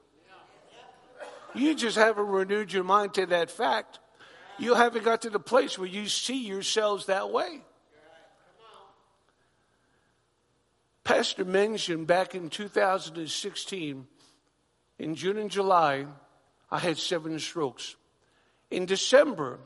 You 1.53 1.75
just 1.75 1.97
haven't 1.97 2.27
renewed 2.27 2.71
your 2.71 2.83
mind 2.83 3.13
to 3.15 3.25
that 3.27 3.51
fact. 3.51 3.99
You 4.57 4.75
haven't 4.75 5.03
got 5.03 5.23
to 5.23 5.29
the 5.29 5.39
place 5.39 5.77
where 5.77 5.87
you 5.87 6.07
see 6.07 6.45
yourselves 6.45 7.07
that 7.07 7.31
way. 7.31 7.61
Pastor 11.03 11.43
mentioned 11.43 12.07
back 12.07 12.35
in 12.35 12.49
2016, 12.49 14.07
in 14.99 15.15
June 15.15 15.37
and 15.37 15.49
July, 15.49 16.05
I 16.69 16.79
had 16.79 16.97
seven 16.97 17.37
strokes. 17.39 17.95
In 18.69 18.85
December 18.85 19.59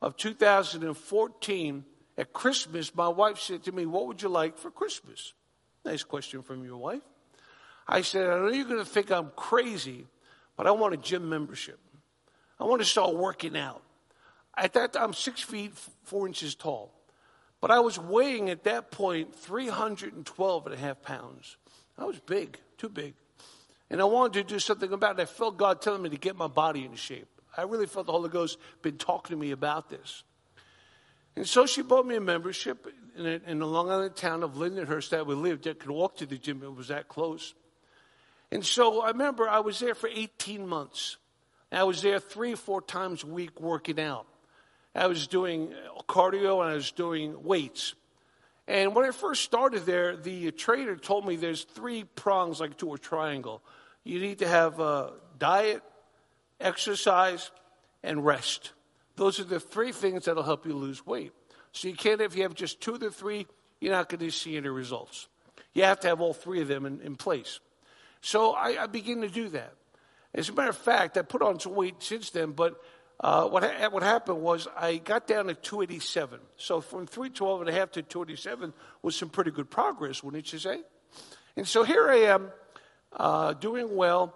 of 0.00 0.16
2014, 0.16 1.84
at 2.16 2.32
Christmas, 2.32 2.94
my 2.94 3.08
wife 3.08 3.40
said 3.40 3.64
to 3.64 3.72
me, 3.72 3.86
What 3.86 4.06
would 4.06 4.22
you 4.22 4.28
like 4.28 4.56
for 4.56 4.70
Christmas? 4.70 5.34
Nice 5.84 6.04
question 6.04 6.42
from 6.42 6.64
your 6.64 6.76
wife. 6.76 7.02
I 7.86 8.02
said, 8.02 8.30
I 8.30 8.38
know 8.38 8.48
you're 8.48 8.64
going 8.64 8.78
to 8.78 8.84
think 8.84 9.10
I'm 9.10 9.32
crazy, 9.36 10.06
but 10.56 10.66
I 10.66 10.70
want 10.72 10.94
a 10.94 10.96
gym 10.96 11.28
membership. 11.28 11.78
I 12.58 12.64
want 12.64 12.80
to 12.80 12.86
start 12.86 13.14
working 13.14 13.56
out. 13.56 13.82
At 14.56 14.74
that 14.74 14.92
time, 14.92 15.04
I'm 15.04 15.14
six 15.14 15.40
feet, 15.40 15.72
four 16.04 16.26
inches 16.26 16.54
tall. 16.54 16.92
But 17.60 17.70
I 17.70 17.80
was 17.80 17.98
weighing 17.98 18.50
at 18.50 18.64
that 18.64 18.90
point 18.90 19.34
312 19.34 20.66
and 20.66 20.74
a 20.74 20.78
half 20.78 21.02
pounds. 21.02 21.56
I 21.96 22.04
was 22.04 22.18
big, 22.20 22.58
too 22.78 22.88
big. 22.88 23.14
And 23.90 24.00
I 24.00 24.04
wanted 24.04 24.46
to 24.46 24.54
do 24.54 24.58
something 24.58 24.92
about 24.92 25.18
it. 25.18 25.22
I 25.22 25.26
felt 25.26 25.56
God 25.56 25.80
telling 25.80 26.02
me 26.02 26.10
to 26.10 26.16
get 26.16 26.36
my 26.36 26.46
body 26.46 26.84
in 26.84 26.94
shape. 26.94 27.28
I 27.56 27.62
really 27.62 27.86
felt 27.86 28.06
the 28.06 28.12
Holy 28.12 28.28
Ghost 28.28 28.58
been 28.82 28.98
talking 28.98 29.36
to 29.36 29.40
me 29.40 29.52
about 29.52 29.88
this. 29.88 30.24
And 31.36 31.46
so 31.46 31.66
she 31.66 31.82
bought 31.82 32.06
me 32.06 32.16
a 32.16 32.20
membership 32.20 32.86
in, 33.16 33.26
a, 33.26 33.40
in 33.46 33.58
the 33.58 33.66
Long 33.66 33.90
Island 33.90 34.16
town 34.16 34.42
of 34.42 34.52
Lindenhurst 34.54 35.10
that 35.10 35.26
we 35.26 35.34
lived. 35.34 35.66
I 35.66 35.74
could 35.74 35.90
walk 35.90 36.16
to 36.18 36.26
the 36.26 36.38
gym. 36.38 36.62
It 36.62 36.74
was 36.74 36.88
that 36.88 37.08
close. 37.08 37.54
And 38.54 38.64
so 38.64 39.00
I 39.00 39.08
remember 39.08 39.48
I 39.48 39.58
was 39.58 39.80
there 39.80 39.96
for 39.96 40.08
18 40.08 40.68
months. 40.68 41.16
I 41.72 41.82
was 41.82 42.02
there 42.02 42.20
three 42.20 42.52
or 42.52 42.56
four 42.56 42.80
times 42.80 43.24
a 43.24 43.26
week 43.26 43.60
working 43.60 43.98
out. 43.98 44.26
I 44.94 45.08
was 45.08 45.26
doing 45.26 45.74
uh, 45.74 46.02
cardio 46.02 46.62
and 46.62 46.70
I 46.70 46.74
was 46.74 46.92
doing 46.92 47.42
weights. 47.42 47.96
And 48.68 48.94
when 48.94 49.06
I 49.06 49.10
first 49.10 49.42
started 49.42 49.86
there, 49.86 50.16
the 50.16 50.52
trainer 50.52 50.94
told 50.94 51.26
me 51.26 51.34
there's 51.34 51.64
three 51.64 52.04
prongs 52.04 52.60
like 52.60 52.76
to 52.78 52.94
a 52.94 52.98
triangle. 52.98 53.60
You 54.04 54.20
need 54.20 54.38
to 54.38 54.46
have 54.46 54.78
a 54.78 55.14
diet, 55.36 55.82
exercise, 56.60 57.50
and 58.04 58.24
rest. 58.24 58.72
Those 59.16 59.40
are 59.40 59.44
the 59.44 59.58
three 59.58 59.90
things 59.90 60.26
that'll 60.26 60.44
help 60.44 60.64
you 60.64 60.74
lose 60.74 61.04
weight. 61.04 61.32
So 61.72 61.88
you 61.88 61.96
can't, 61.96 62.20
if 62.20 62.36
you 62.36 62.44
have 62.44 62.54
just 62.54 62.80
two 62.80 62.94
of 62.94 63.00
the 63.00 63.10
three, 63.10 63.48
you're 63.80 63.92
not 63.92 64.08
going 64.08 64.20
to 64.20 64.30
see 64.30 64.56
any 64.56 64.68
results. 64.68 65.26
You 65.72 65.82
have 65.82 65.98
to 66.00 66.06
have 66.08 66.20
all 66.20 66.34
three 66.34 66.60
of 66.60 66.68
them 66.68 66.86
in, 66.86 67.00
in 67.00 67.16
place. 67.16 67.58
So 68.24 68.54
I, 68.54 68.84
I 68.84 68.86
begin 68.86 69.20
to 69.20 69.28
do 69.28 69.50
that. 69.50 69.74
As 70.32 70.48
a 70.48 70.54
matter 70.54 70.70
of 70.70 70.78
fact, 70.78 71.18
I 71.18 71.22
put 71.22 71.42
on 71.42 71.60
some 71.60 71.74
weight 71.74 72.02
since 72.02 72.30
then, 72.30 72.52
but 72.52 72.80
uh, 73.20 73.46
what, 73.48 73.62
ha- 73.62 73.90
what 73.90 74.02
happened 74.02 74.40
was 74.40 74.66
I 74.74 74.96
got 74.96 75.26
down 75.26 75.48
to 75.48 75.54
287. 75.54 76.40
So 76.56 76.80
from 76.80 77.06
312 77.06 77.60
and 77.60 77.68
a 77.68 77.72
half 77.74 77.90
to 77.92 78.02
287 78.02 78.72
was 79.02 79.14
some 79.14 79.28
pretty 79.28 79.50
good 79.50 79.68
progress, 79.68 80.22
wouldn't 80.22 80.50
you 80.54 80.58
say? 80.58 80.80
And 81.54 81.68
so 81.68 81.84
here 81.84 82.08
I 82.08 82.16
am 82.16 82.50
uh, 83.12 83.52
doing 83.52 83.94
well. 83.94 84.34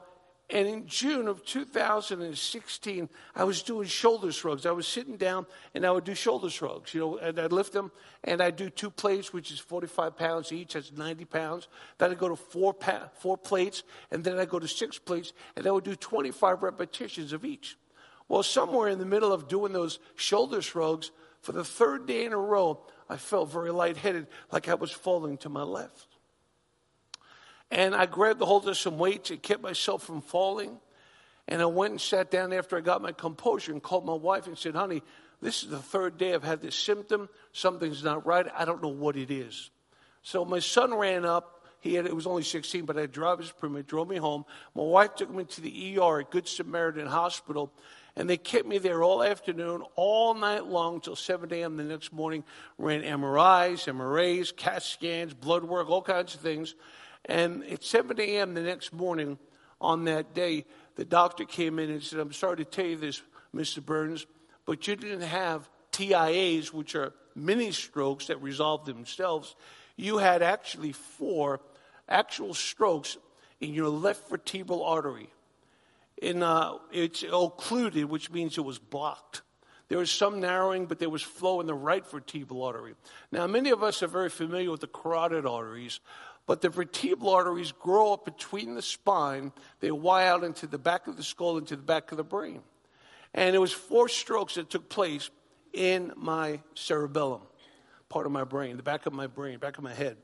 And 0.51 0.67
in 0.67 0.87
June 0.87 1.29
of 1.29 1.45
2016, 1.45 3.09
I 3.37 3.45
was 3.45 3.63
doing 3.63 3.87
shoulder 3.87 4.33
shrugs. 4.33 4.65
I 4.65 4.71
was 4.71 4.89
sitting 4.89 5.19
down 5.19 5.45
and 5.75 5.85
I 5.85 5.91
would 5.91 6.05
do 6.05 6.15
shoulder 6.15 6.49
shrugs, 6.49 6.95
you 6.95 7.01
know, 7.01 7.19
and 7.19 7.39
I'd 7.39 7.53
lift 7.53 7.75
them 7.75 7.93
and 8.25 8.41
I'd 8.41 8.57
do 8.57 8.71
two 8.71 8.89
plates, 8.89 9.31
which 9.31 9.51
is 9.51 9.59
45 9.59 10.17
pounds 10.17 10.51
each. 10.51 10.73
That's 10.73 10.91
90 10.91 11.27
pounds. 11.27 11.69
Then 11.99 12.13
I'd 12.13 12.19
go 12.19 12.31
to 12.31 12.37
four, 12.37 12.73
pa- 12.73 13.11
four 13.19 13.37
plates 13.37 13.83
and 14.11 14.25
then 14.25 14.39
I'd 14.39 14.49
go 14.49 14.59
to 14.59 14.69
six 14.69 14.99
plates 14.99 15.35
and 15.55 15.67
I 15.67 15.71
would 15.71 15.85
do 15.85 15.95
25 15.95 16.63
repetitions 16.63 17.35
of 17.35 17.45
each. 17.45 17.77
Well, 18.27 18.43
somewhere 18.43 18.89
in 18.89 18.99
the 18.99 19.05
middle 19.05 19.33
of 19.33 19.49
doing 19.49 19.75
those 19.75 19.99
shoulder 20.15 20.63
shrugs, 20.63 21.11
for 21.43 21.53
the 21.53 21.65
third 21.65 22.07
day 22.07 22.25
in 22.25 22.33
a 22.33 22.39
row, 22.39 22.81
I 23.09 23.17
felt 23.17 23.51
very 23.51 23.71
lightheaded, 23.71 24.27
like 24.51 24.69
I 24.69 24.75
was 24.75 24.91
falling 24.91 25.37
to 25.39 25.49
my 25.49 25.63
left. 25.63 26.18
And 27.71 27.95
I 27.95 28.07
grabbed 28.07 28.39
the 28.39 28.47
hold 28.47 28.69
of 28.69 28.77
some 28.77 28.99
weights 28.99 29.31
and 29.31 29.43
kept 29.43 29.63
myself 29.63 30.03
from 30.03 30.23
falling. 30.23 30.79
And 31.47 31.63
I 31.63 31.67
went 31.67 31.93
and 31.93 32.01
sat 32.01 32.31
down 32.31 32.53
after 32.53 32.77
I 32.77 32.81
got 32.81 33.03
my 33.03 33.13
composure 33.13 33.73
and 33.73 33.83
called 33.83 34.05
my 34.07 34.15
wife 34.15 34.47
and 34.47 34.57
said, 34.57 34.75
honey, 34.75 35.03
this 35.41 35.63
is 35.63 35.71
the 35.71 35.79
third 35.79 36.19
day 36.19 36.35
I've 36.35 36.45
had 36.45 36.61
this 36.61 36.75
symptom. 36.75 37.29
Something's 37.53 38.03
not 38.03 38.27
right. 38.27 38.47
I 38.55 38.65
don't 38.65 38.83
know 38.83 38.89
what 38.89 39.17
it 39.17 39.31
is. 39.31 39.71
So 40.23 40.45
my 40.45 40.59
son 40.59 40.95
ran 40.95 41.25
up. 41.25 41.55
He 41.81 41.95
had, 41.95 42.07
it 42.07 42.15
was 42.15 42.27
only 42.27 42.43
16, 42.43 42.87
but 42.87 42.97
I 42.97 43.03
had 43.03 43.13
driver's 43.13 43.53
permit, 43.53 43.87
drove 43.87 44.09
me 44.09 44.17
home. 44.17 44.45
My 44.75 44.83
wife 44.83 45.15
took 45.15 45.31
me 45.31 45.45
to 45.45 45.61
the 45.61 45.99
ER 45.99 46.21
at 46.21 46.31
Good 46.31 46.49
Samaritan 46.49 47.07
Hospital, 47.07 47.73
and 48.17 48.29
they 48.29 48.37
kept 48.37 48.67
me 48.67 48.79
there 48.79 49.05
all 49.05 49.23
afternoon, 49.23 49.85
all 49.95 50.35
night 50.35 50.67
long 50.67 51.01
till 51.01 51.15
7 51.15 51.53
a.m. 51.55 51.77
the 51.77 51.85
next 51.85 52.13
morning. 52.13 52.43
Ran 52.79 53.03
MRIs, 53.03 53.87
MRAs, 53.87 54.55
CAT 54.57 54.83
scans, 54.83 55.35
blood 55.35 55.63
work, 55.63 55.89
all 55.89 56.03
kinds 56.03 56.35
of 56.35 56.41
things. 56.41 56.75
And 57.29 57.65
at 57.65 57.85
7 57.85 58.19
a.m. 58.21 58.55
the 58.55 58.63
next 58.63 58.93
morning 58.93 59.39
on 59.81 60.05
that 60.05 60.35
day, 60.35 60.65
the 60.97 61.05
doctor 61.05 61.45
came 61.45 61.79
in 61.79 61.91
and 61.91 62.03
said, 62.03 62.19
I'm 62.19 62.33
sorry 62.33 62.57
to 62.57 62.65
tell 62.65 62.87
you 62.87 62.97
this, 62.97 63.23
Mr. 63.55 63.85
Burns, 63.85 64.27
but 64.67 64.87
you 64.89 64.97
didn't 64.97 65.21
have 65.21 65.69
TIAs, 65.93 66.73
which 66.73 66.95
are 66.95 67.13
mini 67.35 67.71
strokes 67.71 68.27
that 68.27 68.43
resolve 68.43 68.85
themselves. 68.87 69.55
You 69.97 70.19
had 70.19 70.43
actually 70.43 70.93
four 70.93 71.61
actual 72.09 72.55
strokes 72.55 73.17
in 73.61 73.75
your 73.75 73.89
left 73.89 74.29
vertebral 74.29 74.83
artery 74.83 75.29
in, 76.21 76.43
uh, 76.43 76.75
it's 76.93 77.23
occluded, 77.23 78.07
which 78.07 78.31
means 78.31 78.59
it 78.59 78.63
was 78.63 78.79
blocked. 78.79 79.43
There 79.89 79.99
was 79.99 80.11
some 80.11 80.41
narrowing, 80.41 80.87
but 80.87 80.99
there 80.99 81.09
was 81.09 81.23
flow 81.23 81.61
in 81.61 81.67
the 81.67 81.75
right 81.75 82.07
vertebral 82.07 82.63
artery. 82.63 82.95
Now, 83.33 83.47
many 83.47 83.71
of 83.71 83.83
us 83.83 84.03
are 84.03 84.09
very 84.09 84.29
familiar 84.29 84.71
with 84.71 84.81
the 84.81 84.87
carotid 84.87 85.47
arteries, 85.47 86.01
but 86.49 86.63
the 86.63 86.71
vertebral 86.71 87.29
arteries 87.29 87.73
grow 87.73 88.15
up 88.15 88.25
between 88.25 88.75
the 88.75 88.81
spine. 88.81 89.53
They 89.81 89.91
wire 89.91 90.29
out 90.29 90.45
into 90.45 90.67
the 90.67 90.79
back 90.79 91.07
of 91.07 91.19
the 91.19 91.23
skull, 91.23 91.59
into 91.59 91.77
the 91.77 91.83
back 91.83 92.11
of 92.11 92.17
the 92.17 92.25
brain. 92.25 92.63
And 93.35 93.55
it 93.55 93.59
was 93.59 93.71
four 93.71 94.09
strokes 94.09 94.55
that 94.55 94.71
took 94.71 94.89
place 94.89 95.29
in 95.75 96.11
my 96.17 96.61
cerebellum, 96.75 97.43
part 98.09 98.25
of 98.25 98.33
my 98.33 98.45
brain, 98.45 98.79
the 98.79 98.83
back 98.83 99.05
of 99.05 99.13
my 99.13 99.27
brain, 99.27 99.59
back 99.59 99.77
of 99.77 99.85
my 99.85 99.93
head. 99.93 100.17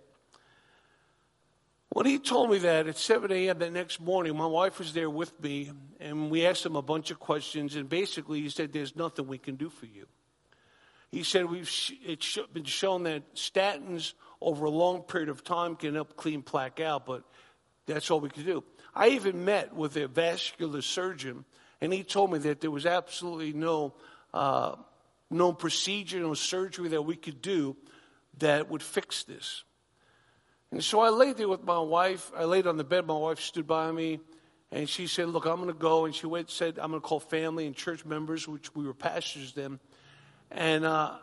When 1.91 2.07
he 2.07 2.19
told 2.19 2.51
me 2.51 2.59
that 2.61 2.89
at 2.89 2.97
7 2.97 3.31
a.m. 3.31 3.59
the 3.59 3.71
next 3.71 4.01
morning, 4.01 4.35
my 4.35 4.47
wife 4.47 4.79
was 4.79 4.95
there 4.95 5.11
with 5.11 5.39
me, 5.43 5.73
and 6.01 6.31
we 6.31 6.47
asked 6.47 6.65
him 6.65 6.75
a 6.75 6.83
bunch 6.83 7.11
of 7.11 7.21
questions. 7.21 7.77
And 7.77 7.87
basically, 7.87 8.41
he 8.41 8.49
said, 8.49 8.73
There's 8.73 8.97
nothing 8.97 9.29
we 9.29 9.37
can 9.39 9.57
do 9.57 9.69
for 9.69 9.85
you. 9.85 10.07
He 11.13 11.23
said, 11.23 11.45
We've 11.45 11.71
It's 12.03 12.39
been 12.53 12.65
shown 12.65 13.03
that 13.03 13.35
statins 13.35 14.15
over 14.45 14.67
a 14.67 14.71
long 14.71 15.03
period 15.03 15.29
of 15.29 15.43
time 15.43 15.75
can 15.75 15.95
help 15.95 16.17
clean 16.17 16.43
plaque 16.43 16.81
out, 16.81 17.07
but 17.07 17.25
that's 17.87 18.11
all 18.11 18.21
we 18.21 18.29
can 18.29 18.45
do. 18.45 18.63
I 18.95 19.09
even 19.09 19.45
met 19.45 19.75
with 19.75 19.97
a 19.97 20.07
vascular 20.07 20.83
surgeon, 20.83 21.45
and 21.81 21.93
he 21.93 22.05
told 22.05 22.33
me 22.33 22.39
that 22.41 22.61
there 22.61 22.71
was 22.71 22.87
absolutely 22.87 23.53
no 23.53 23.95
uh, 24.33 24.77
no 25.31 25.53
procedure, 25.53 26.21
no 26.21 26.35
surgery 26.35 26.91
that 26.91 27.03
we 27.03 27.17
could 27.17 27.41
do 27.41 27.77
that 28.39 28.71
would 28.71 28.83
fix 28.83 29.25
this. 29.25 29.65
And 30.71 30.83
so 30.83 31.01
I 31.01 31.11
laid 31.11 31.37
there 31.37 31.49
with 31.49 31.65
my 31.65 31.79
wife. 31.79 32.31
I 32.37 32.45
laid 32.45 32.67
on 32.67 32.77
the 32.77 32.85
bed. 32.85 33.07
My 33.07 33.17
wife 33.17 33.41
stood 33.41 33.67
by 33.67 33.91
me. 33.93 34.21
And 34.73 34.89
she 34.89 35.07
said, 35.07 35.29
Look, 35.29 35.45
I'm 35.45 35.57
going 35.57 35.69
to 35.69 35.73
go. 35.73 36.05
And 36.05 36.15
she 36.15 36.27
went 36.27 36.51
said, 36.51 36.79
I'm 36.79 36.91
going 36.91 37.01
to 37.01 37.07
call 37.07 37.21
family 37.21 37.67
and 37.67 37.77
church 37.77 38.05
members, 38.05 38.49
which 38.49 38.75
we 38.75 38.85
were 38.85 38.95
pastors 38.95 39.53
then. 39.53 39.79
And, 40.51 40.85
uh, 40.85 41.17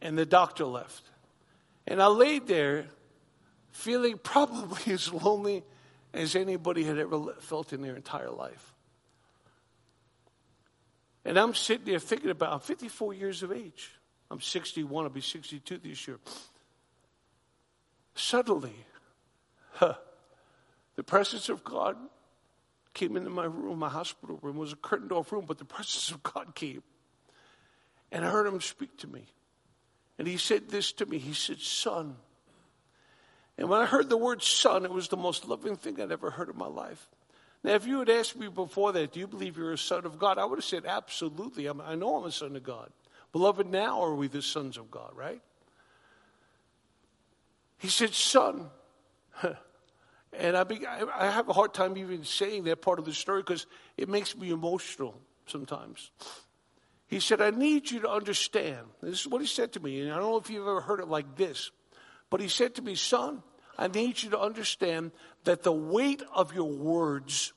and 0.00 0.16
the 0.16 0.26
doctor 0.26 0.64
left. 0.64 1.02
And 1.86 2.02
I 2.02 2.06
laid 2.06 2.46
there 2.46 2.86
feeling 3.70 4.18
probably 4.22 4.92
as 4.92 5.12
lonely 5.12 5.64
as 6.14 6.36
anybody 6.36 6.84
had 6.84 6.98
ever 6.98 7.34
felt 7.40 7.72
in 7.72 7.82
their 7.82 7.96
entire 7.96 8.30
life. 8.30 8.74
And 11.24 11.38
I'm 11.38 11.54
sitting 11.54 11.86
there 11.86 11.98
thinking 11.98 12.30
about, 12.30 12.52
I'm 12.52 12.60
54 12.60 13.14
years 13.14 13.42
of 13.42 13.52
age. 13.52 13.90
I'm 14.30 14.40
61, 14.40 15.04
I'll 15.04 15.10
be 15.10 15.20
62 15.20 15.78
this 15.78 16.08
year. 16.08 16.18
Suddenly, 18.14 18.74
huh, 19.74 19.94
the 20.96 21.02
presence 21.02 21.48
of 21.48 21.62
God 21.64 21.96
came 22.94 23.16
into 23.16 23.30
my 23.30 23.44
room, 23.44 23.78
my 23.78 23.88
hospital 23.88 24.38
room. 24.42 24.56
It 24.56 24.60
was 24.60 24.72
a 24.72 24.76
curtained 24.76 25.12
off 25.12 25.32
room, 25.32 25.44
but 25.46 25.58
the 25.58 25.64
presence 25.64 26.10
of 26.10 26.22
God 26.22 26.54
came. 26.54 26.82
And 28.10 28.24
I 28.24 28.30
heard 28.30 28.46
him 28.46 28.60
speak 28.60 28.98
to 28.98 29.06
me. 29.06 29.26
And 30.22 30.28
he 30.28 30.36
said 30.36 30.68
this 30.68 30.92
to 30.92 31.06
me. 31.06 31.18
He 31.18 31.34
said, 31.34 31.58
Son. 31.58 32.14
And 33.58 33.68
when 33.68 33.80
I 33.80 33.86
heard 33.86 34.08
the 34.08 34.16
word 34.16 34.40
son, 34.40 34.84
it 34.84 34.92
was 34.92 35.08
the 35.08 35.16
most 35.16 35.48
loving 35.48 35.74
thing 35.74 36.00
I'd 36.00 36.12
ever 36.12 36.30
heard 36.30 36.48
in 36.48 36.56
my 36.56 36.68
life. 36.68 37.08
Now, 37.64 37.72
if 37.72 37.88
you 37.88 37.98
had 37.98 38.08
asked 38.08 38.36
me 38.36 38.46
before 38.46 38.92
that, 38.92 39.10
do 39.10 39.18
you 39.18 39.26
believe 39.26 39.56
you're 39.56 39.72
a 39.72 39.78
son 39.78 40.06
of 40.06 40.20
God? 40.20 40.38
I 40.38 40.44
would 40.44 40.58
have 40.58 40.64
said, 40.64 40.86
absolutely. 40.86 41.66
I'm, 41.66 41.80
i 41.80 41.96
know 41.96 42.14
I'm 42.14 42.24
a 42.24 42.30
son 42.30 42.54
of 42.54 42.62
God. 42.62 42.92
Beloved, 43.32 43.66
now 43.66 44.00
are 44.00 44.14
we 44.14 44.28
the 44.28 44.42
sons 44.42 44.76
of 44.76 44.92
God, 44.92 45.10
right? 45.16 45.42
He 47.78 47.88
said, 47.88 48.14
son. 48.14 48.70
and 50.32 50.56
I, 50.56 50.62
be, 50.62 50.86
I 50.86 51.32
have 51.32 51.48
a 51.48 51.52
hard 51.52 51.74
time 51.74 51.96
even 51.96 52.22
saying 52.22 52.62
that 52.66 52.80
part 52.80 53.00
of 53.00 53.06
the 53.06 53.12
story 53.12 53.42
because 53.42 53.66
it 53.96 54.08
makes 54.08 54.36
me 54.36 54.50
emotional 54.50 55.20
sometimes. 55.46 56.12
He 57.12 57.20
said, 57.20 57.42
I 57.42 57.50
need 57.50 57.90
you 57.90 58.00
to 58.00 58.08
understand. 58.08 58.86
This 59.02 59.20
is 59.20 59.28
what 59.28 59.42
he 59.42 59.46
said 59.46 59.72
to 59.72 59.80
me, 59.80 60.00
and 60.00 60.10
I 60.10 60.14
don't 60.14 60.30
know 60.30 60.38
if 60.38 60.48
you've 60.48 60.66
ever 60.66 60.80
heard 60.80 60.98
it 60.98 61.08
like 61.08 61.36
this, 61.36 61.70
but 62.30 62.40
he 62.40 62.48
said 62.48 62.76
to 62.76 62.82
me, 62.82 62.94
Son, 62.94 63.42
I 63.76 63.88
need 63.88 64.22
you 64.22 64.30
to 64.30 64.40
understand 64.40 65.12
that 65.44 65.62
the 65.62 65.74
weight 65.74 66.22
of 66.32 66.54
your 66.54 66.70
words 66.70 67.52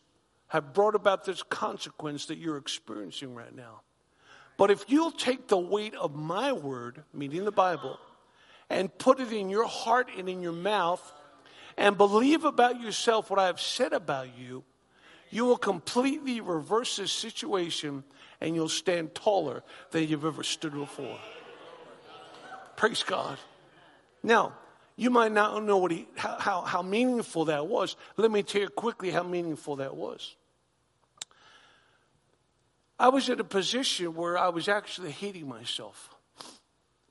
have 0.48 0.74
brought 0.74 0.94
about 0.94 1.24
this 1.24 1.42
consequence 1.42 2.26
that 2.26 2.38
you're 2.38 2.58
experiencing 2.58 3.34
right 3.34 3.56
now. 3.56 3.80
But 4.58 4.72
if 4.72 4.84
you'll 4.90 5.10
take 5.10 5.48
the 5.48 5.58
weight 5.58 5.96
of 5.96 6.14
my 6.14 6.52
word, 6.52 7.06
meaning 7.14 7.46
the 7.46 7.52
Bible, 7.54 7.98
and 8.70 8.96
put 8.98 9.22
it 9.22 9.32
in 9.32 9.50
your 9.50 9.68
heart 9.68 10.10
and 10.18 10.28
in 10.28 10.42
your 10.42 10.52
mouth, 10.52 11.14
and 11.78 11.96
believe 11.96 12.44
about 12.44 12.82
yourself 12.82 13.30
what 13.30 13.40
I 13.40 13.46
have 13.46 13.62
said 13.62 13.94
about 13.94 14.38
you, 14.38 14.66
you 15.30 15.46
will 15.46 15.58
completely 15.58 16.42
reverse 16.42 16.98
this 16.98 17.14
situation 17.14 18.04
and 18.42 18.56
you'll 18.56 18.70
stand 18.70 19.16
taller 19.16 19.64
than 19.92 20.08
you've 20.08 20.26
ever 20.26 20.44
stood 20.44 20.74
before. 20.74 21.18
Praise 22.76 23.04
God. 23.04 23.38
Now, 24.24 24.54
you 24.98 25.10
might 25.10 25.32
not 25.32 25.64
know 25.64 25.78
what 25.78 25.92
he, 25.92 26.08
how, 26.16 26.38
how, 26.40 26.62
how 26.62 26.82
meaningful 26.82 27.46
that 27.46 27.68
was. 27.68 27.96
Let 28.18 28.32
me 28.32 28.44
tell 28.44 28.62
you 28.62 28.70
quickly 28.70 29.12
how 29.12 29.24
meaningful 29.24 29.78
that 29.78 29.96
was. 29.96 30.36
I 32.98 33.10
was 33.10 33.28
in 33.28 33.40
a 33.40 33.44
position 33.44 34.16
where 34.16 34.38
I 34.38 34.50
was 34.50 34.70
actually 34.70 35.12
hating 35.12 35.50
myself. 35.50 36.10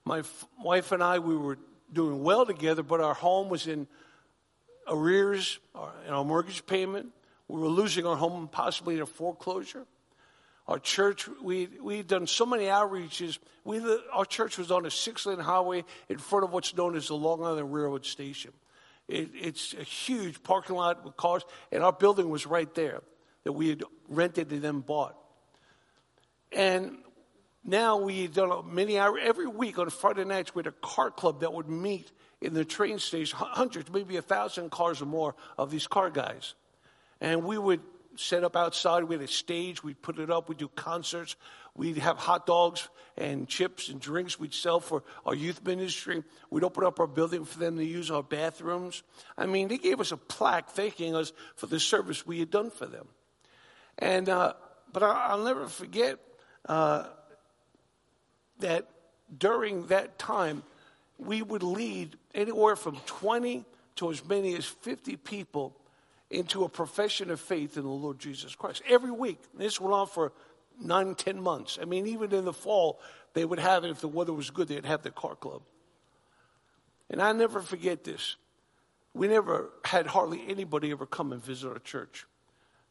My 0.04 0.20
f- 0.20 0.46
wife 0.62 0.92
and 0.92 1.02
I, 1.02 1.18
we 1.18 1.36
were 1.36 1.58
doing 1.92 2.22
well 2.22 2.46
together, 2.46 2.82
but 2.82 3.00
our 3.00 3.14
home 3.14 3.48
was 3.50 3.66
in 3.66 3.86
arrears 4.88 5.58
our, 5.74 5.92
in 6.06 6.12
our 6.12 6.24
mortgage 6.24 6.64
payment. 6.66 7.08
We 7.48 7.60
were 7.60 7.68
losing 7.68 8.06
our 8.06 8.16
home 8.16 8.48
possibly 8.48 8.96
in 8.96 9.02
a 9.02 9.06
foreclosure. 9.06 9.86
Our 10.66 10.78
church, 10.78 11.28
we 11.42 11.68
we'd 11.80 12.06
done 12.06 12.26
so 12.26 12.46
many 12.46 12.64
outreaches. 12.64 13.38
We 13.64 13.82
our 14.12 14.24
church 14.24 14.56
was 14.56 14.70
on 14.70 14.86
a 14.86 14.90
six 14.90 15.26
lane 15.26 15.38
highway 15.38 15.84
in 16.08 16.18
front 16.18 16.44
of 16.44 16.52
what's 16.52 16.74
known 16.74 16.96
as 16.96 17.08
the 17.08 17.14
Long 17.14 17.42
Island 17.44 17.72
Railroad 17.72 18.06
Station. 18.06 18.52
It, 19.06 19.30
it's 19.34 19.74
a 19.74 19.82
huge 19.82 20.42
parking 20.42 20.76
lot 20.76 21.04
with 21.04 21.16
cars, 21.16 21.44
and 21.70 21.82
our 21.82 21.92
building 21.92 22.30
was 22.30 22.46
right 22.46 22.72
there 22.74 23.02
that 23.44 23.52
we 23.52 23.68
had 23.68 23.82
rented 24.08 24.50
and 24.52 24.62
then 24.62 24.80
bought. 24.80 25.16
And 26.50 26.96
now 27.62 27.98
we 27.98 28.22
had 28.22 28.32
done 28.32 28.74
many 28.74 28.98
hours 28.98 29.20
every 29.22 29.46
week 29.46 29.78
on 29.78 29.90
Friday 29.90 30.24
nights. 30.24 30.54
We 30.54 30.60
had 30.60 30.68
a 30.68 30.86
car 30.86 31.10
club 31.10 31.40
that 31.40 31.52
would 31.52 31.68
meet 31.68 32.10
in 32.40 32.54
the 32.54 32.64
train 32.64 32.98
station, 32.98 33.38
hundreds, 33.38 33.90
maybe 33.92 34.16
a 34.16 34.22
thousand 34.22 34.70
cars 34.70 35.02
or 35.02 35.06
more 35.06 35.34
of 35.58 35.70
these 35.70 35.86
car 35.86 36.08
guys, 36.08 36.54
and 37.20 37.44
we 37.44 37.58
would 37.58 37.80
set 38.16 38.44
up 38.44 38.56
outside. 38.56 39.04
We 39.04 39.14
had 39.16 39.24
a 39.24 39.28
stage. 39.28 39.82
We'd 39.82 40.00
put 40.02 40.18
it 40.18 40.30
up. 40.30 40.48
We'd 40.48 40.58
do 40.58 40.68
concerts. 40.68 41.36
We'd 41.76 41.98
have 41.98 42.18
hot 42.18 42.46
dogs 42.46 42.88
and 43.16 43.48
chips 43.48 43.88
and 43.88 44.00
drinks 44.00 44.38
we'd 44.38 44.54
sell 44.54 44.80
for 44.80 45.02
our 45.26 45.34
youth 45.34 45.64
ministry. 45.64 46.22
We'd 46.50 46.64
open 46.64 46.84
up 46.84 47.00
our 47.00 47.06
building 47.06 47.44
for 47.44 47.58
them 47.58 47.76
to 47.76 47.84
use 47.84 48.10
our 48.10 48.22
bathrooms. 48.22 49.02
I 49.36 49.46
mean, 49.46 49.68
they 49.68 49.78
gave 49.78 50.00
us 50.00 50.12
a 50.12 50.16
plaque 50.16 50.70
thanking 50.70 51.14
us 51.14 51.32
for 51.56 51.66
the 51.66 51.80
service 51.80 52.26
we 52.26 52.38
had 52.38 52.50
done 52.50 52.70
for 52.70 52.86
them. 52.86 53.08
And, 53.98 54.28
uh, 54.28 54.54
but 54.92 55.02
I, 55.02 55.34
will 55.34 55.44
never 55.44 55.66
forget 55.66 56.18
uh, 56.68 57.06
that 58.60 58.88
during 59.36 59.86
that 59.86 60.18
time, 60.18 60.62
we 61.18 61.42
would 61.42 61.62
lead 61.62 62.16
anywhere 62.34 62.76
from 62.76 62.96
20 63.06 63.64
to 63.96 64.10
as 64.10 64.24
many 64.24 64.54
as 64.56 64.64
50 64.64 65.16
people 65.16 65.76
into 66.34 66.64
a 66.64 66.68
profession 66.68 67.30
of 67.30 67.40
faith 67.40 67.76
in 67.76 67.84
the 67.84 67.88
Lord 67.88 68.18
Jesus 68.18 68.54
Christ. 68.54 68.82
Every 68.88 69.10
week. 69.10 69.38
This 69.56 69.80
went 69.80 69.94
on 69.94 70.06
for 70.06 70.32
nine, 70.80 71.14
ten 71.14 71.40
months. 71.40 71.78
I 71.80 71.84
mean, 71.84 72.06
even 72.06 72.32
in 72.32 72.44
the 72.44 72.52
fall, 72.52 73.00
they 73.34 73.44
would 73.44 73.58
have 73.58 73.84
it 73.84 73.90
if 73.90 74.00
the 74.00 74.08
weather 74.08 74.32
was 74.32 74.50
good, 74.50 74.68
they'd 74.68 74.84
have 74.84 75.02
the 75.02 75.10
car 75.10 75.34
club. 75.34 75.62
And 77.10 77.20
I 77.20 77.32
never 77.32 77.60
forget 77.60 78.04
this. 78.04 78.36
We 79.12 79.28
never 79.28 79.70
had 79.84 80.06
hardly 80.06 80.42
anybody 80.48 80.90
ever 80.90 81.06
come 81.06 81.32
and 81.32 81.42
visit 81.42 81.68
our 81.68 81.78
church. 81.78 82.26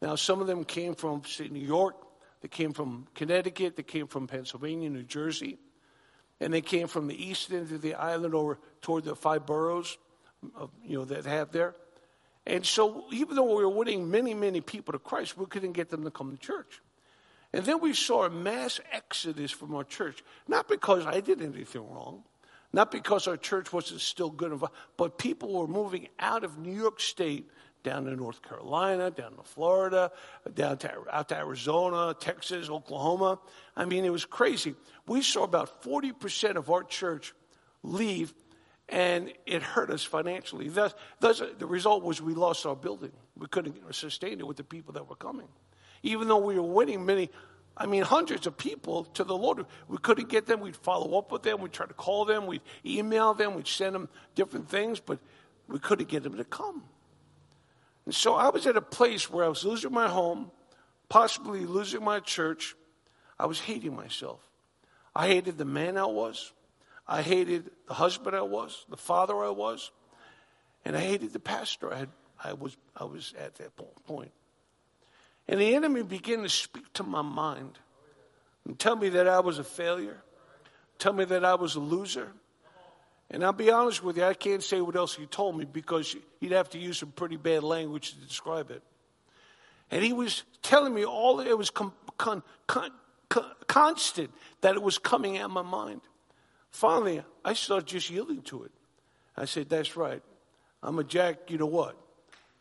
Now, 0.01 0.15
some 0.15 0.41
of 0.41 0.47
them 0.47 0.63
came 0.63 0.95
from 0.95 1.23
say, 1.25 1.47
New 1.49 1.65
York, 1.65 1.95
they 2.41 2.47
came 2.47 2.73
from 2.73 3.07
Connecticut, 3.15 3.75
they 3.75 3.83
came 3.83 4.07
from 4.07 4.27
Pennsylvania, 4.27 4.89
New 4.89 5.03
Jersey, 5.03 5.57
and 6.39 6.53
they 6.53 6.61
came 6.61 6.87
from 6.87 7.07
the 7.07 7.15
east 7.15 7.51
end 7.51 7.71
of 7.71 7.81
the 7.81 7.95
island 7.95 8.35
over 8.35 8.59
toward 8.81 9.05
the 9.05 9.15
five 9.15 9.45
boroughs, 9.45 9.97
of, 10.55 10.71
you 10.85 10.97
know, 10.97 11.05
that 11.05 11.25
have 11.25 11.51
there. 11.51 11.75
And 12.45 12.65
so, 12.65 13.05
even 13.11 13.35
though 13.35 13.55
we 13.55 13.63
were 13.63 13.69
winning 13.69 14.11
many, 14.11 14.33
many 14.33 14.59
people 14.59 14.91
to 14.91 14.99
Christ, 14.99 15.37
we 15.37 15.45
couldn't 15.45 15.71
get 15.71 15.89
them 15.89 16.03
to 16.03 16.11
come 16.11 16.31
to 16.31 16.37
church. 16.37 16.81
And 17.53 17.63
then 17.65 17.79
we 17.79 17.93
saw 17.93 18.25
a 18.25 18.29
mass 18.29 18.79
exodus 18.91 19.51
from 19.51 19.75
our 19.75 19.83
church, 19.83 20.23
not 20.47 20.67
because 20.67 21.05
I 21.05 21.19
did 21.21 21.41
anything 21.41 21.87
wrong, 21.89 22.23
not 22.73 22.91
because 22.91 23.27
our 23.27 23.37
church 23.37 23.71
wasn't 23.71 24.01
still 24.01 24.31
good, 24.31 24.51
enough, 24.51 24.71
but 24.97 25.17
people 25.17 25.53
were 25.53 25.67
moving 25.67 26.07
out 26.19 26.43
of 26.43 26.57
New 26.57 26.73
York 26.73 26.99
State 26.99 27.49
down 27.83 28.05
to 28.05 28.15
North 28.15 28.41
Carolina, 28.41 29.11
down 29.11 29.35
to 29.35 29.43
Florida, 29.43 30.11
down 30.53 30.77
to, 30.79 30.91
out 31.11 31.29
to 31.29 31.37
Arizona, 31.37 32.15
Texas, 32.19 32.69
Oklahoma. 32.69 33.39
I 33.75 33.85
mean, 33.85 34.05
it 34.05 34.11
was 34.11 34.25
crazy. 34.25 34.73
We 35.05 35.21
saw 35.21 35.43
about 35.43 35.83
40% 35.83 36.55
of 36.55 36.71
our 36.71 36.83
church 36.83 37.33
leave 37.83 38.33
and 38.89 39.31
it 39.45 39.61
hurt 39.61 39.89
us 39.89 40.03
financially. 40.03 40.69
Thus, 40.69 40.93
thus, 41.19 41.41
the 41.57 41.65
result 41.65 42.03
was 42.03 42.21
we 42.21 42.33
lost 42.33 42.65
our 42.65 42.75
building. 42.75 43.11
We 43.37 43.47
couldn't 43.47 43.77
sustain 43.93 44.39
it 44.39 44.47
with 44.47 44.57
the 44.57 44.63
people 44.63 44.93
that 44.93 45.09
were 45.09 45.15
coming. 45.15 45.47
Even 46.03 46.27
though 46.27 46.37
we 46.37 46.55
were 46.55 46.61
winning 46.61 47.05
many, 47.05 47.29
I 47.75 47.85
mean, 47.85 48.03
hundreds 48.03 48.45
of 48.45 48.57
people 48.57 49.05
to 49.05 49.23
the 49.23 49.35
Lord, 49.35 49.65
we 49.87 49.97
couldn't 49.97 50.29
get 50.29 50.45
them. 50.45 50.59
We'd 50.59 50.75
follow 50.75 51.17
up 51.17 51.31
with 51.31 51.43
them. 51.43 51.61
We'd 51.61 51.71
try 51.71 51.85
to 51.85 51.93
call 51.93 52.25
them. 52.25 52.45
We'd 52.45 52.61
email 52.85 53.33
them. 53.33 53.55
We'd 53.55 53.67
send 53.67 53.95
them 53.95 54.09
different 54.35 54.69
things, 54.69 54.99
but 54.99 55.19
we 55.67 55.79
couldn't 55.79 56.09
get 56.09 56.23
them 56.23 56.37
to 56.37 56.43
come. 56.43 56.83
And 58.05 58.13
so 58.13 58.35
I 58.35 58.49
was 58.49 58.67
at 58.67 58.75
a 58.75 58.81
place 58.81 59.29
where 59.29 59.45
I 59.45 59.47
was 59.47 59.63
losing 59.63 59.93
my 59.93 60.09
home, 60.09 60.51
possibly 61.09 61.65
losing 61.65 62.03
my 62.03 62.19
church. 62.19 62.75
I 63.39 63.45
was 63.45 63.59
hating 63.59 63.95
myself. 63.95 64.41
I 65.15 65.27
hated 65.27 65.57
the 65.57 65.65
man 65.65 65.97
I 65.97 66.05
was. 66.05 66.51
I 67.07 67.21
hated 67.21 67.69
the 67.87 67.93
husband 67.93 68.35
I 68.35 68.41
was, 68.41 68.85
the 68.89 68.97
father 68.97 69.43
I 69.43 69.49
was, 69.49 69.91
and 70.85 70.95
I 70.95 70.99
hated 70.99 71.33
the 71.33 71.39
pastor 71.39 71.93
I, 71.93 71.99
had, 71.99 72.09
I, 72.41 72.53
was, 72.53 72.77
I 72.95 73.03
was 73.03 73.33
at 73.37 73.55
that 73.55 73.71
point. 74.05 74.31
And 75.47 75.59
the 75.59 75.75
enemy 75.75 76.03
began 76.03 76.43
to 76.43 76.49
speak 76.49 76.91
to 76.93 77.03
my 77.03 77.21
mind 77.21 77.79
and 78.65 78.79
tell 78.79 78.95
me 78.95 79.09
that 79.09 79.27
I 79.27 79.41
was 79.41 79.59
a 79.59 79.63
failure, 79.63 80.21
tell 80.97 81.13
me 81.13 81.25
that 81.25 81.43
I 81.43 81.55
was 81.55 81.75
a 81.75 81.81
loser. 81.81 82.31
And 83.29 83.43
I'll 83.43 83.51
be 83.51 83.71
honest 83.71 84.03
with 84.03 84.17
you, 84.17 84.23
I 84.23 84.33
can't 84.33 84.61
say 84.61 84.79
what 84.79 84.95
else 84.95 85.15
he 85.15 85.25
told 85.25 85.57
me 85.57 85.65
because 85.65 86.15
he'd 86.39 86.51
have 86.51 86.69
to 86.69 86.77
use 86.77 86.99
some 86.99 87.11
pretty 87.11 87.35
bad 87.35 87.63
language 87.63 88.11
to 88.11 88.19
describe 88.19 88.69
it. 88.69 88.83
And 89.91 90.03
he 90.03 90.13
was 90.13 90.43
telling 90.61 90.93
me 90.93 91.05
all, 91.05 91.39
it 91.39 91.57
was 91.57 91.69
con, 91.69 91.91
con, 92.17 92.43
con, 92.67 92.91
constant 93.67 94.31
that 94.61 94.75
it 94.75 94.81
was 94.81 94.97
coming 94.97 95.37
at 95.37 95.49
my 95.49 95.61
mind. 95.61 96.01
Finally, 96.73 97.23
I 97.45 97.53
started 97.53 97.87
just 97.87 98.09
yielding 98.09 98.41
to 98.41 98.63
it. 98.63 98.71
I 99.37 99.45
said, 99.45 99.69
That's 99.69 99.95
right. 99.95 100.21
I'm 100.81 100.99
a 100.99 101.03
jack, 101.03 101.49
you 101.49 101.57
know 101.57 101.67
what? 101.67 101.95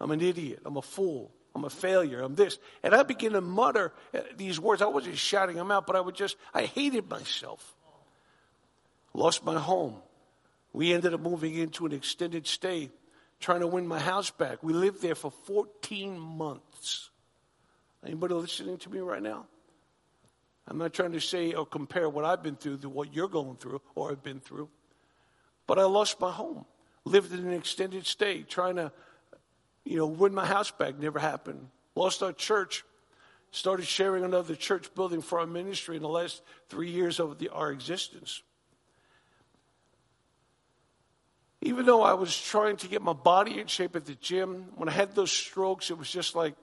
I'm 0.01 0.11
an 0.11 0.21
idiot. 0.21 0.61
I'm 0.65 0.77
a 0.77 0.83
fool. 0.83 1.33
I'm 1.55 1.65
a 1.65 1.71
failure. 1.71 2.21
I'm 2.21 2.35
this. 2.35 2.59
And 2.83 2.95
I 2.95 3.03
began 3.03 3.33
to 3.33 3.41
mutter 3.41 3.93
uh, 4.15 4.21
these 4.37 4.61
words. 4.61 4.81
I 4.81 4.87
wasn't 4.87 5.17
shouting 5.17 5.57
them 5.57 5.71
out, 5.71 5.87
but 5.87 5.97
I 5.97 6.01
would 6.01 6.15
just, 6.15 6.37
I 6.55 6.67
hated 6.67 7.11
myself. 7.11 7.75
Lost 9.13 9.45
my 9.45 9.59
home. 9.59 9.97
We 10.73 10.93
ended 10.93 11.15
up 11.15 11.21
moving 11.21 11.55
into 11.55 11.85
an 11.85 11.93
extended 11.93 12.47
stay, 12.47 12.91
trying 13.41 13.61
to 13.61 13.67
win 13.67 13.87
my 13.87 13.99
house 13.99 14.31
back. 14.31 14.63
We 14.63 14.73
lived 14.73 15.03
there 15.03 15.15
for 15.15 15.31
14 15.31 16.19
months. 16.19 17.11
Anybody 18.05 18.35
listening 18.35 18.79
to 18.79 18.91
me 18.91 19.01
right 19.01 19.23
now? 19.23 19.47
I'm 20.69 20.79
not 20.79 20.93
trying 20.93 21.13
to 21.13 21.21
say 21.21 21.53
or 21.53 21.67
compare 21.67 22.09
what 22.09 22.25
I've 22.25 22.43
been 22.43 22.57
through 22.57 22.79
to 22.79 22.89
what 22.89 23.15
you're 23.15 23.29
going 23.29 23.57
through 23.57 23.81
or 23.95 24.11
have 24.11 24.23
been 24.23 24.41
through. 24.41 24.69
But 25.67 25.79
I 25.79 25.85
lost 25.85 26.21
my 26.21 26.31
home. 26.31 26.65
Lived 27.05 27.33
in 27.33 27.41
an 27.41 27.53
extended 27.53 28.07
stay, 28.07 28.43
trying 28.43 28.77
to, 28.77 28.93
you 29.85 29.97
know, 29.97 30.07
win 30.07 30.33
my 30.33 30.47
house 30.47 30.71
back. 30.71 30.99
Never 30.99 31.19
happened. 31.19 31.69
Lost 31.97 32.23
our 32.23 32.33
church. 32.33 32.85
Started 33.51 33.87
sharing 33.87 34.25
another 34.25 34.55
church 34.55 34.95
building 34.95 35.21
for 35.21 35.41
our 35.41 35.47
ministry 35.47 35.97
in 35.97 36.03
the 36.03 36.09
last 36.09 36.43
three 36.69 36.91
years 36.91 37.19
of 37.19 37.39
the, 37.39 37.49
our 37.49 37.71
existence. 37.71 38.43
Even 41.61 41.87
though 41.87 42.03
I 42.03 42.15
was 42.15 42.37
trying 42.37 42.77
to 42.79 42.89
get 42.89 43.03
my 43.03 43.13
body 43.13 43.61
in 43.61 43.67
shape 43.67 43.95
at 43.95 44.07
the 44.07 44.15
gym, 44.15 44.67
when 44.75 44.89
I 44.89 44.93
had 44.93 45.15
those 45.15 45.31
strokes, 45.31 45.91
it 45.91 45.99
was 45.99 46.11
just 46.11 46.35
like 46.35 46.55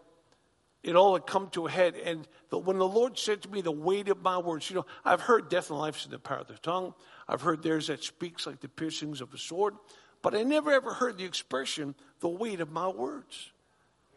it 0.83 0.95
all 0.95 1.13
had 1.13 1.25
come 1.25 1.49
to 1.49 1.67
a 1.67 1.69
head. 1.69 1.95
And 1.95 2.27
the, 2.49 2.57
when 2.57 2.77
the 2.77 2.87
Lord 2.87 3.17
said 3.17 3.41
to 3.41 3.49
me, 3.49 3.61
the 3.61 3.71
weight 3.71 4.09
of 4.09 4.21
my 4.21 4.37
words, 4.37 4.69
you 4.69 4.75
know, 4.77 4.85
I've 5.03 5.21
heard 5.21 5.49
death 5.49 5.69
and 5.69 5.79
life 5.79 5.99
is 5.99 6.05
in 6.05 6.11
the 6.11 6.19
power 6.19 6.39
of 6.39 6.47
the 6.47 6.53
tongue. 6.55 6.93
I've 7.27 7.41
heard 7.41 7.61
theirs 7.63 7.87
that 7.87 8.03
speaks 8.03 8.47
like 8.47 8.61
the 8.61 8.69
piercings 8.69 9.21
of 9.21 9.33
a 9.33 9.37
sword. 9.37 9.75
But 10.21 10.35
I 10.35 10.43
never 10.43 10.71
ever 10.71 10.93
heard 10.93 11.17
the 11.17 11.25
expression, 11.25 11.95
the 12.19 12.29
weight 12.29 12.59
of 12.59 12.71
my 12.71 12.87
words. 12.87 13.51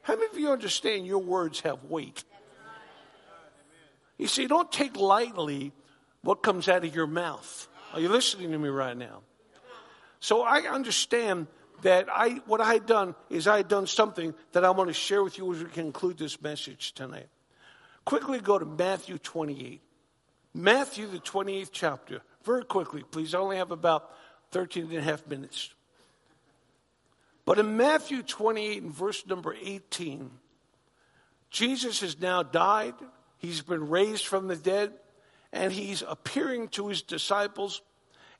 How 0.02 0.14
many 0.14 0.26
of 0.26 0.38
you 0.38 0.50
understand 0.50 1.06
your 1.06 1.20
words 1.20 1.60
have 1.60 1.84
weight? 1.84 2.24
You 4.18 4.26
see, 4.26 4.46
don't 4.46 4.70
take 4.70 4.96
lightly 4.96 5.72
what 6.22 6.42
comes 6.42 6.68
out 6.68 6.84
of 6.84 6.94
your 6.94 7.06
mouth. 7.06 7.68
Are 7.92 8.00
you 8.00 8.08
listening 8.08 8.52
to 8.52 8.58
me 8.58 8.68
right 8.68 8.96
now? 8.96 9.22
So 10.20 10.42
I 10.42 10.60
understand 10.60 11.48
that 11.82 12.08
I, 12.10 12.40
what 12.46 12.60
I 12.60 12.72
had 12.72 12.86
done 12.86 13.14
is 13.28 13.46
I 13.46 13.58
had 13.58 13.68
done 13.68 13.86
something 13.86 14.34
that 14.52 14.64
I 14.64 14.70
want 14.70 14.88
to 14.88 14.94
share 14.94 15.22
with 15.22 15.38
you 15.38 15.52
as 15.52 15.62
we 15.62 15.70
conclude 15.70 16.18
this 16.18 16.40
message 16.40 16.92
tonight. 16.92 17.28
Quickly 18.04 18.40
go 18.40 18.58
to 18.58 18.64
Matthew 18.64 19.18
28. 19.18 19.80
Matthew, 20.54 21.06
the 21.06 21.18
28th 21.18 21.70
chapter. 21.72 22.20
Very 22.44 22.64
quickly, 22.64 23.02
please. 23.08 23.34
I 23.34 23.38
only 23.38 23.56
have 23.56 23.70
about 23.70 24.10
13 24.50 24.84
and 24.84 24.94
a 24.94 25.02
half 25.02 25.26
minutes. 25.26 25.72
But 27.44 27.58
in 27.58 27.76
Matthew 27.76 28.22
28 28.22 28.82
and 28.82 28.92
verse 28.92 29.26
number 29.26 29.54
18, 29.60 30.30
Jesus 31.50 32.00
has 32.00 32.20
now 32.20 32.42
died. 32.42 32.94
He's 33.38 33.62
been 33.62 33.88
raised 33.88 34.26
from 34.26 34.46
the 34.46 34.56
dead, 34.56 34.92
and 35.52 35.72
he's 35.72 36.02
appearing 36.06 36.68
to 36.68 36.88
his 36.88 37.02
disciples. 37.02 37.82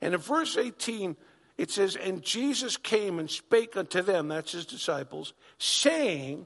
And 0.01 0.15
in 0.15 0.21
verse 0.21 0.57
18, 0.57 1.17
it 1.63 1.71
says, 1.71 1.95
And 1.95 2.23
Jesus 2.23 2.77
came 2.77 3.21
and 3.21 3.31
spake 3.31 3.77
unto 3.77 4.03
them, 4.03 4.27
that's 4.27 4.51
his 4.51 4.67
disciples, 4.67 5.33
saying, 5.59 6.45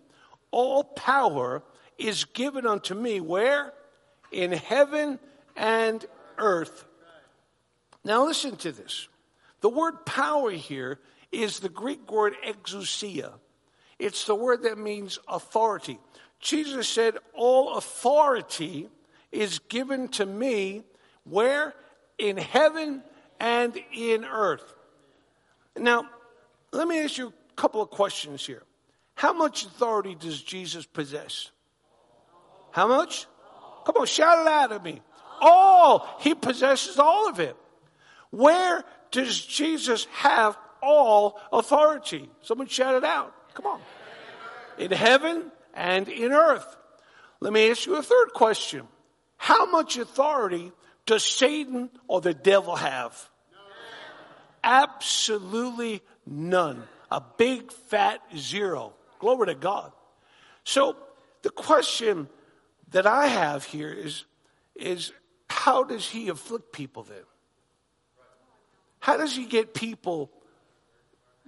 All 0.50 0.84
power 0.84 1.62
is 1.96 2.26
given 2.26 2.66
unto 2.66 2.94
me, 2.94 3.22
where? 3.22 3.72
In 4.30 4.52
heaven 4.52 5.18
and 5.56 6.04
earth. 6.36 6.84
Now 8.04 8.26
listen 8.26 8.56
to 8.56 8.72
this. 8.72 9.08
The 9.62 9.70
word 9.70 10.04
power 10.04 10.50
here 10.50 11.00
is 11.32 11.60
the 11.60 11.70
Greek 11.70 12.12
word 12.12 12.34
exousia. 12.46 13.32
It's 13.98 14.26
the 14.26 14.34
word 14.34 14.64
that 14.64 14.76
means 14.76 15.18
authority. 15.26 15.98
Jesus 16.40 16.90
said, 16.90 17.16
All 17.32 17.78
authority 17.78 18.90
is 19.32 19.60
given 19.60 20.08
to 20.08 20.26
me, 20.26 20.82
where? 21.24 21.72
In 22.18 22.36
heaven 22.36 23.02
and 23.40 23.82
in 23.94 24.26
earth. 24.26 24.74
Now, 25.78 26.08
let 26.72 26.88
me 26.88 27.00
ask 27.00 27.18
you 27.18 27.28
a 27.28 27.54
couple 27.54 27.82
of 27.82 27.90
questions 27.90 28.44
here. 28.44 28.62
How 29.14 29.32
much 29.32 29.64
authority 29.64 30.14
does 30.14 30.42
Jesus 30.42 30.84
possess? 30.86 31.50
How 32.70 32.86
much? 32.86 33.26
Come 33.84 33.96
on, 33.96 34.06
shout 34.06 34.40
it 34.40 34.46
out 34.46 34.72
at 34.72 34.82
me. 34.82 35.00
All. 35.40 36.08
He 36.20 36.34
possesses 36.34 36.98
all 36.98 37.28
of 37.28 37.40
it. 37.40 37.56
Where 38.30 38.84
does 39.10 39.40
Jesus 39.40 40.06
have 40.12 40.58
all 40.82 41.40
authority? 41.52 42.28
Someone 42.42 42.66
shout 42.66 42.94
it 42.94 43.04
out. 43.04 43.32
Come 43.54 43.66
on. 43.66 43.80
In 44.78 44.90
heaven 44.90 45.50
and 45.72 46.08
in 46.08 46.32
earth. 46.32 46.76
Let 47.40 47.52
me 47.52 47.70
ask 47.70 47.86
you 47.86 47.96
a 47.96 48.02
third 48.02 48.32
question. 48.34 48.86
How 49.36 49.70
much 49.70 49.96
authority 49.96 50.72
does 51.06 51.24
Satan 51.24 51.90
or 52.08 52.20
the 52.20 52.34
devil 52.34 52.76
have? 52.76 53.30
Absolutely 54.66 56.02
none. 56.26 56.82
A 57.08 57.22
big 57.38 57.70
fat 57.70 58.20
zero. 58.36 58.94
Glory 59.20 59.46
to 59.46 59.54
God. 59.54 59.92
So 60.64 60.96
the 61.42 61.50
question 61.50 62.28
that 62.90 63.06
I 63.06 63.28
have 63.28 63.62
here 63.64 63.92
is, 63.92 64.24
is 64.74 65.12
how 65.48 65.84
does 65.84 66.08
he 66.08 66.28
afflict 66.28 66.72
people 66.72 67.04
then? 67.04 67.22
How 68.98 69.16
does 69.16 69.36
he 69.36 69.46
get 69.46 69.72
people 69.72 70.32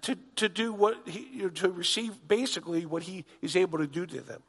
to, 0.03 0.17
to 0.37 0.49
do 0.49 0.73
what 0.73 1.09
he, 1.09 1.49
to 1.57 1.71
receive 1.71 2.17
basically 2.29 2.87
what 2.87 3.03
he 3.03 3.25
is 3.43 3.57
able 3.57 3.79
to 3.79 3.89
do 3.89 4.07
to 4.07 4.21
them? 4.21 4.45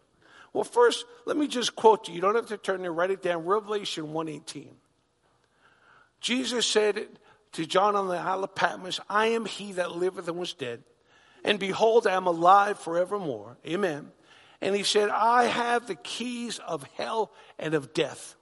Well, 0.54 0.64
first, 0.64 1.06
let 1.26 1.38
me 1.38 1.48
just 1.48 1.76
quote 1.76 2.08
you. 2.08 2.14
You 2.14 2.22
don't 2.22 2.36
have 2.36 2.48
to 2.48 2.58
turn 2.58 2.84
there, 2.84 2.94
write 2.94 3.10
it 3.10 3.24
down. 3.24 3.46
Revelation 3.46 4.14
118. 4.14 4.76
Jesus 6.22 6.68
said, 6.68 7.08
to 7.54 7.66
John 7.66 7.96
on 7.96 8.08
the 8.08 8.18
Isle 8.18 8.44
of 8.44 8.56
Patmos, 8.56 9.00
I 9.10 9.28
am 9.28 9.46
he 9.46 9.74
that 9.74 9.96
liveth 9.96 10.28
and 10.28 10.38
was 10.38 10.54
dead. 10.54 10.84
And 11.44 11.60
behold, 11.60 12.06
I 12.06 12.14
am 12.14 12.28
alive 12.28 12.80
forevermore. 12.80 13.58
Amen. 13.66 14.12
And 14.62 14.76
he 14.76 14.84
said, 14.84 15.10
I 15.10 15.46
have 15.46 15.88
the 15.88 15.96
keys 15.96 16.60
of 16.60 16.84
hell 16.98 17.32
and 17.58 17.74
of 17.74 17.94
death. 17.94 18.36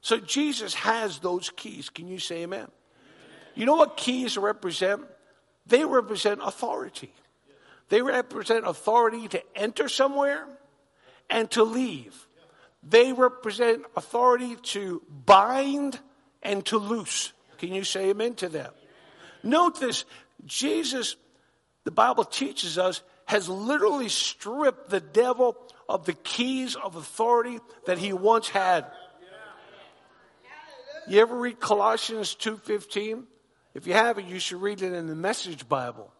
So 0.00 0.18
Jesus 0.18 0.74
has 0.74 1.18
those 1.18 1.50
keys. 1.50 1.90
Can 1.90 2.08
you 2.08 2.18
say 2.18 2.42
amen? 2.42 2.60
amen? 2.60 2.70
You 3.54 3.66
know 3.66 3.76
what 3.76 3.96
keys 3.96 4.38
represent? 4.38 5.02
They 5.66 5.84
represent 5.84 6.40
authority. 6.42 7.12
They 7.88 8.02
represent 8.02 8.66
authority 8.66 9.28
to 9.28 9.42
enter 9.54 9.88
somewhere 9.88 10.46
and 11.28 11.50
to 11.52 11.64
leave. 11.64 12.26
They 12.82 13.12
represent 13.12 13.84
authority 13.96 14.56
to 14.56 15.02
bind 15.24 15.98
and 16.42 16.64
to 16.66 16.78
loose. 16.78 17.32
Can 17.58 17.72
you 17.72 17.84
say 17.84 18.10
amen 18.10 18.34
to 18.36 18.48
that? 18.50 18.74
Note 19.42 19.80
this 19.80 20.04
Jesus, 20.44 21.16
the 21.84 21.90
Bible 21.90 22.24
teaches 22.24 22.78
us, 22.78 23.02
has 23.26 23.48
literally 23.48 24.08
stripped 24.08 24.90
the 24.90 25.00
devil 25.00 25.56
of 25.88 26.04
the 26.06 26.12
keys 26.12 26.76
of 26.76 26.96
authority 26.96 27.58
that 27.86 27.98
he 27.98 28.12
once 28.12 28.48
had. 28.48 28.86
You 31.08 31.20
ever 31.20 31.36
read 31.36 31.60
Colossians 31.60 32.34
2:15? 32.34 33.26
If 33.74 33.86
you 33.86 33.92
haven't, 33.92 34.26
you 34.26 34.38
should 34.38 34.60
read 34.60 34.82
it 34.82 34.92
in 34.92 35.06
the 35.06 35.14
Message 35.14 35.68
Bible. 35.68 36.12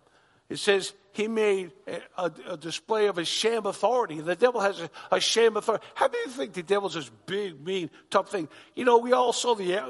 It 0.48 0.58
says 0.58 0.92
he 1.16 1.28
made 1.28 1.72
a, 2.18 2.30
a, 2.46 2.56
display 2.58 3.06
of 3.06 3.16
a 3.16 3.24
sham 3.24 3.64
authority. 3.64 4.20
The 4.20 4.36
devil 4.36 4.60
has 4.60 4.78
a, 4.80 4.90
a, 5.10 5.18
sham 5.18 5.56
authority. 5.56 5.82
How 5.94 6.08
do 6.08 6.18
you 6.18 6.28
think 6.28 6.52
the 6.52 6.62
devil's 6.62 6.92
this 6.92 7.10
big, 7.24 7.64
mean, 7.64 7.88
tough 8.10 8.30
thing? 8.30 8.50
You 8.74 8.84
know, 8.84 8.98
we 8.98 9.14
all 9.14 9.32
saw 9.32 9.54
the, 9.54 9.82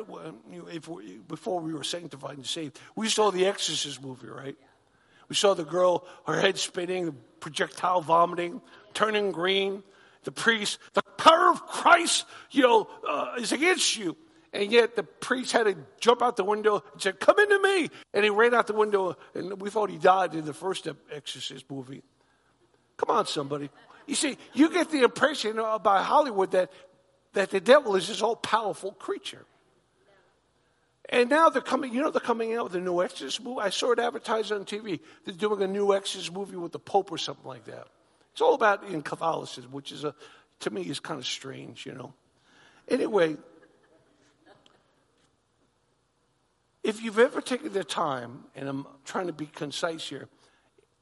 if 0.68 0.86
we, 0.86 1.18
before 1.26 1.60
we 1.60 1.74
were 1.74 1.82
sanctified 1.82 2.36
and 2.36 2.46
saved, 2.46 2.78
we 2.94 3.08
saw 3.08 3.32
the 3.32 3.44
Exorcist 3.44 4.00
movie, 4.00 4.28
right? 4.28 4.56
We 5.28 5.34
saw 5.34 5.54
the 5.54 5.64
girl, 5.64 6.06
her 6.28 6.40
head 6.40 6.58
spinning, 6.58 7.16
projectile 7.40 8.02
vomiting, 8.02 8.60
turning 8.94 9.32
green. 9.32 9.82
The 10.22 10.30
priest, 10.30 10.78
the 10.92 11.02
power 11.02 11.50
of 11.50 11.66
Christ, 11.66 12.24
you 12.52 12.62
know, 12.62 12.88
uh, 13.08 13.34
is 13.38 13.50
against 13.50 13.96
you. 13.96 14.16
And 14.56 14.72
yet 14.72 14.96
the 14.96 15.02
priest 15.02 15.52
had 15.52 15.64
to 15.64 15.76
jump 16.00 16.22
out 16.22 16.36
the 16.36 16.44
window 16.44 16.82
and 16.92 17.02
said, 17.02 17.20
Come 17.20 17.38
into 17.38 17.60
me. 17.60 17.90
And 18.14 18.24
he 18.24 18.30
ran 18.30 18.54
out 18.54 18.66
the 18.66 18.72
window, 18.72 19.14
and 19.34 19.60
we 19.60 19.68
thought 19.68 19.90
he 19.90 19.98
died 19.98 20.34
in 20.34 20.46
the 20.46 20.54
first 20.54 20.88
Exorcist 21.12 21.70
movie. 21.70 22.02
Come 22.96 23.14
on, 23.14 23.26
somebody. 23.26 23.68
You 24.06 24.14
see, 24.14 24.38
you 24.54 24.70
get 24.70 24.90
the 24.90 25.02
impression 25.02 25.60
by 25.82 26.02
Hollywood 26.02 26.52
that, 26.52 26.72
that 27.34 27.50
the 27.50 27.60
devil 27.60 27.96
is 27.96 28.08
this 28.08 28.22
all 28.22 28.34
powerful 28.34 28.92
creature. 28.92 29.44
And 31.10 31.28
now 31.28 31.50
they're 31.50 31.60
coming, 31.60 31.92
you 31.92 32.00
know, 32.00 32.10
they're 32.10 32.20
coming 32.20 32.54
out 32.54 32.64
with 32.64 32.76
a 32.76 32.80
new 32.80 33.02
Exorcist 33.02 33.44
movie. 33.44 33.60
I 33.60 33.68
saw 33.68 33.92
it 33.92 33.98
advertised 33.98 34.52
on 34.52 34.64
TV. 34.64 35.00
They're 35.26 35.34
doing 35.34 35.60
a 35.60 35.66
new 35.66 35.94
Exorcist 35.94 36.32
movie 36.32 36.56
with 36.56 36.72
the 36.72 36.78
Pope 36.78 37.12
or 37.12 37.18
something 37.18 37.46
like 37.46 37.66
that. 37.66 37.88
It's 38.32 38.40
all 38.40 38.54
about 38.54 38.84
in 38.84 39.02
Catholicism, 39.02 39.70
which 39.70 39.92
is 39.92 40.04
a, 40.04 40.14
to 40.60 40.70
me, 40.70 40.80
is 40.80 40.98
kind 40.98 41.20
of 41.20 41.26
strange, 41.26 41.84
you 41.84 41.92
know. 41.92 42.14
Anyway, 42.88 43.36
If 46.86 47.02
you've 47.02 47.18
ever 47.18 47.40
taken 47.40 47.72
the 47.72 47.82
time, 47.82 48.44
and 48.54 48.68
I'm 48.68 48.86
trying 49.04 49.26
to 49.26 49.32
be 49.32 49.46
concise 49.46 50.08
here, 50.08 50.28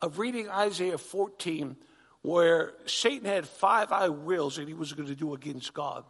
of 0.01 0.19
reading 0.19 0.49
Isaiah 0.49 0.97
14, 0.97 1.77
where 2.23 2.73
Satan 2.87 3.29
had 3.29 3.47
five 3.47 3.93
I 3.93 4.09
wills 4.09 4.57
that 4.57 4.67
he 4.67 4.73
was 4.73 4.95
going 4.95 5.09
to 5.09 5.15
do 5.15 5.35
against 5.35 5.75
God, 5.75 6.05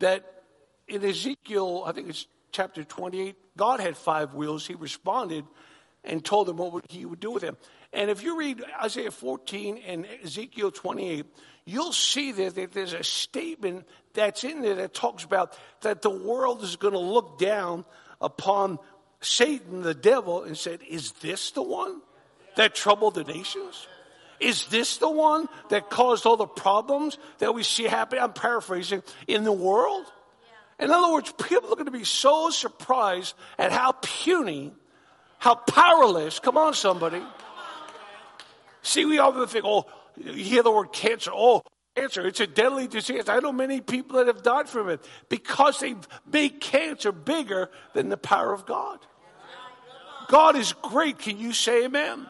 that 0.00 0.42
in 0.88 1.02
Ezekiel, 1.02 1.84
I 1.86 1.92
think 1.92 2.10
it's 2.10 2.26
chapter 2.50 2.84
28, 2.84 3.34
God 3.56 3.80
had 3.80 3.96
five 3.96 4.34
wills. 4.34 4.66
He 4.66 4.74
responded 4.74 5.46
and 6.04 6.22
told 6.22 6.50
him 6.50 6.58
what 6.58 6.84
he 6.90 7.06
would 7.06 7.20
do 7.20 7.30
with 7.30 7.42
him. 7.42 7.56
And 7.94 8.10
if 8.10 8.22
you 8.22 8.38
read 8.38 8.62
Isaiah 8.84 9.10
14 9.10 9.78
and 9.86 10.06
Ezekiel 10.22 10.70
28, 10.70 11.24
you'll 11.64 11.94
see 11.94 12.32
that 12.32 12.72
there's 12.72 12.92
a 12.92 13.02
statement 13.02 13.86
that's 14.12 14.44
in 14.44 14.60
there 14.60 14.74
that 14.74 14.92
talks 14.92 15.24
about 15.24 15.58
that 15.80 16.02
the 16.02 16.10
world 16.10 16.62
is 16.62 16.76
going 16.76 16.92
to 16.92 17.00
look 17.00 17.38
down 17.38 17.86
upon 18.22 18.78
Satan, 19.20 19.82
the 19.82 19.94
devil, 19.94 20.44
and 20.44 20.56
said, 20.56 20.80
Is 20.88 21.12
this 21.12 21.50
the 21.50 21.62
one 21.62 22.00
that 22.56 22.74
troubled 22.74 23.14
the 23.14 23.24
nations? 23.24 23.86
Is 24.40 24.66
this 24.66 24.96
the 24.96 25.10
one 25.10 25.48
that 25.68 25.88
caused 25.88 26.26
all 26.26 26.36
the 26.36 26.46
problems 26.46 27.18
that 27.38 27.54
we 27.54 27.62
see 27.62 27.84
happening? 27.84 28.24
I'm 28.24 28.32
paraphrasing 28.32 29.02
in 29.28 29.44
the 29.44 29.52
world. 29.52 30.04
In 30.80 30.90
other 30.90 31.12
words, 31.12 31.32
people 31.32 31.68
are 31.68 31.76
going 31.76 31.86
to 31.86 31.92
be 31.92 32.04
so 32.04 32.50
surprised 32.50 33.34
at 33.56 33.70
how 33.70 33.92
puny, 33.92 34.72
how 35.38 35.54
powerless, 35.54 36.40
come 36.40 36.56
on, 36.56 36.74
somebody. 36.74 37.22
See, 38.82 39.04
we 39.04 39.18
often 39.20 39.46
think, 39.46 39.64
oh, 39.64 39.86
you 40.16 40.32
hear 40.32 40.64
the 40.64 40.72
word 40.72 40.92
cancer, 40.92 41.30
oh, 41.32 41.62
cancer, 41.94 42.26
it's 42.26 42.40
a 42.40 42.46
deadly 42.46 42.86
disease. 42.88 43.28
I 43.28 43.40
know 43.40 43.52
many 43.52 43.80
people 43.80 44.18
that 44.18 44.26
have 44.26 44.42
died 44.42 44.68
from 44.68 44.88
it 44.88 45.00
because 45.28 45.80
they've 45.80 46.08
made 46.30 46.60
cancer 46.60 47.12
bigger 47.12 47.70
than 47.94 48.08
the 48.08 48.16
power 48.16 48.52
of 48.52 48.66
God. 48.66 48.98
God 50.28 50.56
is 50.56 50.72
great. 50.72 51.18
Can 51.18 51.38
you 51.38 51.52
say 51.52 51.84
amen? 51.84 52.26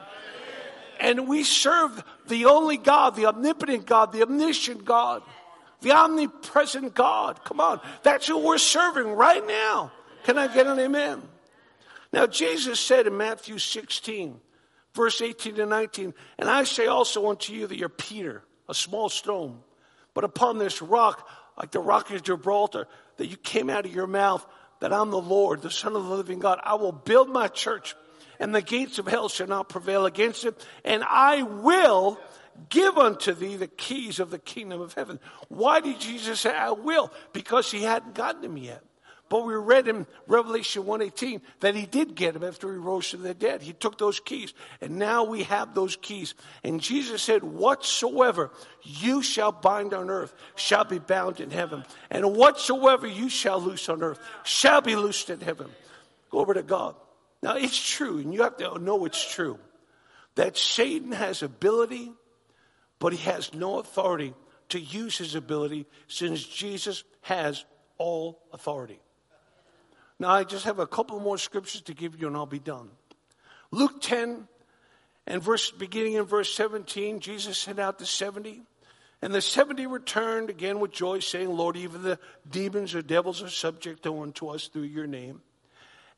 And 0.99 1.29
we 1.29 1.45
serve 1.45 2.03
the 2.29 2.47
only 2.47 2.77
God, 2.77 3.17
the 3.17 3.27
omnipotent 3.27 3.87
God, 3.87 4.13
the 4.13 4.23
omniscient 4.23 4.85
God, 4.85 5.23
the 5.81 5.93
omnipresent 5.93 6.95
God. 6.95 7.45
Come 7.45 7.61
on. 7.61 7.81
That's 8.03 8.27
who 8.27 8.39
we're 8.39 8.59
serving 8.59 9.13
right 9.13 9.45
now. 9.47 9.93
Can 10.25 10.39
I 10.39 10.53
get 10.53 10.67
an 10.67 10.79
amen? 10.79 11.23
Now, 12.13 12.27
Jesus 12.27 12.79
said 12.79 13.07
in 13.07 13.17
Matthew 13.17 13.59
16, 13.59 14.39
verse 14.95 15.21
18 15.21 15.55
to 15.57 15.67
19, 15.67 16.15
and 16.39 16.49
I 16.49 16.65
say 16.65 16.87
also 16.87 17.29
unto 17.31 17.53
you 17.53 17.67
that 17.67 17.77
you're 17.77 17.89
Peter, 17.89 18.43
a 18.73 18.75
small 18.75 19.11
stone, 19.11 19.61
but 20.15 20.25
upon 20.25 20.57
this 20.57 20.81
rock, 20.81 21.29
like 21.59 21.71
the 21.73 21.79
rock 21.79 22.11
of 22.11 22.23
Gibraltar, 22.23 22.89
that 23.19 23.27
you 23.27 23.37
came 23.37 23.69
out 23.69 23.85
of 23.85 23.95
your 23.95 24.07
mouth, 24.07 24.45
that 24.81 24.95
I'm 24.95 25.11
the 25.11 25.21
Lord, 25.21 25.61
the 25.61 25.71
Son 25.71 25.95
of 25.95 26.05
the 26.05 26.15
living 26.15 26.39
God. 26.39 26.59
I 26.65 26.77
will 26.77 26.91
build 26.91 27.29
my 27.29 27.49
church, 27.49 27.95
and 28.41 28.55
the 28.55 28.63
gates 28.63 28.99
of 28.99 29.07
hell 29.07 29.29
shall 29.29 29.47
not 29.47 29.69
prevail 29.69 30.07
against 30.07 30.47
it, 30.47 30.67
and 30.87 31.05
I 31.07 31.43
will 31.43 32.19
give 32.71 32.97
unto 32.97 33.35
thee 33.35 33.57
the 33.57 33.69
keys 33.69 34.19
of 34.19 34.31
the 34.31 34.39
kingdom 34.39 34.81
of 34.81 34.95
heaven. 34.95 35.21
Why 35.49 35.81
did 35.81 36.01
Jesus 36.01 36.41
say, 36.41 36.57
I 36.57 36.71
will? 36.71 37.13
Because 37.35 37.71
he 37.71 37.83
hadn't 37.83 38.15
gotten 38.15 38.41
them 38.41 38.57
yet. 38.57 38.83
But 39.33 39.47
we 39.47 39.55
read 39.55 39.89
in 39.89 40.07
Revelation 40.27 40.85
1:18 40.85 41.41
that 41.61 41.75
he 41.75 41.87
did 41.87 42.15
get 42.15 42.35
them 42.35 42.45
after 42.45 42.71
he 42.71 42.79
rose 42.79 43.09
from 43.09 43.23
the 43.23 43.33
dead. 43.33 43.63
He 43.63 43.73
took 43.73 43.97
those 43.97 44.21
keys, 44.21 44.53
and 44.83 44.99
now 44.99 45.25
we 45.25 45.45
have 45.45 45.75
those 45.75 45.97
keys. 45.97 46.35
And 46.63 46.83
Jesus 46.83 47.23
said, 47.23 47.43
Whatsoever 47.43 48.51
you 48.83 49.23
shall 49.23 49.51
bind 49.51 49.95
on 49.95 50.11
earth 50.11 50.35
shall 50.55 50.85
be 50.85 50.99
bound 50.99 51.41
in 51.41 51.51
heaven, 51.51 51.83
and 52.11 52.37
whatsoever 52.37 53.07
you 53.07 53.31
shall 53.31 53.59
loose 53.59 53.89
on 53.89 54.03
earth 54.03 54.21
shall 54.45 54.83
be 54.83 54.97
loosed 54.97 55.31
in 55.31 55.41
heaven. 55.41 55.71
Glory 56.29 56.57
to 56.57 56.63
God. 56.63 56.95
Now 57.43 57.57
it's 57.57 57.81
true, 57.83 58.19
and 58.19 58.35
you 58.35 58.43
have 58.43 58.59
to 58.59 58.79
know 58.81 59.07
it's 59.07 59.33
true, 59.33 59.59
that 60.35 60.59
Satan 60.59 61.13
has 61.13 61.43
ability, 61.43 62.13
but 62.99 63.15
he 63.15 63.19
has 63.31 63.55
no 63.55 63.79
authority 63.79 64.35
to 64.69 64.79
use 64.79 65.17
his 65.17 65.35
ability 65.35 65.87
since 66.07 66.45
Jesus 66.45 67.03
has 67.23 67.65
all 67.97 68.39
authority. 68.53 69.01
Now, 70.23 70.31
I 70.31 70.45
just 70.45 70.67
have 70.67 70.79
a 70.79 70.87
couple 70.87 71.19
more 71.19 71.37
scriptures 71.37 71.81
to 71.81 71.95
give 71.95 72.21
you 72.21 72.29
and 72.29 72.37
I'll 72.37 72.47
be 72.47 72.61
done. 72.61 72.91
Luke 73.73 74.01
10 74.01 74.47
and 75.27 75.43
verse, 75.43 75.73
beginning 75.73 76.13
in 76.13 76.27
verse 76.27 76.55
17, 76.55 77.19
Jesus 77.19 77.59
sent 77.59 77.81
out 77.81 77.99
the 77.99 78.07
70. 78.07 78.63
And 79.21 79.35
the 79.35 79.41
70 79.41 79.89
returned 79.89 80.49
again 80.49 80.79
with 80.79 80.93
joy, 80.93 81.19
saying, 81.19 81.49
Lord, 81.49 81.77
even 81.77 82.05
the 82.05 82.21
demons 82.49 82.95
or 82.95 83.03
devils 83.03 83.43
are 83.43 83.49
subject 83.49 84.07
unto 84.07 84.47
us 84.47 84.69
through 84.69 84.83
your 84.83 85.09
name. 85.09 85.43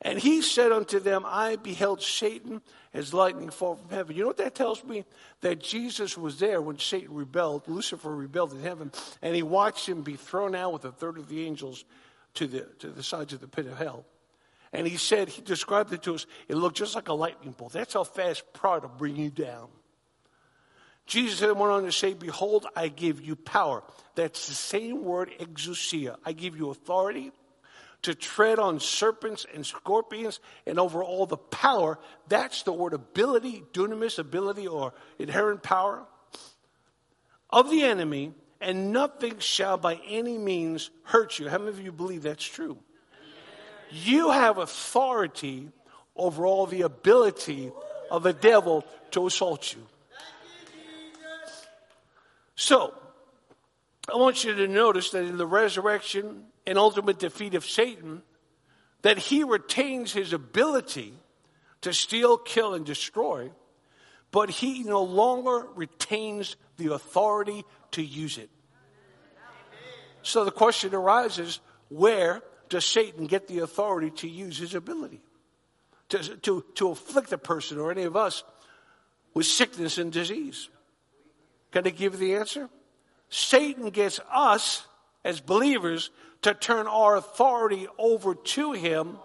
And 0.03 0.19
he 0.19 0.43
said 0.43 0.71
unto 0.71 0.99
them, 0.99 1.23
I 1.25 1.55
beheld 1.55 2.03
Satan 2.03 2.61
as 2.93 3.11
lightning 3.11 3.49
fall 3.49 3.73
from 3.73 3.89
heaven. 3.89 4.15
You 4.15 4.21
know 4.21 4.27
what 4.27 4.37
that 4.37 4.53
tells 4.53 4.83
me? 4.83 5.03
That 5.41 5.61
Jesus 5.61 6.15
was 6.15 6.37
there 6.37 6.61
when 6.61 6.77
Satan 6.77 7.15
rebelled, 7.15 7.67
Lucifer 7.67 8.15
rebelled 8.15 8.53
in 8.53 8.61
heaven, 8.61 8.91
and 9.23 9.35
he 9.35 9.41
watched 9.41 9.89
him 9.89 10.03
be 10.03 10.15
thrown 10.15 10.53
out 10.53 10.73
with 10.73 10.85
a 10.85 10.91
third 10.91 11.17
of 11.17 11.27
the 11.27 11.43
angels 11.43 11.85
to 12.35 12.47
the, 12.47 12.61
to 12.79 12.89
the 12.89 13.03
sides 13.03 13.33
of 13.33 13.41
the 13.41 13.47
pit 13.47 13.65
of 13.65 13.77
hell. 13.77 14.05
And 14.71 14.85
he 14.85 14.97
said, 14.97 15.29
he 15.29 15.41
described 15.41 15.93
it 15.93 16.03
to 16.03 16.15
us, 16.15 16.25
it 16.47 16.55
looked 16.55 16.77
just 16.77 16.95
like 16.95 17.07
a 17.07 17.13
lightning 17.13 17.55
bolt. 17.57 17.73
That's 17.73 17.93
how 17.93 18.03
fast 18.03 18.43
pride 18.53 18.81
will 18.81 18.89
bring 18.89 19.15
you 19.15 19.29
down. 19.29 19.67
Jesus 21.05 21.39
then 21.39 21.57
went 21.57 21.71
on 21.71 21.83
to 21.83 21.91
say, 21.91 22.13
Behold, 22.13 22.65
I 22.75 22.87
give 22.87 23.21
you 23.21 23.35
power. 23.35 23.83
That's 24.15 24.47
the 24.47 24.55
same 24.55 25.03
word, 25.03 25.31
exousia. 25.39 26.17
I 26.25 26.31
give 26.31 26.57
you 26.57 26.71
authority 26.71 27.31
to 28.01 28.15
tread 28.15 28.59
on 28.59 28.79
serpents 28.79 29.45
and 29.53 29.65
scorpions 29.65 30.39
and 30.65 30.79
over 30.79 31.03
all 31.03 31.25
the 31.25 31.37
power. 31.37 31.99
That's 32.27 32.63
the 32.63 32.73
word 32.73 32.93
ability, 32.93 33.63
dunamis, 33.71 34.19
ability, 34.19 34.67
or 34.67 34.93
inherent 35.19 35.63
power 35.63 36.05
of 37.49 37.69
the 37.69 37.83
enemy 37.83 38.33
and 38.61 38.91
nothing 38.91 39.39
shall 39.39 39.77
by 39.77 39.99
any 40.07 40.37
means 40.37 40.89
hurt 41.03 41.39
you. 41.39 41.49
How 41.49 41.57
many 41.57 41.69
of 41.69 41.81
you 41.81 41.91
believe 41.91 42.23
that's 42.23 42.45
true? 42.45 42.77
You 43.91 44.31
have 44.31 44.57
authority 44.57 45.69
over 46.15 46.45
all 46.45 46.65
the 46.65 46.81
ability 46.81 47.71
of 48.09 48.23
the 48.23 48.33
devil 48.33 48.85
to 49.11 49.27
assault 49.27 49.73
you. 49.73 49.81
So, 52.55 52.93
I 54.11 54.15
want 54.15 54.43
you 54.43 54.53
to 54.55 54.67
notice 54.67 55.09
that 55.11 55.25
in 55.25 55.37
the 55.37 55.47
resurrection 55.47 56.45
and 56.65 56.77
ultimate 56.77 57.19
defeat 57.19 57.53
of 57.53 57.65
Satan, 57.65 58.21
that 59.01 59.17
he 59.17 59.43
retains 59.43 60.13
his 60.13 60.31
ability 60.33 61.13
to 61.81 61.93
steal, 61.93 62.37
kill, 62.37 62.73
and 62.73 62.85
destroy, 62.85 63.51
but 64.31 64.49
he 64.49 64.83
no 64.83 65.03
longer 65.03 65.67
retains 65.75 66.55
the 66.77 66.93
authority 66.93 67.63
to 67.95 68.03
use 68.03 68.37
it. 68.37 68.49
So 70.21 70.43
the 70.43 70.51
question 70.51 70.93
arises 70.95 71.59
where 71.89 72.41
does 72.69 72.85
Satan 72.85 73.27
get 73.27 73.47
the 73.47 73.59
authority 73.59 74.11
to 74.11 74.27
use 74.27 74.57
his 74.57 74.73
ability? 74.73 75.21
To, 76.09 76.19
to, 76.37 76.65
to 76.75 76.89
afflict 76.89 77.31
a 77.31 77.37
person 77.37 77.79
or 77.79 77.91
any 77.91 78.03
of 78.03 78.15
us 78.15 78.43
with 79.33 79.45
sickness 79.45 79.97
and 79.97 80.11
disease? 80.11 80.69
Can 81.71 81.85
I 81.85 81.89
give 81.89 82.13
you 82.13 82.19
the 82.19 82.35
answer? 82.35 82.69
Satan 83.29 83.89
gets 83.89 84.19
us 84.31 84.85
as 85.23 85.41
believers 85.41 86.11
to 86.43 86.53
turn 86.53 86.87
our 86.87 87.15
authority 87.15 87.87
over 87.97 88.35
to 88.35 88.71
him, 88.73 89.17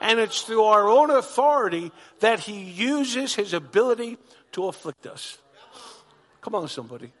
and 0.00 0.20
it's 0.20 0.42
through 0.42 0.62
our 0.62 0.88
own 0.88 1.10
authority 1.10 1.92
that 2.20 2.40
he 2.40 2.62
uses 2.62 3.34
his 3.34 3.52
ability 3.52 4.16
to 4.52 4.68
afflict 4.68 5.06
us. 5.06 5.38
Come 6.40 6.54
on, 6.54 6.68
somebody. 6.68 7.12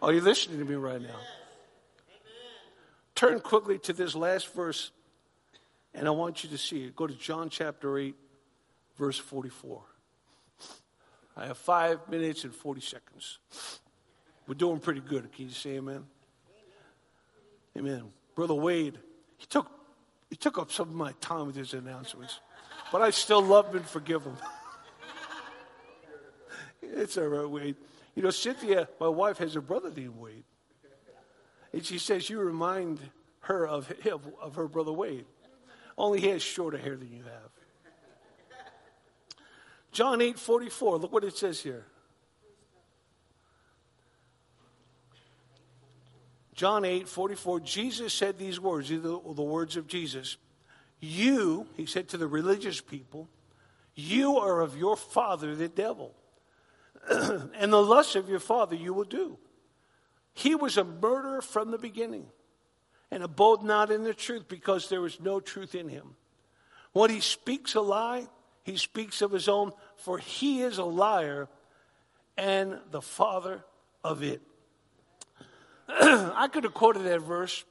Are 0.00 0.12
you 0.12 0.20
listening 0.20 0.58
to 0.60 0.64
me 0.64 0.76
right 0.76 1.02
now? 1.02 1.16
Turn 3.16 3.40
quickly 3.40 3.78
to 3.80 3.92
this 3.92 4.14
last 4.14 4.54
verse, 4.54 4.92
and 5.92 6.06
I 6.06 6.12
want 6.12 6.44
you 6.44 6.50
to 6.50 6.58
see 6.58 6.84
it. 6.84 6.94
Go 6.94 7.08
to 7.08 7.14
John 7.14 7.50
chapter 7.50 7.98
8, 7.98 8.14
verse 8.96 9.18
44. 9.18 9.82
I 11.36 11.46
have 11.46 11.58
five 11.58 12.08
minutes 12.08 12.44
and 12.44 12.54
40 12.54 12.80
seconds. 12.80 13.38
We're 14.46 14.54
doing 14.54 14.78
pretty 14.78 15.00
good. 15.00 15.32
Can 15.32 15.46
you 15.46 15.50
say 15.50 15.70
amen? 15.76 16.04
Amen. 17.76 18.04
Brother 18.36 18.54
Wade, 18.54 18.98
he 19.36 19.46
took, 19.46 19.68
he 20.30 20.36
took 20.36 20.58
up 20.58 20.70
some 20.70 20.88
of 20.88 20.94
my 20.94 21.12
time 21.20 21.46
with 21.46 21.56
his 21.56 21.74
announcements, 21.74 22.38
but 22.92 23.02
I 23.02 23.10
still 23.10 23.42
love 23.42 23.70
him 23.70 23.78
and 23.78 23.86
forgive 23.86 24.22
him. 24.22 24.36
it's 26.82 27.18
all 27.18 27.26
right, 27.26 27.50
Wade. 27.50 27.76
You 28.18 28.24
know, 28.24 28.30
Cynthia, 28.30 28.88
my 28.98 29.06
wife, 29.06 29.38
has 29.38 29.54
a 29.54 29.60
brother 29.60 29.92
named 29.94 30.16
Wade. 30.16 30.42
And 31.72 31.84
she 31.84 31.98
says, 31.98 32.28
You 32.28 32.40
remind 32.40 32.98
her 33.42 33.64
of, 33.64 33.92
of, 34.10 34.26
of 34.42 34.56
her 34.56 34.66
brother 34.66 34.90
Wade. 34.90 35.24
Only 35.96 36.18
he 36.20 36.26
has 36.30 36.42
shorter 36.42 36.78
hair 36.78 36.96
than 36.96 37.12
you 37.12 37.22
have. 37.22 37.50
John 39.92 40.20
8 40.20 40.36
44, 40.36 40.98
look 40.98 41.12
what 41.12 41.22
it 41.22 41.36
says 41.36 41.60
here. 41.60 41.86
John 46.54 46.84
8 46.84 47.08
44, 47.08 47.60
Jesus 47.60 48.12
said 48.12 48.36
these 48.36 48.58
words, 48.58 48.88
these 48.88 48.98
are 48.98 49.20
the 49.32 49.42
words 49.44 49.76
of 49.76 49.86
Jesus 49.86 50.38
You, 50.98 51.68
he 51.76 51.86
said 51.86 52.08
to 52.08 52.16
the 52.16 52.26
religious 52.26 52.80
people, 52.80 53.28
you 53.94 54.38
are 54.38 54.60
of 54.60 54.76
your 54.76 54.96
father, 54.96 55.54
the 55.54 55.68
devil. 55.68 56.16
and 57.54 57.72
the 57.72 57.82
lust 57.82 58.16
of 58.16 58.28
your 58.28 58.40
father 58.40 58.76
you 58.76 58.92
will 58.92 59.04
do. 59.04 59.38
He 60.34 60.54
was 60.54 60.76
a 60.76 60.84
murderer 60.84 61.42
from 61.42 61.70
the 61.70 61.78
beginning 61.78 62.26
and 63.10 63.22
abode 63.22 63.62
not 63.62 63.90
in 63.90 64.04
the 64.04 64.14
truth 64.14 64.46
because 64.48 64.88
there 64.88 65.00
was 65.00 65.20
no 65.20 65.40
truth 65.40 65.74
in 65.74 65.88
him. 65.88 66.14
When 66.92 67.10
he 67.10 67.20
speaks 67.20 67.74
a 67.74 67.80
lie, 67.80 68.26
he 68.62 68.76
speaks 68.76 69.22
of 69.22 69.32
his 69.32 69.48
own, 69.48 69.72
for 69.96 70.18
he 70.18 70.62
is 70.62 70.78
a 70.78 70.84
liar 70.84 71.48
and 72.36 72.78
the 72.90 73.00
father 73.00 73.64
of 74.04 74.22
it. 74.22 74.42
I 75.88 76.48
could 76.52 76.64
have 76.64 76.74
quoted 76.74 77.04
that 77.04 77.22
verse 77.22 77.64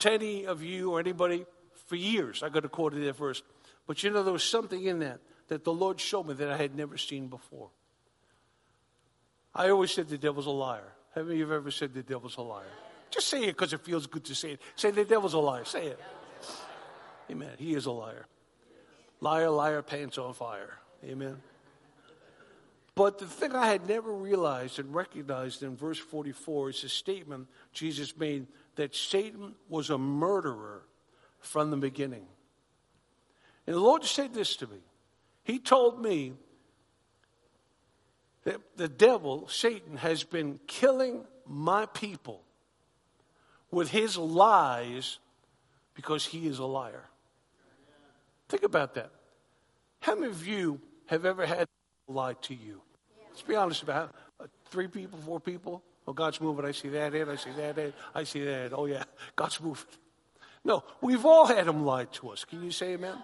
to 0.00 0.12
any 0.12 0.46
of 0.46 0.62
you 0.62 0.92
or 0.92 1.00
anybody 1.00 1.44
for 1.86 1.96
years. 1.96 2.42
I 2.42 2.48
could 2.48 2.62
have 2.62 2.72
quoted 2.72 3.04
that 3.04 3.16
verse. 3.16 3.42
But 3.86 4.02
you 4.02 4.10
know, 4.10 4.22
there 4.22 4.32
was 4.32 4.44
something 4.44 4.82
in 4.82 5.00
that 5.00 5.20
that 5.48 5.64
the 5.64 5.72
Lord 5.72 6.00
showed 6.00 6.28
me 6.28 6.34
that 6.34 6.48
I 6.48 6.56
had 6.56 6.76
never 6.76 6.96
seen 6.96 7.26
before. 7.26 7.70
I 9.54 9.70
always 9.70 9.90
said 9.90 10.08
the 10.08 10.18
devil's 10.18 10.46
a 10.46 10.50
liar. 10.50 10.92
Have 11.14 11.26
any 11.28 11.40
of 11.40 11.48
you 11.48 11.54
ever 11.54 11.70
said 11.70 11.92
the 11.92 12.02
devil's 12.02 12.36
a 12.36 12.42
liar? 12.42 12.64
Just 13.10 13.28
say 13.28 13.42
it 13.42 13.48
because 13.48 13.72
it 13.72 13.80
feels 13.80 14.06
good 14.06 14.24
to 14.26 14.34
say 14.34 14.52
it. 14.52 14.60
Say 14.76 14.90
the 14.92 15.04
devil's 15.04 15.34
a 15.34 15.38
liar. 15.38 15.64
Say 15.64 15.86
it. 15.86 16.00
Amen. 17.30 17.50
He 17.58 17.74
is 17.74 17.86
a 17.86 17.90
liar. 17.90 18.26
Liar, 19.20 19.50
liar, 19.50 19.82
pants 19.82 20.18
on 20.18 20.34
fire. 20.34 20.78
Amen. 21.04 21.36
But 22.94 23.18
the 23.18 23.26
thing 23.26 23.54
I 23.54 23.66
had 23.66 23.88
never 23.88 24.12
realized 24.12 24.78
and 24.78 24.94
recognized 24.94 25.62
in 25.62 25.76
verse 25.76 25.98
44 25.98 26.70
is 26.70 26.84
a 26.84 26.88
statement 26.88 27.48
Jesus 27.72 28.16
made 28.16 28.46
that 28.76 28.94
Satan 28.94 29.54
was 29.68 29.90
a 29.90 29.98
murderer 29.98 30.82
from 31.38 31.70
the 31.70 31.76
beginning. 31.76 32.26
And 33.66 33.76
the 33.76 33.80
Lord 33.80 34.04
said 34.04 34.34
this 34.34 34.56
to 34.56 34.66
me. 34.66 34.78
He 35.44 35.58
told 35.58 36.02
me 36.02 36.34
that 38.50 38.60
the 38.76 38.88
devil, 38.88 39.46
Satan, 39.48 39.96
has 39.96 40.24
been 40.24 40.58
killing 40.66 41.24
my 41.46 41.86
people 41.86 42.42
with 43.70 43.90
his 43.90 44.16
lies 44.16 45.18
because 45.94 46.26
he 46.26 46.48
is 46.48 46.58
a 46.58 46.64
liar. 46.64 47.04
Think 48.48 48.64
about 48.64 48.94
that. 48.94 49.12
How 50.00 50.16
many 50.16 50.26
of 50.26 50.44
you 50.46 50.80
have 51.06 51.24
ever 51.24 51.46
had 51.46 51.68
a 52.08 52.12
lie 52.12 52.34
to 52.42 52.54
you? 52.54 52.80
Let's 53.28 53.42
be 53.42 53.54
honest 53.54 53.84
about 53.84 54.08
it. 54.08 54.14
Uh, 54.40 54.46
three 54.70 54.88
people, 54.88 55.20
four 55.20 55.38
people. 55.38 55.82
Oh, 56.08 56.12
God's 56.12 56.40
moving. 56.40 56.64
I 56.64 56.72
see 56.72 56.88
that 56.88 57.14
in. 57.14 57.28
I 57.28 57.36
see 57.36 57.52
that 57.56 57.78
in. 57.78 57.92
I 58.14 58.24
see 58.24 58.44
that 58.44 58.66
in. 58.66 58.74
Oh, 58.74 58.86
yeah, 58.86 59.04
God's 59.36 59.60
moving. 59.60 59.86
No, 60.64 60.82
we've 61.00 61.24
all 61.24 61.46
had 61.46 61.68
him 61.68 61.84
lie 61.84 62.04
to 62.04 62.30
us. 62.30 62.44
Can 62.44 62.64
you 62.64 62.72
say 62.72 62.94
amen? 62.94 63.16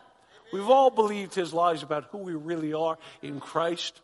We've 0.52 0.70
all 0.70 0.90
believed 0.90 1.34
his 1.34 1.52
lies 1.52 1.82
about 1.82 2.04
who 2.12 2.18
we 2.18 2.34
really 2.34 2.72
are 2.72 2.96
in 3.22 3.40
Christ. 3.40 4.00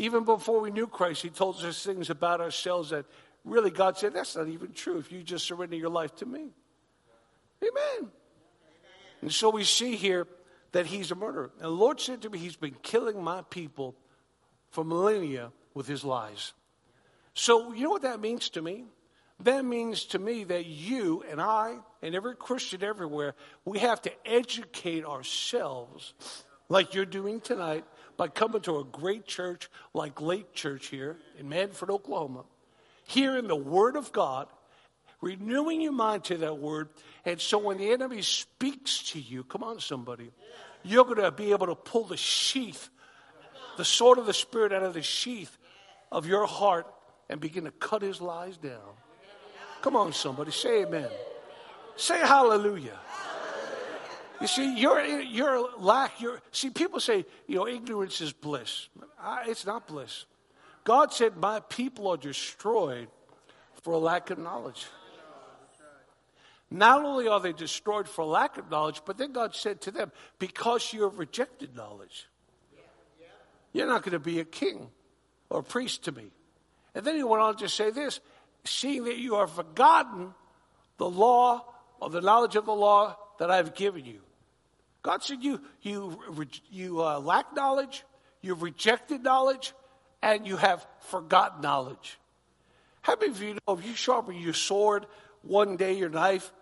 Even 0.00 0.24
before 0.24 0.60
we 0.60 0.70
knew 0.70 0.86
Christ, 0.86 1.22
he 1.22 1.28
told 1.28 1.62
us 1.62 1.84
things 1.84 2.08
about 2.08 2.40
ourselves 2.40 2.88
that 2.88 3.04
really 3.44 3.70
God 3.70 3.98
said, 3.98 4.14
that's 4.14 4.34
not 4.34 4.48
even 4.48 4.72
true 4.72 4.96
if 4.96 5.12
you 5.12 5.22
just 5.22 5.46
surrender 5.46 5.76
your 5.76 5.90
life 5.90 6.16
to 6.16 6.26
me. 6.26 6.48
Amen. 7.62 8.10
And 9.20 9.30
so 9.30 9.50
we 9.50 9.62
see 9.62 9.96
here 9.96 10.26
that 10.72 10.86
he's 10.86 11.10
a 11.10 11.14
murderer. 11.14 11.50
And 11.56 11.64
the 11.64 11.68
Lord 11.68 12.00
said 12.00 12.22
to 12.22 12.30
me, 12.30 12.38
He's 12.38 12.56
been 12.56 12.76
killing 12.82 13.22
my 13.22 13.42
people 13.50 13.94
for 14.70 14.84
millennia 14.84 15.52
with 15.74 15.86
his 15.86 16.02
lies. 16.02 16.54
So, 17.34 17.74
you 17.74 17.84
know 17.84 17.90
what 17.90 18.02
that 18.02 18.20
means 18.20 18.48
to 18.50 18.62
me? 18.62 18.84
That 19.40 19.66
means 19.66 20.04
to 20.06 20.18
me 20.18 20.44
that 20.44 20.64
you 20.64 21.24
and 21.30 21.42
I 21.42 21.76
and 22.00 22.14
every 22.14 22.36
Christian 22.36 22.82
everywhere, 22.82 23.34
we 23.66 23.80
have 23.80 24.00
to 24.02 24.12
educate 24.24 25.04
ourselves 25.04 26.14
like 26.70 26.94
you're 26.94 27.04
doing 27.04 27.40
tonight 27.40 27.84
by 28.20 28.28
coming 28.28 28.60
to 28.60 28.76
a 28.76 28.84
great 28.84 29.24
church 29.24 29.70
like 29.94 30.20
Lake 30.20 30.52
Church 30.52 30.88
here 30.88 31.16
in 31.38 31.48
Mannford, 31.48 31.88
Oklahoma, 31.88 32.44
hearing 33.06 33.48
the 33.48 33.56
Word 33.56 33.96
of 33.96 34.12
God, 34.12 34.46
renewing 35.22 35.80
your 35.80 35.92
mind 35.92 36.24
to 36.24 36.36
that 36.36 36.58
Word, 36.58 36.90
and 37.24 37.40
so 37.40 37.56
when 37.56 37.78
the 37.78 37.90
enemy 37.90 38.20
speaks 38.20 39.04
to 39.12 39.18
you, 39.18 39.42
come 39.42 39.62
on, 39.62 39.80
somebody, 39.80 40.32
you're 40.82 41.06
going 41.06 41.16
to 41.16 41.30
be 41.30 41.52
able 41.52 41.68
to 41.68 41.74
pull 41.74 42.04
the 42.04 42.18
sheath, 42.18 42.90
the 43.78 43.86
sword 43.86 44.18
of 44.18 44.26
the 44.26 44.34
Spirit 44.34 44.74
out 44.74 44.82
of 44.82 44.92
the 44.92 45.00
sheath 45.00 45.56
of 46.12 46.26
your 46.26 46.44
heart 46.44 46.86
and 47.30 47.40
begin 47.40 47.64
to 47.64 47.70
cut 47.70 48.02
his 48.02 48.20
lies 48.20 48.58
down. 48.58 48.92
Come 49.80 49.96
on, 49.96 50.12
somebody, 50.12 50.50
say 50.50 50.82
amen. 50.82 51.08
Say 51.96 52.18
hallelujah. 52.18 52.98
You 54.40 54.46
see, 54.46 54.78
you're, 54.78 55.04
you're 55.04 55.68
lack, 55.78 56.20
you're, 56.20 56.40
see, 56.50 56.70
people 56.70 56.98
say, 56.98 57.26
you 57.46 57.56
know, 57.56 57.68
ignorance 57.68 58.20
is 58.22 58.32
bliss. 58.32 58.88
it's 59.46 59.66
not 59.66 59.86
bliss. 59.86 60.24
God 60.84 61.12
said, 61.12 61.36
My 61.36 61.60
people 61.60 62.08
are 62.08 62.16
destroyed 62.16 63.08
for 63.82 63.98
lack 63.98 64.30
of 64.30 64.38
knowledge. 64.38 64.86
Not 66.70 67.04
only 67.04 67.26
are 67.28 67.40
they 67.40 67.52
destroyed 67.52 68.08
for 68.08 68.24
lack 68.24 68.56
of 68.56 68.70
knowledge, 68.70 69.02
but 69.04 69.18
then 69.18 69.32
God 69.32 69.54
said 69.54 69.80
to 69.82 69.90
them, 69.90 70.10
Because 70.38 70.92
you 70.92 71.02
have 71.02 71.18
rejected 71.18 71.76
knowledge, 71.76 72.28
you're 73.72 73.86
not 73.86 74.02
going 74.02 74.12
to 74.12 74.18
be 74.18 74.40
a 74.40 74.44
king 74.44 74.88
or 75.50 75.60
a 75.60 75.62
priest 75.62 76.04
to 76.04 76.12
me. 76.12 76.30
And 76.94 77.04
then 77.04 77.16
he 77.16 77.22
went 77.22 77.42
on 77.42 77.56
to 77.56 77.68
say 77.68 77.90
this 77.90 78.20
seeing 78.64 79.04
that 79.04 79.18
you 79.18 79.34
have 79.36 79.50
forgotten 79.50 80.34
the 80.96 81.08
law 81.08 81.64
or 82.00 82.10
the 82.10 82.20
knowledge 82.20 82.56
of 82.56 82.66
the 82.66 82.74
law 82.74 83.16
that 83.38 83.50
I've 83.50 83.74
given 83.74 84.04
you. 84.04 84.20
God 85.02 85.22
said 85.22 85.42
you, 85.42 85.60
you, 85.82 86.18
you 86.70 87.02
uh, 87.02 87.18
lack 87.20 87.54
knowledge, 87.54 88.04
you've 88.42 88.62
rejected 88.62 89.22
knowledge, 89.22 89.72
and 90.22 90.46
you 90.46 90.56
have 90.56 90.86
forgotten 91.00 91.62
knowledge. 91.62 92.18
How 93.02 93.16
many 93.16 93.32
of 93.32 93.42
you 93.42 93.54
know 93.54 93.74
if 93.74 93.86
you 93.86 93.94
sharpen 93.94 94.36
your 94.36 94.52
sword 94.52 95.06
one 95.42 95.76
day, 95.76 95.94
your 95.94 96.10
knife, 96.10 96.52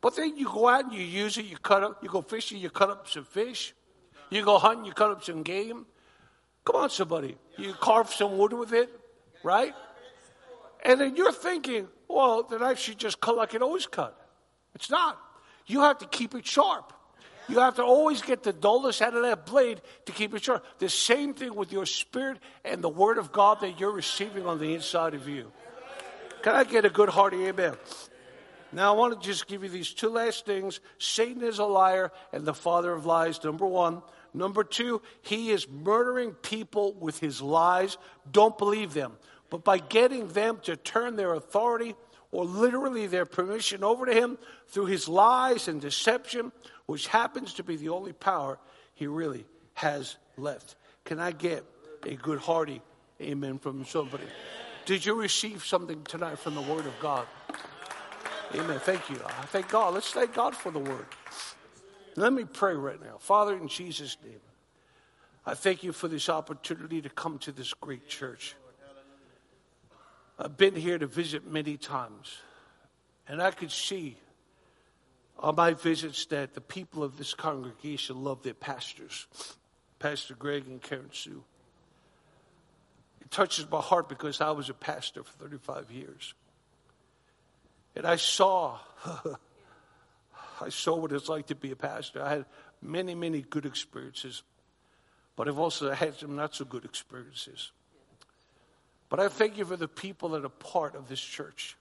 but 0.00 0.16
then 0.16 0.36
you 0.36 0.46
go 0.46 0.68
out 0.68 0.84
and 0.84 0.92
you 0.92 1.02
use 1.02 1.36
it, 1.36 1.44
you 1.44 1.56
cut 1.58 1.82
up, 1.82 2.02
you 2.02 2.08
go 2.08 2.22
fishing, 2.22 2.58
you 2.58 2.70
cut 2.70 2.90
up 2.90 3.08
some 3.08 3.24
fish, 3.24 3.74
you 4.30 4.42
go 4.44 4.58
hunting, 4.58 4.86
you 4.86 4.92
cut 4.92 5.10
up 5.10 5.22
some 5.22 5.42
game. 5.42 5.86
Come 6.64 6.76
on, 6.76 6.90
somebody. 6.90 7.36
You 7.58 7.74
carve 7.74 8.10
some 8.10 8.38
wood 8.38 8.52
with 8.52 8.72
it, 8.72 8.88
right? 9.42 9.74
And 10.84 11.00
then 11.00 11.16
you're 11.16 11.32
thinking, 11.32 11.88
well, 12.08 12.42
the 12.42 12.58
knife 12.58 12.78
should 12.78 12.98
just 12.98 13.20
cut 13.20 13.36
like 13.36 13.54
it 13.54 13.62
always 13.62 13.86
cut. 13.86 14.18
It's 14.74 14.90
not. 14.90 15.18
You 15.66 15.82
have 15.82 15.98
to 15.98 16.06
keep 16.06 16.34
it 16.34 16.46
sharp. 16.46 16.92
You 17.48 17.58
have 17.58 17.76
to 17.76 17.82
always 17.82 18.22
get 18.22 18.42
the 18.42 18.52
dullness 18.52 19.02
out 19.02 19.14
of 19.14 19.22
that 19.22 19.46
blade 19.46 19.80
to 20.06 20.12
keep 20.12 20.34
it 20.34 20.44
sharp. 20.44 20.64
The 20.78 20.88
same 20.88 21.34
thing 21.34 21.54
with 21.54 21.72
your 21.72 21.86
spirit 21.86 22.38
and 22.64 22.82
the 22.82 22.88
word 22.88 23.18
of 23.18 23.32
God 23.32 23.60
that 23.60 23.80
you're 23.80 23.92
receiving 23.92 24.46
on 24.46 24.58
the 24.58 24.74
inside 24.74 25.14
of 25.14 25.28
you. 25.28 25.50
Can 26.42 26.54
I 26.54 26.64
get 26.64 26.84
a 26.84 26.90
good 26.90 27.08
hearty 27.08 27.44
amen? 27.46 27.74
Now, 28.72 28.94
I 28.94 28.96
want 28.96 29.20
to 29.20 29.26
just 29.26 29.48
give 29.48 29.62
you 29.62 29.68
these 29.68 29.92
two 29.92 30.08
last 30.08 30.46
things. 30.46 30.80
Satan 30.98 31.42
is 31.42 31.58
a 31.58 31.64
liar 31.64 32.10
and 32.32 32.44
the 32.44 32.54
father 32.54 32.92
of 32.92 33.04
lies, 33.04 33.42
number 33.44 33.66
one. 33.66 34.02
Number 34.32 34.64
two, 34.64 35.02
he 35.20 35.50
is 35.50 35.68
murdering 35.68 36.32
people 36.32 36.94
with 36.94 37.20
his 37.20 37.42
lies. 37.42 37.98
Don't 38.30 38.56
believe 38.56 38.94
them. 38.94 39.12
But 39.50 39.62
by 39.62 39.76
getting 39.78 40.28
them 40.28 40.58
to 40.62 40.76
turn 40.76 41.16
their 41.16 41.34
authority 41.34 41.94
or 42.30 42.46
literally 42.46 43.06
their 43.06 43.26
permission 43.26 43.84
over 43.84 44.06
to 44.06 44.14
him 44.14 44.38
through 44.68 44.86
his 44.86 45.06
lies 45.06 45.68
and 45.68 45.78
deception, 45.78 46.50
which 46.92 47.06
happens 47.06 47.54
to 47.54 47.62
be 47.62 47.74
the 47.74 47.88
only 47.88 48.12
power 48.12 48.58
he 48.92 49.06
really 49.06 49.46
has 49.72 50.16
left. 50.36 50.76
Can 51.06 51.18
I 51.18 51.30
get 51.30 51.64
a 52.02 52.16
good 52.16 52.38
hearty 52.38 52.82
amen 53.18 53.58
from 53.60 53.86
somebody? 53.86 54.26
Did 54.84 55.06
you 55.06 55.14
receive 55.14 55.64
something 55.64 56.02
tonight 56.02 56.38
from 56.38 56.54
the 56.54 56.60
Word 56.60 56.84
of 56.84 56.92
God? 57.00 57.26
Amen. 58.54 58.78
Thank 58.80 59.08
you. 59.08 59.18
I 59.24 59.46
thank 59.46 59.70
God. 59.70 59.94
Let's 59.94 60.10
thank 60.10 60.34
God 60.34 60.54
for 60.54 60.70
the 60.70 60.80
Word. 60.80 61.06
Let 62.16 62.34
me 62.34 62.44
pray 62.44 62.74
right 62.74 63.00
now. 63.02 63.16
Father, 63.18 63.56
in 63.56 63.68
Jesus' 63.68 64.18
name, 64.22 64.42
I 65.46 65.54
thank 65.54 65.82
you 65.82 65.92
for 65.94 66.08
this 66.08 66.28
opportunity 66.28 67.00
to 67.00 67.08
come 67.08 67.38
to 67.38 67.52
this 67.52 67.72
great 67.72 68.06
church. 68.06 68.54
I've 70.38 70.58
been 70.58 70.74
here 70.74 70.98
to 70.98 71.06
visit 71.06 71.50
many 71.50 71.78
times, 71.78 72.36
and 73.26 73.40
I 73.40 73.50
could 73.50 73.72
see 73.72 74.18
on 75.42 75.56
my 75.56 75.74
visits 75.74 76.26
that 76.26 76.54
the 76.54 76.60
people 76.60 77.02
of 77.02 77.18
this 77.18 77.34
congregation 77.34 78.22
love 78.22 78.42
their 78.44 78.54
pastors, 78.54 79.26
Pastor 79.98 80.34
Greg 80.34 80.66
and 80.68 80.80
Karen 80.80 81.10
Sue. 81.12 81.42
It 83.20 83.30
touches 83.30 83.68
my 83.68 83.80
heart 83.80 84.08
because 84.08 84.40
I 84.40 84.52
was 84.52 84.70
a 84.70 84.74
pastor 84.74 85.24
for 85.24 85.32
35 85.44 85.90
years. 85.90 86.34
And 87.96 88.06
I 88.06 88.16
saw, 88.16 88.78
I 90.60 90.68
saw 90.68 90.96
what 90.96 91.12
it's 91.12 91.28
like 91.28 91.48
to 91.48 91.56
be 91.56 91.72
a 91.72 91.76
pastor. 91.76 92.22
I 92.22 92.30
had 92.30 92.44
many, 92.80 93.16
many 93.16 93.42
good 93.42 93.66
experiences, 93.66 94.44
but 95.34 95.48
I've 95.48 95.58
also 95.58 95.90
had 95.90 96.14
some 96.14 96.36
not 96.36 96.54
so 96.54 96.64
good 96.64 96.84
experiences. 96.84 97.72
But 99.08 99.18
I 99.18 99.28
thank 99.28 99.58
you 99.58 99.64
for 99.64 99.76
the 99.76 99.88
people 99.88 100.30
that 100.30 100.44
are 100.44 100.48
part 100.48 100.94
of 100.94 101.08
this 101.08 101.20
church. 101.20 101.76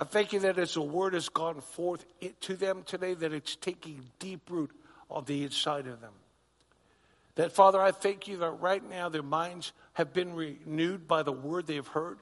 I 0.00 0.04
thank 0.04 0.32
you 0.32 0.40
that 0.40 0.56
as 0.56 0.72
the 0.72 0.80
word 0.80 1.12
has 1.12 1.28
gone 1.28 1.60
forth 1.60 2.06
to 2.40 2.56
them 2.56 2.84
today, 2.86 3.12
that 3.12 3.34
it's 3.34 3.54
taking 3.54 4.02
deep 4.18 4.48
root 4.48 4.70
on 5.10 5.24
the 5.26 5.42
inside 5.42 5.86
of 5.86 6.00
them. 6.00 6.14
That, 7.34 7.52
Father, 7.52 7.78
I 7.78 7.90
thank 7.90 8.26
you 8.26 8.38
that 8.38 8.50
right 8.62 8.82
now 8.88 9.10
their 9.10 9.22
minds 9.22 9.72
have 9.92 10.14
been 10.14 10.34
renewed 10.34 11.06
by 11.06 11.22
the 11.22 11.32
word 11.32 11.66
they've 11.66 11.86
heard. 11.86 12.18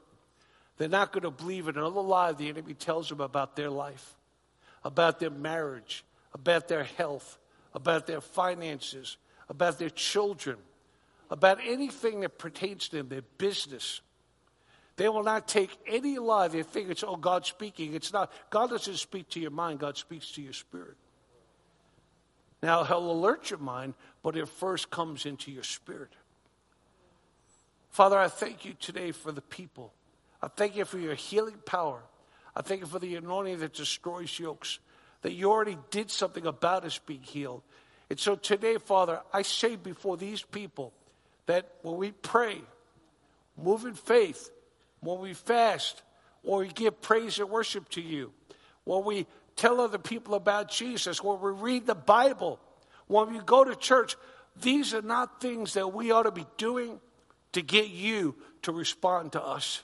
They're 0.77 0.89
not 0.89 1.13
going 1.13 1.23
to 1.23 1.31
believe 1.31 1.69
in 1.69 1.77
another 1.77 2.01
lie 2.01 2.33
the 2.33 2.49
enemy 2.49 2.75
tells 2.75 3.11
them 3.11 3.21
about 3.21 3.55
their 3.55 3.71
life, 3.71 4.17
about 4.83 5.21
their 5.21 5.31
marriage, 5.31 6.05
about 6.35 6.67
their 6.67 6.83
health, 6.83 7.39
about 7.75 8.09
their 8.09 8.21
finances, 8.21 9.19
about 9.49 9.79
their 9.79 9.91
children, 9.91 10.57
about 11.31 11.61
anything 11.65 12.23
that 12.23 12.39
pertains 12.39 12.89
to 12.89 12.97
them, 12.97 13.09
their 13.09 13.23
business. 13.39 14.01
They 14.99 15.09
will 15.09 15.23
not 15.23 15.47
take 15.47 15.71
any 15.87 16.19
lie. 16.19 16.49
They 16.49 16.65
think 16.65 16.91
it's, 16.91 17.05
oh, 17.05 17.15
God 17.15 17.47
speaking. 17.47 17.95
It's 17.95 18.13
not. 18.13 18.33
God 18.51 18.71
doesn't 18.71 18.97
speak 18.97 19.29
to 19.31 19.41
your 19.41 19.53
mind, 19.53 19.79
God 19.79 19.97
speaks 19.97 20.33
to 20.33 20.43
your 20.43 20.53
spirit. 20.53 20.97
Now, 22.65 22.83
He'll 22.83 23.13
alert 23.13 23.49
your 23.51 23.61
mind, 23.61 23.95
but 24.25 24.37
it 24.37 24.49
first 24.49 24.91
comes 24.91 25.25
into 25.25 25.53
your 25.53 25.63
spirit. 25.63 26.11
Father, 27.91 28.19
I 28.19 28.27
thank 28.27 28.65
you 28.65 28.75
today 28.81 29.13
for 29.13 29.31
the 29.31 29.41
people. 29.41 29.93
I 30.43 30.49
thank 30.49 30.75
you 30.75 30.85
for 30.85 30.99
your 30.99 31.15
healing 31.15 31.59
power. 31.65 32.03
I 32.57 32.63
thank 32.63 32.81
you 32.81 32.89
for 32.89 32.99
the 32.99 33.15
anointing 33.15 33.61
that 33.61 33.75
destroys 33.75 34.37
yokes, 34.37 34.81
that 35.23 35.33
you 35.33 35.49
already 35.49 35.79
did 35.93 36.11
something 36.11 36.45
about 36.45 36.85
us 36.85 36.99
being 36.99 37.23
healed. 37.23 37.63
And 38.11 38.19
so 38.19 38.35
today, 38.35 38.79
Father, 38.79 39.21
I 39.33 39.43
say 39.43 39.77
before 39.77 40.17
these 40.17 40.43
people 40.43 40.93
that 41.47 41.71
when 41.83 41.97
we 41.99 42.11
pray, 42.11 42.61
move 43.57 43.85
in 43.85 43.95
faith, 43.95 44.51
when 45.01 45.21
we 45.21 45.35
fast, 45.35 46.03
when 46.43 46.61
we 46.61 46.69
give 46.69 47.01
praise 47.01 47.39
and 47.39 47.51
worship 47.51 47.89
to 47.91 48.01
you, 48.01 48.33
when 48.85 49.05
we 49.05 49.27
tell 49.57 49.81
other 49.81 49.99
people 49.99 50.35
about 50.35 50.71
Jesus, 50.71 51.23
when 51.23 51.41
we 51.41 51.51
read 51.51 51.87
the 51.87 51.95
Bible, 51.95 52.61
when 53.07 53.33
we 53.33 53.41
go 53.41 53.65
to 53.65 53.75
church, 53.75 54.17
these 54.61 54.95
are 54.95 55.03
not 55.03 55.41
things 55.41 55.75
that 55.75 55.89
we 55.89 56.11
ought 56.11 56.25
to 56.25 56.31
be 56.31 56.47
doing 56.57 57.01
to 57.53 57.63
get 57.63 57.89
you 57.89 58.35
to 58.63 58.73
respond 58.73 59.33
to 59.33 59.43
us. 59.43 59.83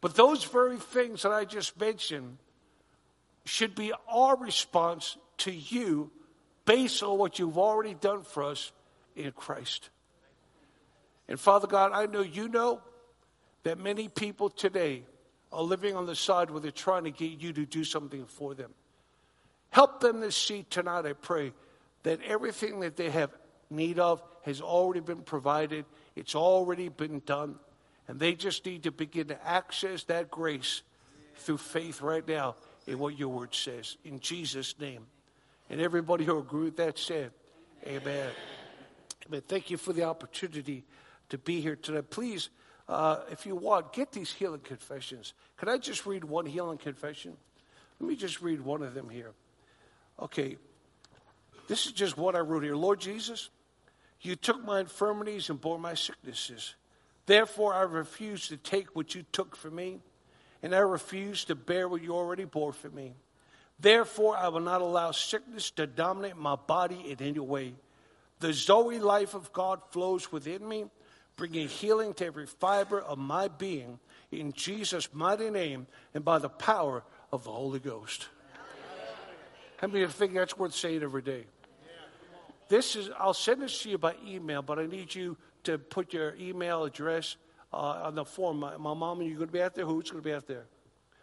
But 0.00 0.14
those 0.14 0.44
very 0.44 0.78
things 0.78 1.22
that 1.22 1.32
I 1.32 1.44
just 1.44 1.78
mentioned 1.78 2.38
should 3.44 3.74
be 3.74 3.92
our 4.08 4.36
response 4.36 5.16
to 5.38 5.52
you 5.52 6.10
based 6.64 7.02
on 7.02 7.18
what 7.18 7.38
you've 7.38 7.58
already 7.58 7.94
done 7.94 8.22
for 8.22 8.42
us 8.44 8.72
in 9.16 9.32
Christ. 9.32 9.90
And 11.28 11.38
Father 11.38 11.66
God, 11.66 11.92
I 11.92 12.06
know 12.06 12.20
you 12.20 12.48
know 12.48 12.80
that 13.64 13.78
many 13.78 14.08
people 14.08 14.50
today 14.50 15.04
are 15.52 15.62
living 15.62 15.94
on 15.94 16.06
the 16.06 16.16
side 16.16 16.50
where 16.50 16.60
they're 16.60 16.70
trying 16.70 17.04
to 17.04 17.10
get 17.10 17.40
you 17.40 17.52
to 17.52 17.66
do 17.66 17.84
something 17.84 18.24
for 18.26 18.54
them. 18.54 18.72
Help 19.70 20.00
them 20.00 20.20
to 20.20 20.32
see 20.32 20.64
tonight, 20.68 21.06
I 21.06 21.12
pray, 21.12 21.52
that 22.02 22.20
everything 22.22 22.80
that 22.80 22.96
they 22.96 23.10
have 23.10 23.30
need 23.70 23.98
of 23.98 24.22
has 24.42 24.60
already 24.60 25.00
been 25.00 25.22
provided, 25.22 25.84
it's 26.16 26.34
already 26.34 26.88
been 26.88 27.22
done, 27.24 27.56
and 28.08 28.18
they 28.18 28.34
just 28.34 28.66
need 28.66 28.82
to 28.82 28.90
begin 28.90 29.28
to 29.28 29.46
access 29.46 30.04
that 30.04 30.30
grace 30.30 30.82
through 31.36 31.58
faith 31.58 32.02
right 32.02 32.26
now 32.26 32.56
in 32.86 32.98
what 32.98 33.18
your 33.18 33.28
word 33.28 33.54
says. 33.54 33.96
In 34.04 34.20
Jesus' 34.20 34.74
name. 34.78 35.06
And 35.70 35.80
everybody 35.80 36.24
who 36.24 36.38
agreed 36.38 36.64
with 36.64 36.76
that 36.76 36.98
said, 36.98 37.30
Amen. 37.86 38.30
Amen. 39.26 39.42
Thank 39.48 39.70
you 39.70 39.76
for 39.76 39.92
the 39.92 40.04
opportunity 40.04 40.84
to 41.30 41.38
be 41.38 41.60
here 41.60 41.76
today. 41.76 42.02
Please, 42.02 42.50
uh, 42.92 43.20
if 43.30 43.46
you 43.46 43.56
want, 43.56 43.92
get 43.92 44.12
these 44.12 44.32
healing 44.32 44.60
confessions. 44.60 45.34
Can 45.56 45.68
I 45.68 45.78
just 45.78 46.06
read 46.06 46.24
one 46.24 46.46
healing 46.46 46.78
confession? 46.78 47.36
Let 48.00 48.08
me 48.08 48.16
just 48.16 48.42
read 48.42 48.60
one 48.60 48.82
of 48.82 48.94
them 48.94 49.08
here. 49.08 49.32
Okay. 50.20 50.56
This 51.68 51.86
is 51.86 51.92
just 51.92 52.16
what 52.18 52.34
I 52.34 52.40
wrote 52.40 52.64
here. 52.64 52.76
Lord 52.76 53.00
Jesus, 53.00 53.50
you 54.20 54.36
took 54.36 54.64
my 54.64 54.80
infirmities 54.80 55.48
and 55.48 55.60
bore 55.60 55.78
my 55.78 55.94
sicknesses. 55.94 56.74
Therefore, 57.26 57.72
I 57.74 57.82
refuse 57.82 58.48
to 58.48 58.56
take 58.56 58.94
what 58.96 59.14
you 59.14 59.24
took 59.32 59.56
for 59.56 59.70
me, 59.70 60.00
and 60.62 60.74
I 60.74 60.78
refuse 60.78 61.44
to 61.46 61.54
bear 61.54 61.88
what 61.88 62.02
you 62.02 62.14
already 62.14 62.44
bore 62.44 62.72
for 62.72 62.90
me. 62.90 63.14
Therefore, 63.78 64.36
I 64.36 64.48
will 64.48 64.60
not 64.60 64.80
allow 64.80 65.12
sickness 65.12 65.70
to 65.72 65.86
dominate 65.86 66.36
my 66.36 66.56
body 66.56 67.10
in 67.10 67.20
any 67.20 67.38
way. 67.38 67.74
The 68.40 68.52
Zoe 68.52 68.98
life 68.98 69.34
of 69.34 69.52
God 69.52 69.80
flows 69.90 70.30
within 70.30 70.68
me, 70.68 70.86
bringing 71.36 71.68
healing 71.68 72.14
to 72.14 72.26
every 72.26 72.46
fiber 72.46 73.00
of 73.00 73.18
my 73.18 73.48
being 73.48 73.98
in 74.30 74.52
Jesus' 74.52 75.08
mighty 75.12 75.50
name 75.50 75.86
and 76.14 76.24
by 76.24 76.38
the 76.38 76.48
power 76.48 77.02
of 77.32 77.44
the 77.44 77.50
Holy 77.50 77.78
Ghost. 77.78 78.28
How 79.78 79.88
many 79.88 80.06
think 80.06 80.34
that's 80.34 80.56
worth 80.56 80.74
saying 80.74 81.02
every 81.02 81.22
day? 81.22 81.44
This 82.68 82.96
is, 82.96 83.10
I'll 83.18 83.34
send 83.34 83.62
this 83.62 83.82
to 83.82 83.90
you 83.90 83.98
by 83.98 84.14
email, 84.26 84.62
but 84.62 84.78
I 84.78 84.86
need 84.86 85.14
you 85.14 85.36
to 85.64 85.78
put 85.78 86.12
your 86.12 86.34
email 86.36 86.84
address 86.84 87.36
uh, 87.72 87.76
on 87.76 88.14
the 88.14 88.24
form. 88.24 88.60
My, 88.60 88.76
my 88.76 88.94
mom 88.94 89.20
and 89.20 89.28
you're 89.28 89.38
going 89.38 89.48
to 89.48 89.52
be 89.52 89.60
out 89.60 89.74
there? 89.74 89.84
Who's 89.84 90.10
going 90.10 90.22
to 90.22 90.28
be 90.28 90.34
out 90.34 90.46
there? 90.46 90.64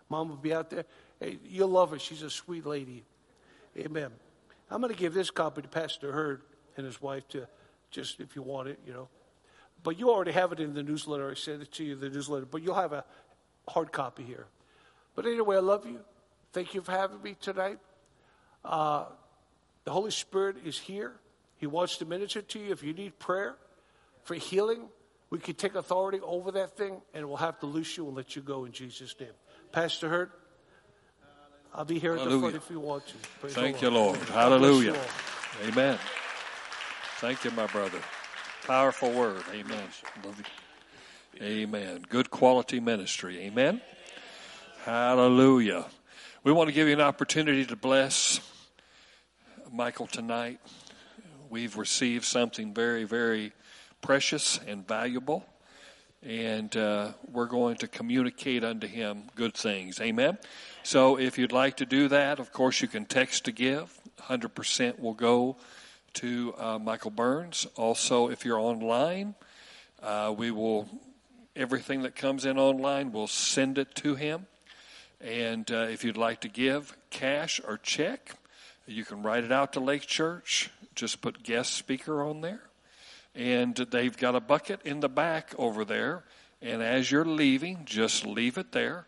Mom 0.10 0.30
will 0.30 0.36
be 0.36 0.54
out 0.54 0.70
there. 0.70 0.86
Hey, 1.20 1.40
you'll 1.46 1.70
love 1.70 1.92
her. 1.92 2.00
She's 2.00 2.24
a 2.24 2.30
sweet 2.30 2.66
lady. 2.66 3.04
Amen. 3.78 4.12
I'm 4.70 4.82
going 4.82 4.94
to 4.94 5.00
give 5.00 5.14
this 5.14 5.32
copy 5.32 5.62
to 5.62 5.68
Pastor 5.68 6.12
Hurd 6.12 6.42
and 6.78 6.86
his 6.86 7.02
wife 7.02 7.28
to 7.30 7.48
just 7.92 8.20
if 8.20 8.36
you 8.36 8.42
want 8.42 8.68
it, 8.68 8.80
you 8.86 8.94
know. 8.94 9.08
But 9.84 9.98
you 9.98 10.10
already 10.10 10.32
have 10.32 10.52
it 10.52 10.60
in 10.60 10.74
the 10.74 10.84
newsletter. 10.84 11.30
I 11.30 11.34
sent 11.36 11.62
it 11.62 11.72
to 11.74 11.84
you, 11.84 11.94
in 11.94 12.00
the 12.00 12.10
newsletter. 12.10 12.46
But 12.46 12.62
you'll 12.62 12.76
have 12.76 12.94
a 12.94 13.06
hard 13.68 13.92
copy 13.92 14.24
here. 14.24 14.46
But 15.16 15.26
anyway, 15.26 15.58
I 15.58 15.60
love 15.60 15.86
you. 15.86 16.00
Thank 16.52 16.74
you 16.74 16.82
for 16.82 16.92
having 16.92 17.22
me 17.22 17.36
tonight. 17.40 17.80
Uh, 18.66 19.06
the 19.86 19.92
Holy 19.92 20.12
Spirit 20.12 20.58
is 20.66 20.78
here. 20.78 21.14
He 21.58 21.68
wants 21.68 21.98
to 21.98 22.06
minister 22.06 22.42
to 22.42 22.60
you. 22.60 22.72
If 22.72 22.84
you 22.84 22.94
need 22.94 23.20
prayer 23.20 23.56
for 24.24 24.36
healing, 24.36 24.88
we 25.30 25.40
can 25.40 25.56
take 25.56 25.76
authority 25.76 26.20
over 26.24 26.52
that 26.54 26.76
thing 26.78 27.02
and 27.14 27.28
we'll 27.28 27.38
have 27.38 27.60
to 27.60 27.66
loose 27.66 27.98
you 27.98 28.08
and 28.08 28.16
let 28.16 28.36
you 28.36 28.42
go 28.42 28.66
in 28.66 28.72
Jesus' 28.72 29.16
name. 29.20 29.30
Pastor 29.72 30.10
Hurt, 30.10 30.32
I'll 31.74 31.86
be 31.86 32.00
here 32.00 32.16
Hallelujah. 32.16 32.36
at 32.36 32.42
the 32.42 32.50
front 32.50 32.64
if 32.64 32.72
you 32.72 32.80
want 32.80 33.08
to. 33.08 33.14
Praise 33.40 33.54
Thank 33.54 33.82
you, 33.82 33.90
Lord. 33.90 34.18
Hallelujah. 34.30 35.00
Amen. 35.68 35.98
Thank 37.18 37.44
you, 37.44 37.52
my 37.52 37.68
brother. 37.68 38.00
Powerful 38.66 39.12
word. 39.12 39.44
Amen. 39.54 39.88
Amen. 41.42 42.06
Good 42.08 42.30
quality 42.30 42.80
ministry. 42.80 43.40
Amen. 43.40 43.82
Hallelujah. 44.86 45.86
We 46.44 46.52
want 46.52 46.70
to 46.70 46.74
give 46.74 46.88
you 46.88 46.94
an 46.94 47.02
opportunity 47.02 47.66
to 47.66 47.76
bless 47.76 48.40
Michael 49.72 50.08
tonight. 50.08 50.60
We've 51.50 51.78
received 51.78 52.26
something 52.26 52.74
very, 52.74 53.06
very 53.06 53.54
precious 54.02 54.60
and 54.68 54.88
valuable 54.88 55.46
and 56.24 56.76
uh, 56.76 57.12
we're 57.32 57.46
going 57.46 57.78
to 57.78 57.88
communicate 57.88 58.64
unto 58.64 58.88
him 58.88 59.24
good 59.36 59.54
things. 59.54 60.02
Amen. 60.02 60.38
So 60.84 61.18
if 61.18 61.38
you'd 61.38 61.52
like 61.52 61.78
to 61.78 61.86
do 61.86 62.08
that, 62.10 62.40
of 62.40 62.52
course, 62.52 62.82
you 62.82 62.88
can 62.88 63.06
text 63.06 63.46
to 63.46 63.52
give. 63.52 64.00
100% 64.22 65.00
will 65.00 65.14
go 65.14 65.56
to 66.20 66.54
uh, 66.58 66.80
Michael 66.80 67.12
Burns. 67.12 67.66
Also, 67.76 68.30
if 68.30 68.46
you're 68.46 68.60
online, 68.60 69.36
uh, 70.04 70.34
we 70.38 70.52
will, 70.52 70.88
everything 71.56 72.04
that 72.04 72.16
comes 72.16 72.46
in 72.46 72.58
online, 72.58 73.12
we'll 73.12 73.28
send 73.28 73.78
it 73.78 73.96
to 73.96 74.16
him. 74.16 74.46
And 75.22 75.70
uh, 75.72 75.88
if 75.90 76.04
you'd 76.04 76.18
like 76.18 76.42
to 76.42 76.50
give 76.50 76.96
cash 77.10 77.62
or 77.66 77.78
check, 77.78 78.36
you 78.86 79.06
can 79.06 79.24
write 79.24 79.44
it 79.44 79.52
out 79.52 79.74
to 79.74 79.80
Lake 79.80 80.08
Church. 80.08 80.70
Just 80.94 81.22
put 81.22 81.44
guest 81.44 81.74
speaker 81.74 82.22
on 82.24 82.42
there 82.42 82.62
and 83.36 83.76
they've 83.76 84.18
got 84.18 84.36
a 84.36 84.40
bucket 84.40 84.82
in 84.84 85.00
the 85.00 85.10
back 85.10 85.54
over 85.58 85.86
there. 85.86 86.24
And 86.62 86.82
as 86.82 87.10
you're 87.10 87.26
leaving, 87.26 87.86
just 87.86 88.26
leave 88.26 88.58
it 88.58 88.74
there. 88.74 89.06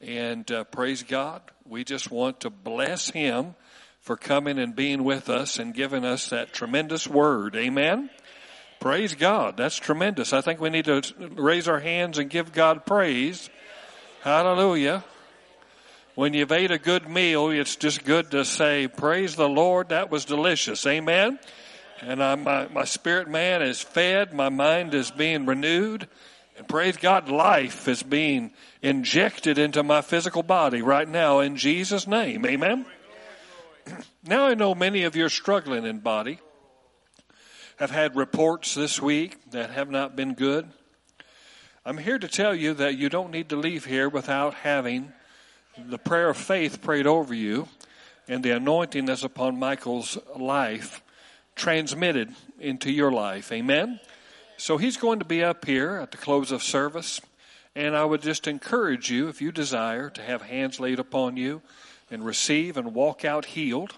And 0.00 0.50
uh, 0.50 0.64
praise 0.64 1.02
God, 1.02 1.42
we 1.66 1.82
just 1.82 2.10
want 2.10 2.40
to 2.40 2.50
bless 2.50 3.10
Him 3.10 3.54
for 4.02 4.16
coming 4.16 4.58
and 4.58 4.74
being 4.74 5.04
with 5.04 5.30
us 5.30 5.58
and 5.58 5.72
giving 5.72 6.04
us 6.04 6.28
that 6.28 6.52
tremendous 6.52 7.06
word. 7.06 7.54
Amen. 7.54 8.10
Praise 8.80 9.14
God. 9.14 9.56
That's 9.56 9.76
tremendous. 9.76 10.32
I 10.32 10.40
think 10.40 10.60
we 10.60 10.70
need 10.70 10.86
to 10.86 11.02
raise 11.36 11.68
our 11.68 11.78
hands 11.78 12.18
and 12.18 12.28
give 12.28 12.52
God 12.52 12.84
praise. 12.84 13.48
Hallelujah. 14.22 15.04
When 16.16 16.34
you've 16.34 16.50
ate 16.50 16.72
a 16.72 16.78
good 16.78 17.08
meal, 17.08 17.50
it's 17.50 17.76
just 17.76 18.04
good 18.04 18.32
to 18.32 18.44
say, 18.44 18.88
Praise 18.88 19.36
the 19.36 19.48
Lord. 19.48 19.90
That 19.90 20.10
was 20.10 20.24
delicious. 20.24 20.84
Amen. 20.84 21.38
And 22.00 22.20
I, 22.20 22.34
my, 22.34 22.66
my 22.68 22.84
spirit 22.84 23.28
man 23.28 23.62
is 23.62 23.80
fed, 23.80 24.34
my 24.34 24.48
mind 24.48 24.92
is 24.94 25.12
being 25.12 25.46
renewed, 25.46 26.08
and 26.58 26.66
praise 26.66 26.96
God, 26.96 27.28
life 27.28 27.86
is 27.86 28.02
being 28.02 28.52
injected 28.82 29.58
into 29.58 29.84
my 29.84 30.00
physical 30.00 30.42
body 30.42 30.82
right 30.82 31.08
now 31.08 31.38
in 31.38 31.56
Jesus' 31.56 32.08
name. 32.08 32.44
Amen. 32.44 32.84
Now 34.24 34.46
I 34.46 34.54
know 34.54 34.72
many 34.72 35.02
of 35.02 35.16
you 35.16 35.24
are 35.24 35.28
struggling 35.28 35.84
in 35.84 35.98
body. 35.98 36.38
Have 37.78 37.90
had 37.90 38.14
reports 38.14 38.72
this 38.72 39.02
week 39.02 39.50
that 39.50 39.70
have 39.70 39.90
not 39.90 40.14
been 40.14 40.34
good. 40.34 40.68
I'm 41.84 41.98
here 41.98 42.20
to 42.20 42.28
tell 42.28 42.54
you 42.54 42.72
that 42.74 42.96
you 42.96 43.08
don't 43.08 43.32
need 43.32 43.48
to 43.48 43.56
leave 43.56 43.84
here 43.84 44.08
without 44.08 44.54
having 44.54 45.12
the 45.76 45.98
prayer 45.98 46.28
of 46.28 46.36
faith 46.36 46.80
prayed 46.82 47.08
over 47.08 47.34
you 47.34 47.66
and 48.28 48.44
the 48.44 48.52
anointing 48.52 49.06
that's 49.06 49.24
upon 49.24 49.58
Michael's 49.58 50.16
life 50.36 51.02
transmitted 51.56 52.32
into 52.60 52.92
your 52.92 53.10
life. 53.10 53.50
Amen? 53.50 53.98
So 54.56 54.76
he's 54.76 54.96
going 54.96 55.18
to 55.18 55.24
be 55.24 55.42
up 55.42 55.64
here 55.64 55.96
at 55.96 56.12
the 56.12 56.16
close 56.16 56.52
of 56.52 56.62
service. 56.62 57.20
And 57.74 57.96
I 57.96 58.04
would 58.04 58.22
just 58.22 58.46
encourage 58.46 59.10
you, 59.10 59.26
if 59.26 59.42
you 59.42 59.50
desire, 59.50 60.10
to 60.10 60.22
have 60.22 60.42
hands 60.42 60.78
laid 60.78 61.00
upon 61.00 61.36
you 61.36 61.60
and 62.08 62.24
receive 62.24 62.76
and 62.76 62.94
walk 62.94 63.24
out 63.24 63.46
healed. 63.46 63.96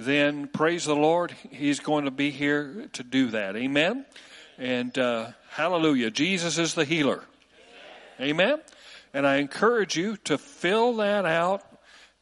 Then 0.00 0.46
praise 0.46 0.84
the 0.84 0.94
Lord, 0.94 1.34
he's 1.50 1.80
going 1.80 2.04
to 2.04 2.12
be 2.12 2.30
here 2.30 2.88
to 2.92 3.02
do 3.02 3.30
that. 3.30 3.56
Amen? 3.56 4.06
And 4.56 4.96
uh, 4.96 5.30
hallelujah. 5.50 6.12
Jesus 6.12 6.56
is 6.56 6.74
the 6.74 6.84
healer. 6.84 7.24
Amen? 8.20 8.60
And 9.12 9.26
I 9.26 9.38
encourage 9.38 9.96
you 9.96 10.16
to 10.18 10.38
fill 10.38 10.94
that 10.98 11.26
out 11.26 11.64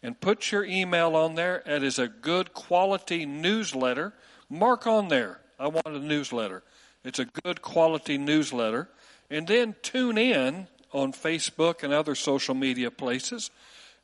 and 0.02 0.18
put 0.18 0.50
your 0.50 0.64
email 0.64 1.14
on 1.14 1.34
there. 1.34 1.62
It 1.66 1.82
is 1.82 1.98
a 1.98 2.08
good 2.08 2.54
quality 2.54 3.26
newsletter. 3.26 4.14
Mark 4.48 4.86
on 4.86 5.08
there. 5.08 5.40
I 5.58 5.68
want 5.68 5.86
a 5.86 5.98
newsletter. 5.98 6.62
It's 7.04 7.18
a 7.18 7.26
good 7.26 7.60
quality 7.60 8.16
newsletter. 8.16 8.88
And 9.28 9.46
then 9.46 9.74
tune 9.82 10.16
in 10.16 10.68
on 10.94 11.12
Facebook 11.12 11.82
and 11.82 11.92
other 11.92 12.14
social 12.14 12.54
media 12.54 12.90
places 12.90 13.50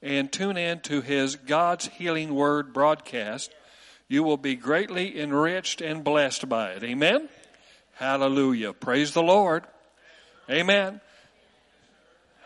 and 0.03 0.31
tune 0.31 0.59
in 0.59 0.81
to 0.81 1.01
his 1.01 1.37
God's 1.37 1.87
Healing 1.87 2.35
Word 2.35 2.75
broadcast. 2.75 3.51
You 4.13 4.23
will 4.23 4.37
be 4.37 4.57
greatly 4.57 5.19
enriched 5.19 5.81
and 5.81 6.05
blessed 6.05 6.47
by 6.47 6.73
it. 6.73 6.85
Amen? 6.85 7.31
Hallelujah. 7.95 8.75
Praise 8.75 9.15
the 9.15 9.23
Lord. 9.23 9.65
Amen. 10.51 11.01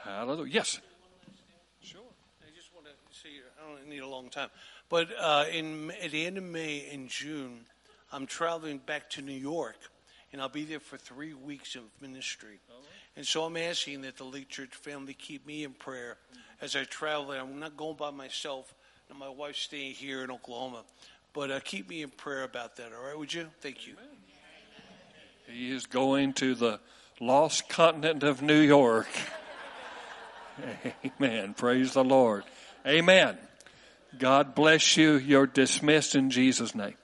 Hallelujah. 0.05 0.53
Yes. 0.53 0.81
Sure. 1.83 2.01
I 2.41 2.55
just 2.55 2.73
want 2.73 2.87
to 2.87 2.93
see. 3.21 3.41
I 3.61 3.69
don't 3.69 3.89
need 3.89 3.99
a 3.99 4.07
long 4.07 4.29
time, 4.29 4.51
but 4.89 5.09
uh, 5.19 5.47
in 5.53 5.91
at 6.01 6.13
the 6.13 6.25
end 6.25 6.39
of 6.39 6.45
May 6.45 6.89
and 6.93 7.09
June, 7.09 7.65
I'm 8.13 8.27
traveling 8.27 8.79
back 8.79 9.11
to 9.11 9.21
New 9.21 9.33
York, 9.33 9.75
and 10.31 10.41
I'll 10.41 10.49
be 10.49 10.63
there 10.63 10.79
for 10.79 10.97
three 10.97 11.35
weeks 11.35 11.75
of 11.75 11.83
ministry. 12.01 12.61
And 13.17 13.27
so 13.27 13.43
I'm 13.43 13.57
asking 13.57 14.03
that 14.03 14.19
the 14.19 14.25
Lake 14.25 14.51
Church 14.51 14.73
family 14.73 15.15
keep 15.15 15.45
me 15.45 15.65
in 15.65 15.73
prayer 15.73 16.17
as 16.61 16.77
I 16.77 16.85
travel. 16.85 17.33
I'm 17.33 17.59
not 17.59 17.77
going 17.77 17.97
by 17.97 18.13
myself. 18.13 18.73
And 19.09 19.19
my 19.21 19.29
wife's 19.29 19.61
staying 19.61 19.95
here 19.95 20.25
in 20.25 20.33
Oklahoma, 20.33 20.83
but 21.37 21.51
uh, 21.51 21.61
keep 21.61 21.91
me 21.91 22.01
in 22.01 22.09
prayer 22.09 22.45
about 22.45 22.77
that. 22.77 22.93
All 22.95 23.07
right, 23.07 23.17
would 23.17 23.33
you? 23.33 23.49
Thank 23.61 23.87
you. 23.87 23.95
He 25.47 25.71
is 25.71 25.85
going 25.85 26.33
to 26.35 26.55
the 26.55 26.81
lost 27.21 27.69
continent 27.69 28.23
of 28.23 28.41
New 28.41 28.59
York. 28.59 29.07
Amen. 31.21 31.53
Praise 31.53 31.93
the 31.93 32.03
Lord. 32.03 32.45
Amen. 32.87 33.37
God 34.19 34.55
bless 34.55 34.97
you. 34.97 35.13
You're 35.13 35.47
dismissed 35.47 36.15
in 36.15 36.31
Jesus' 36.31 36.75
name. 36.75 36.95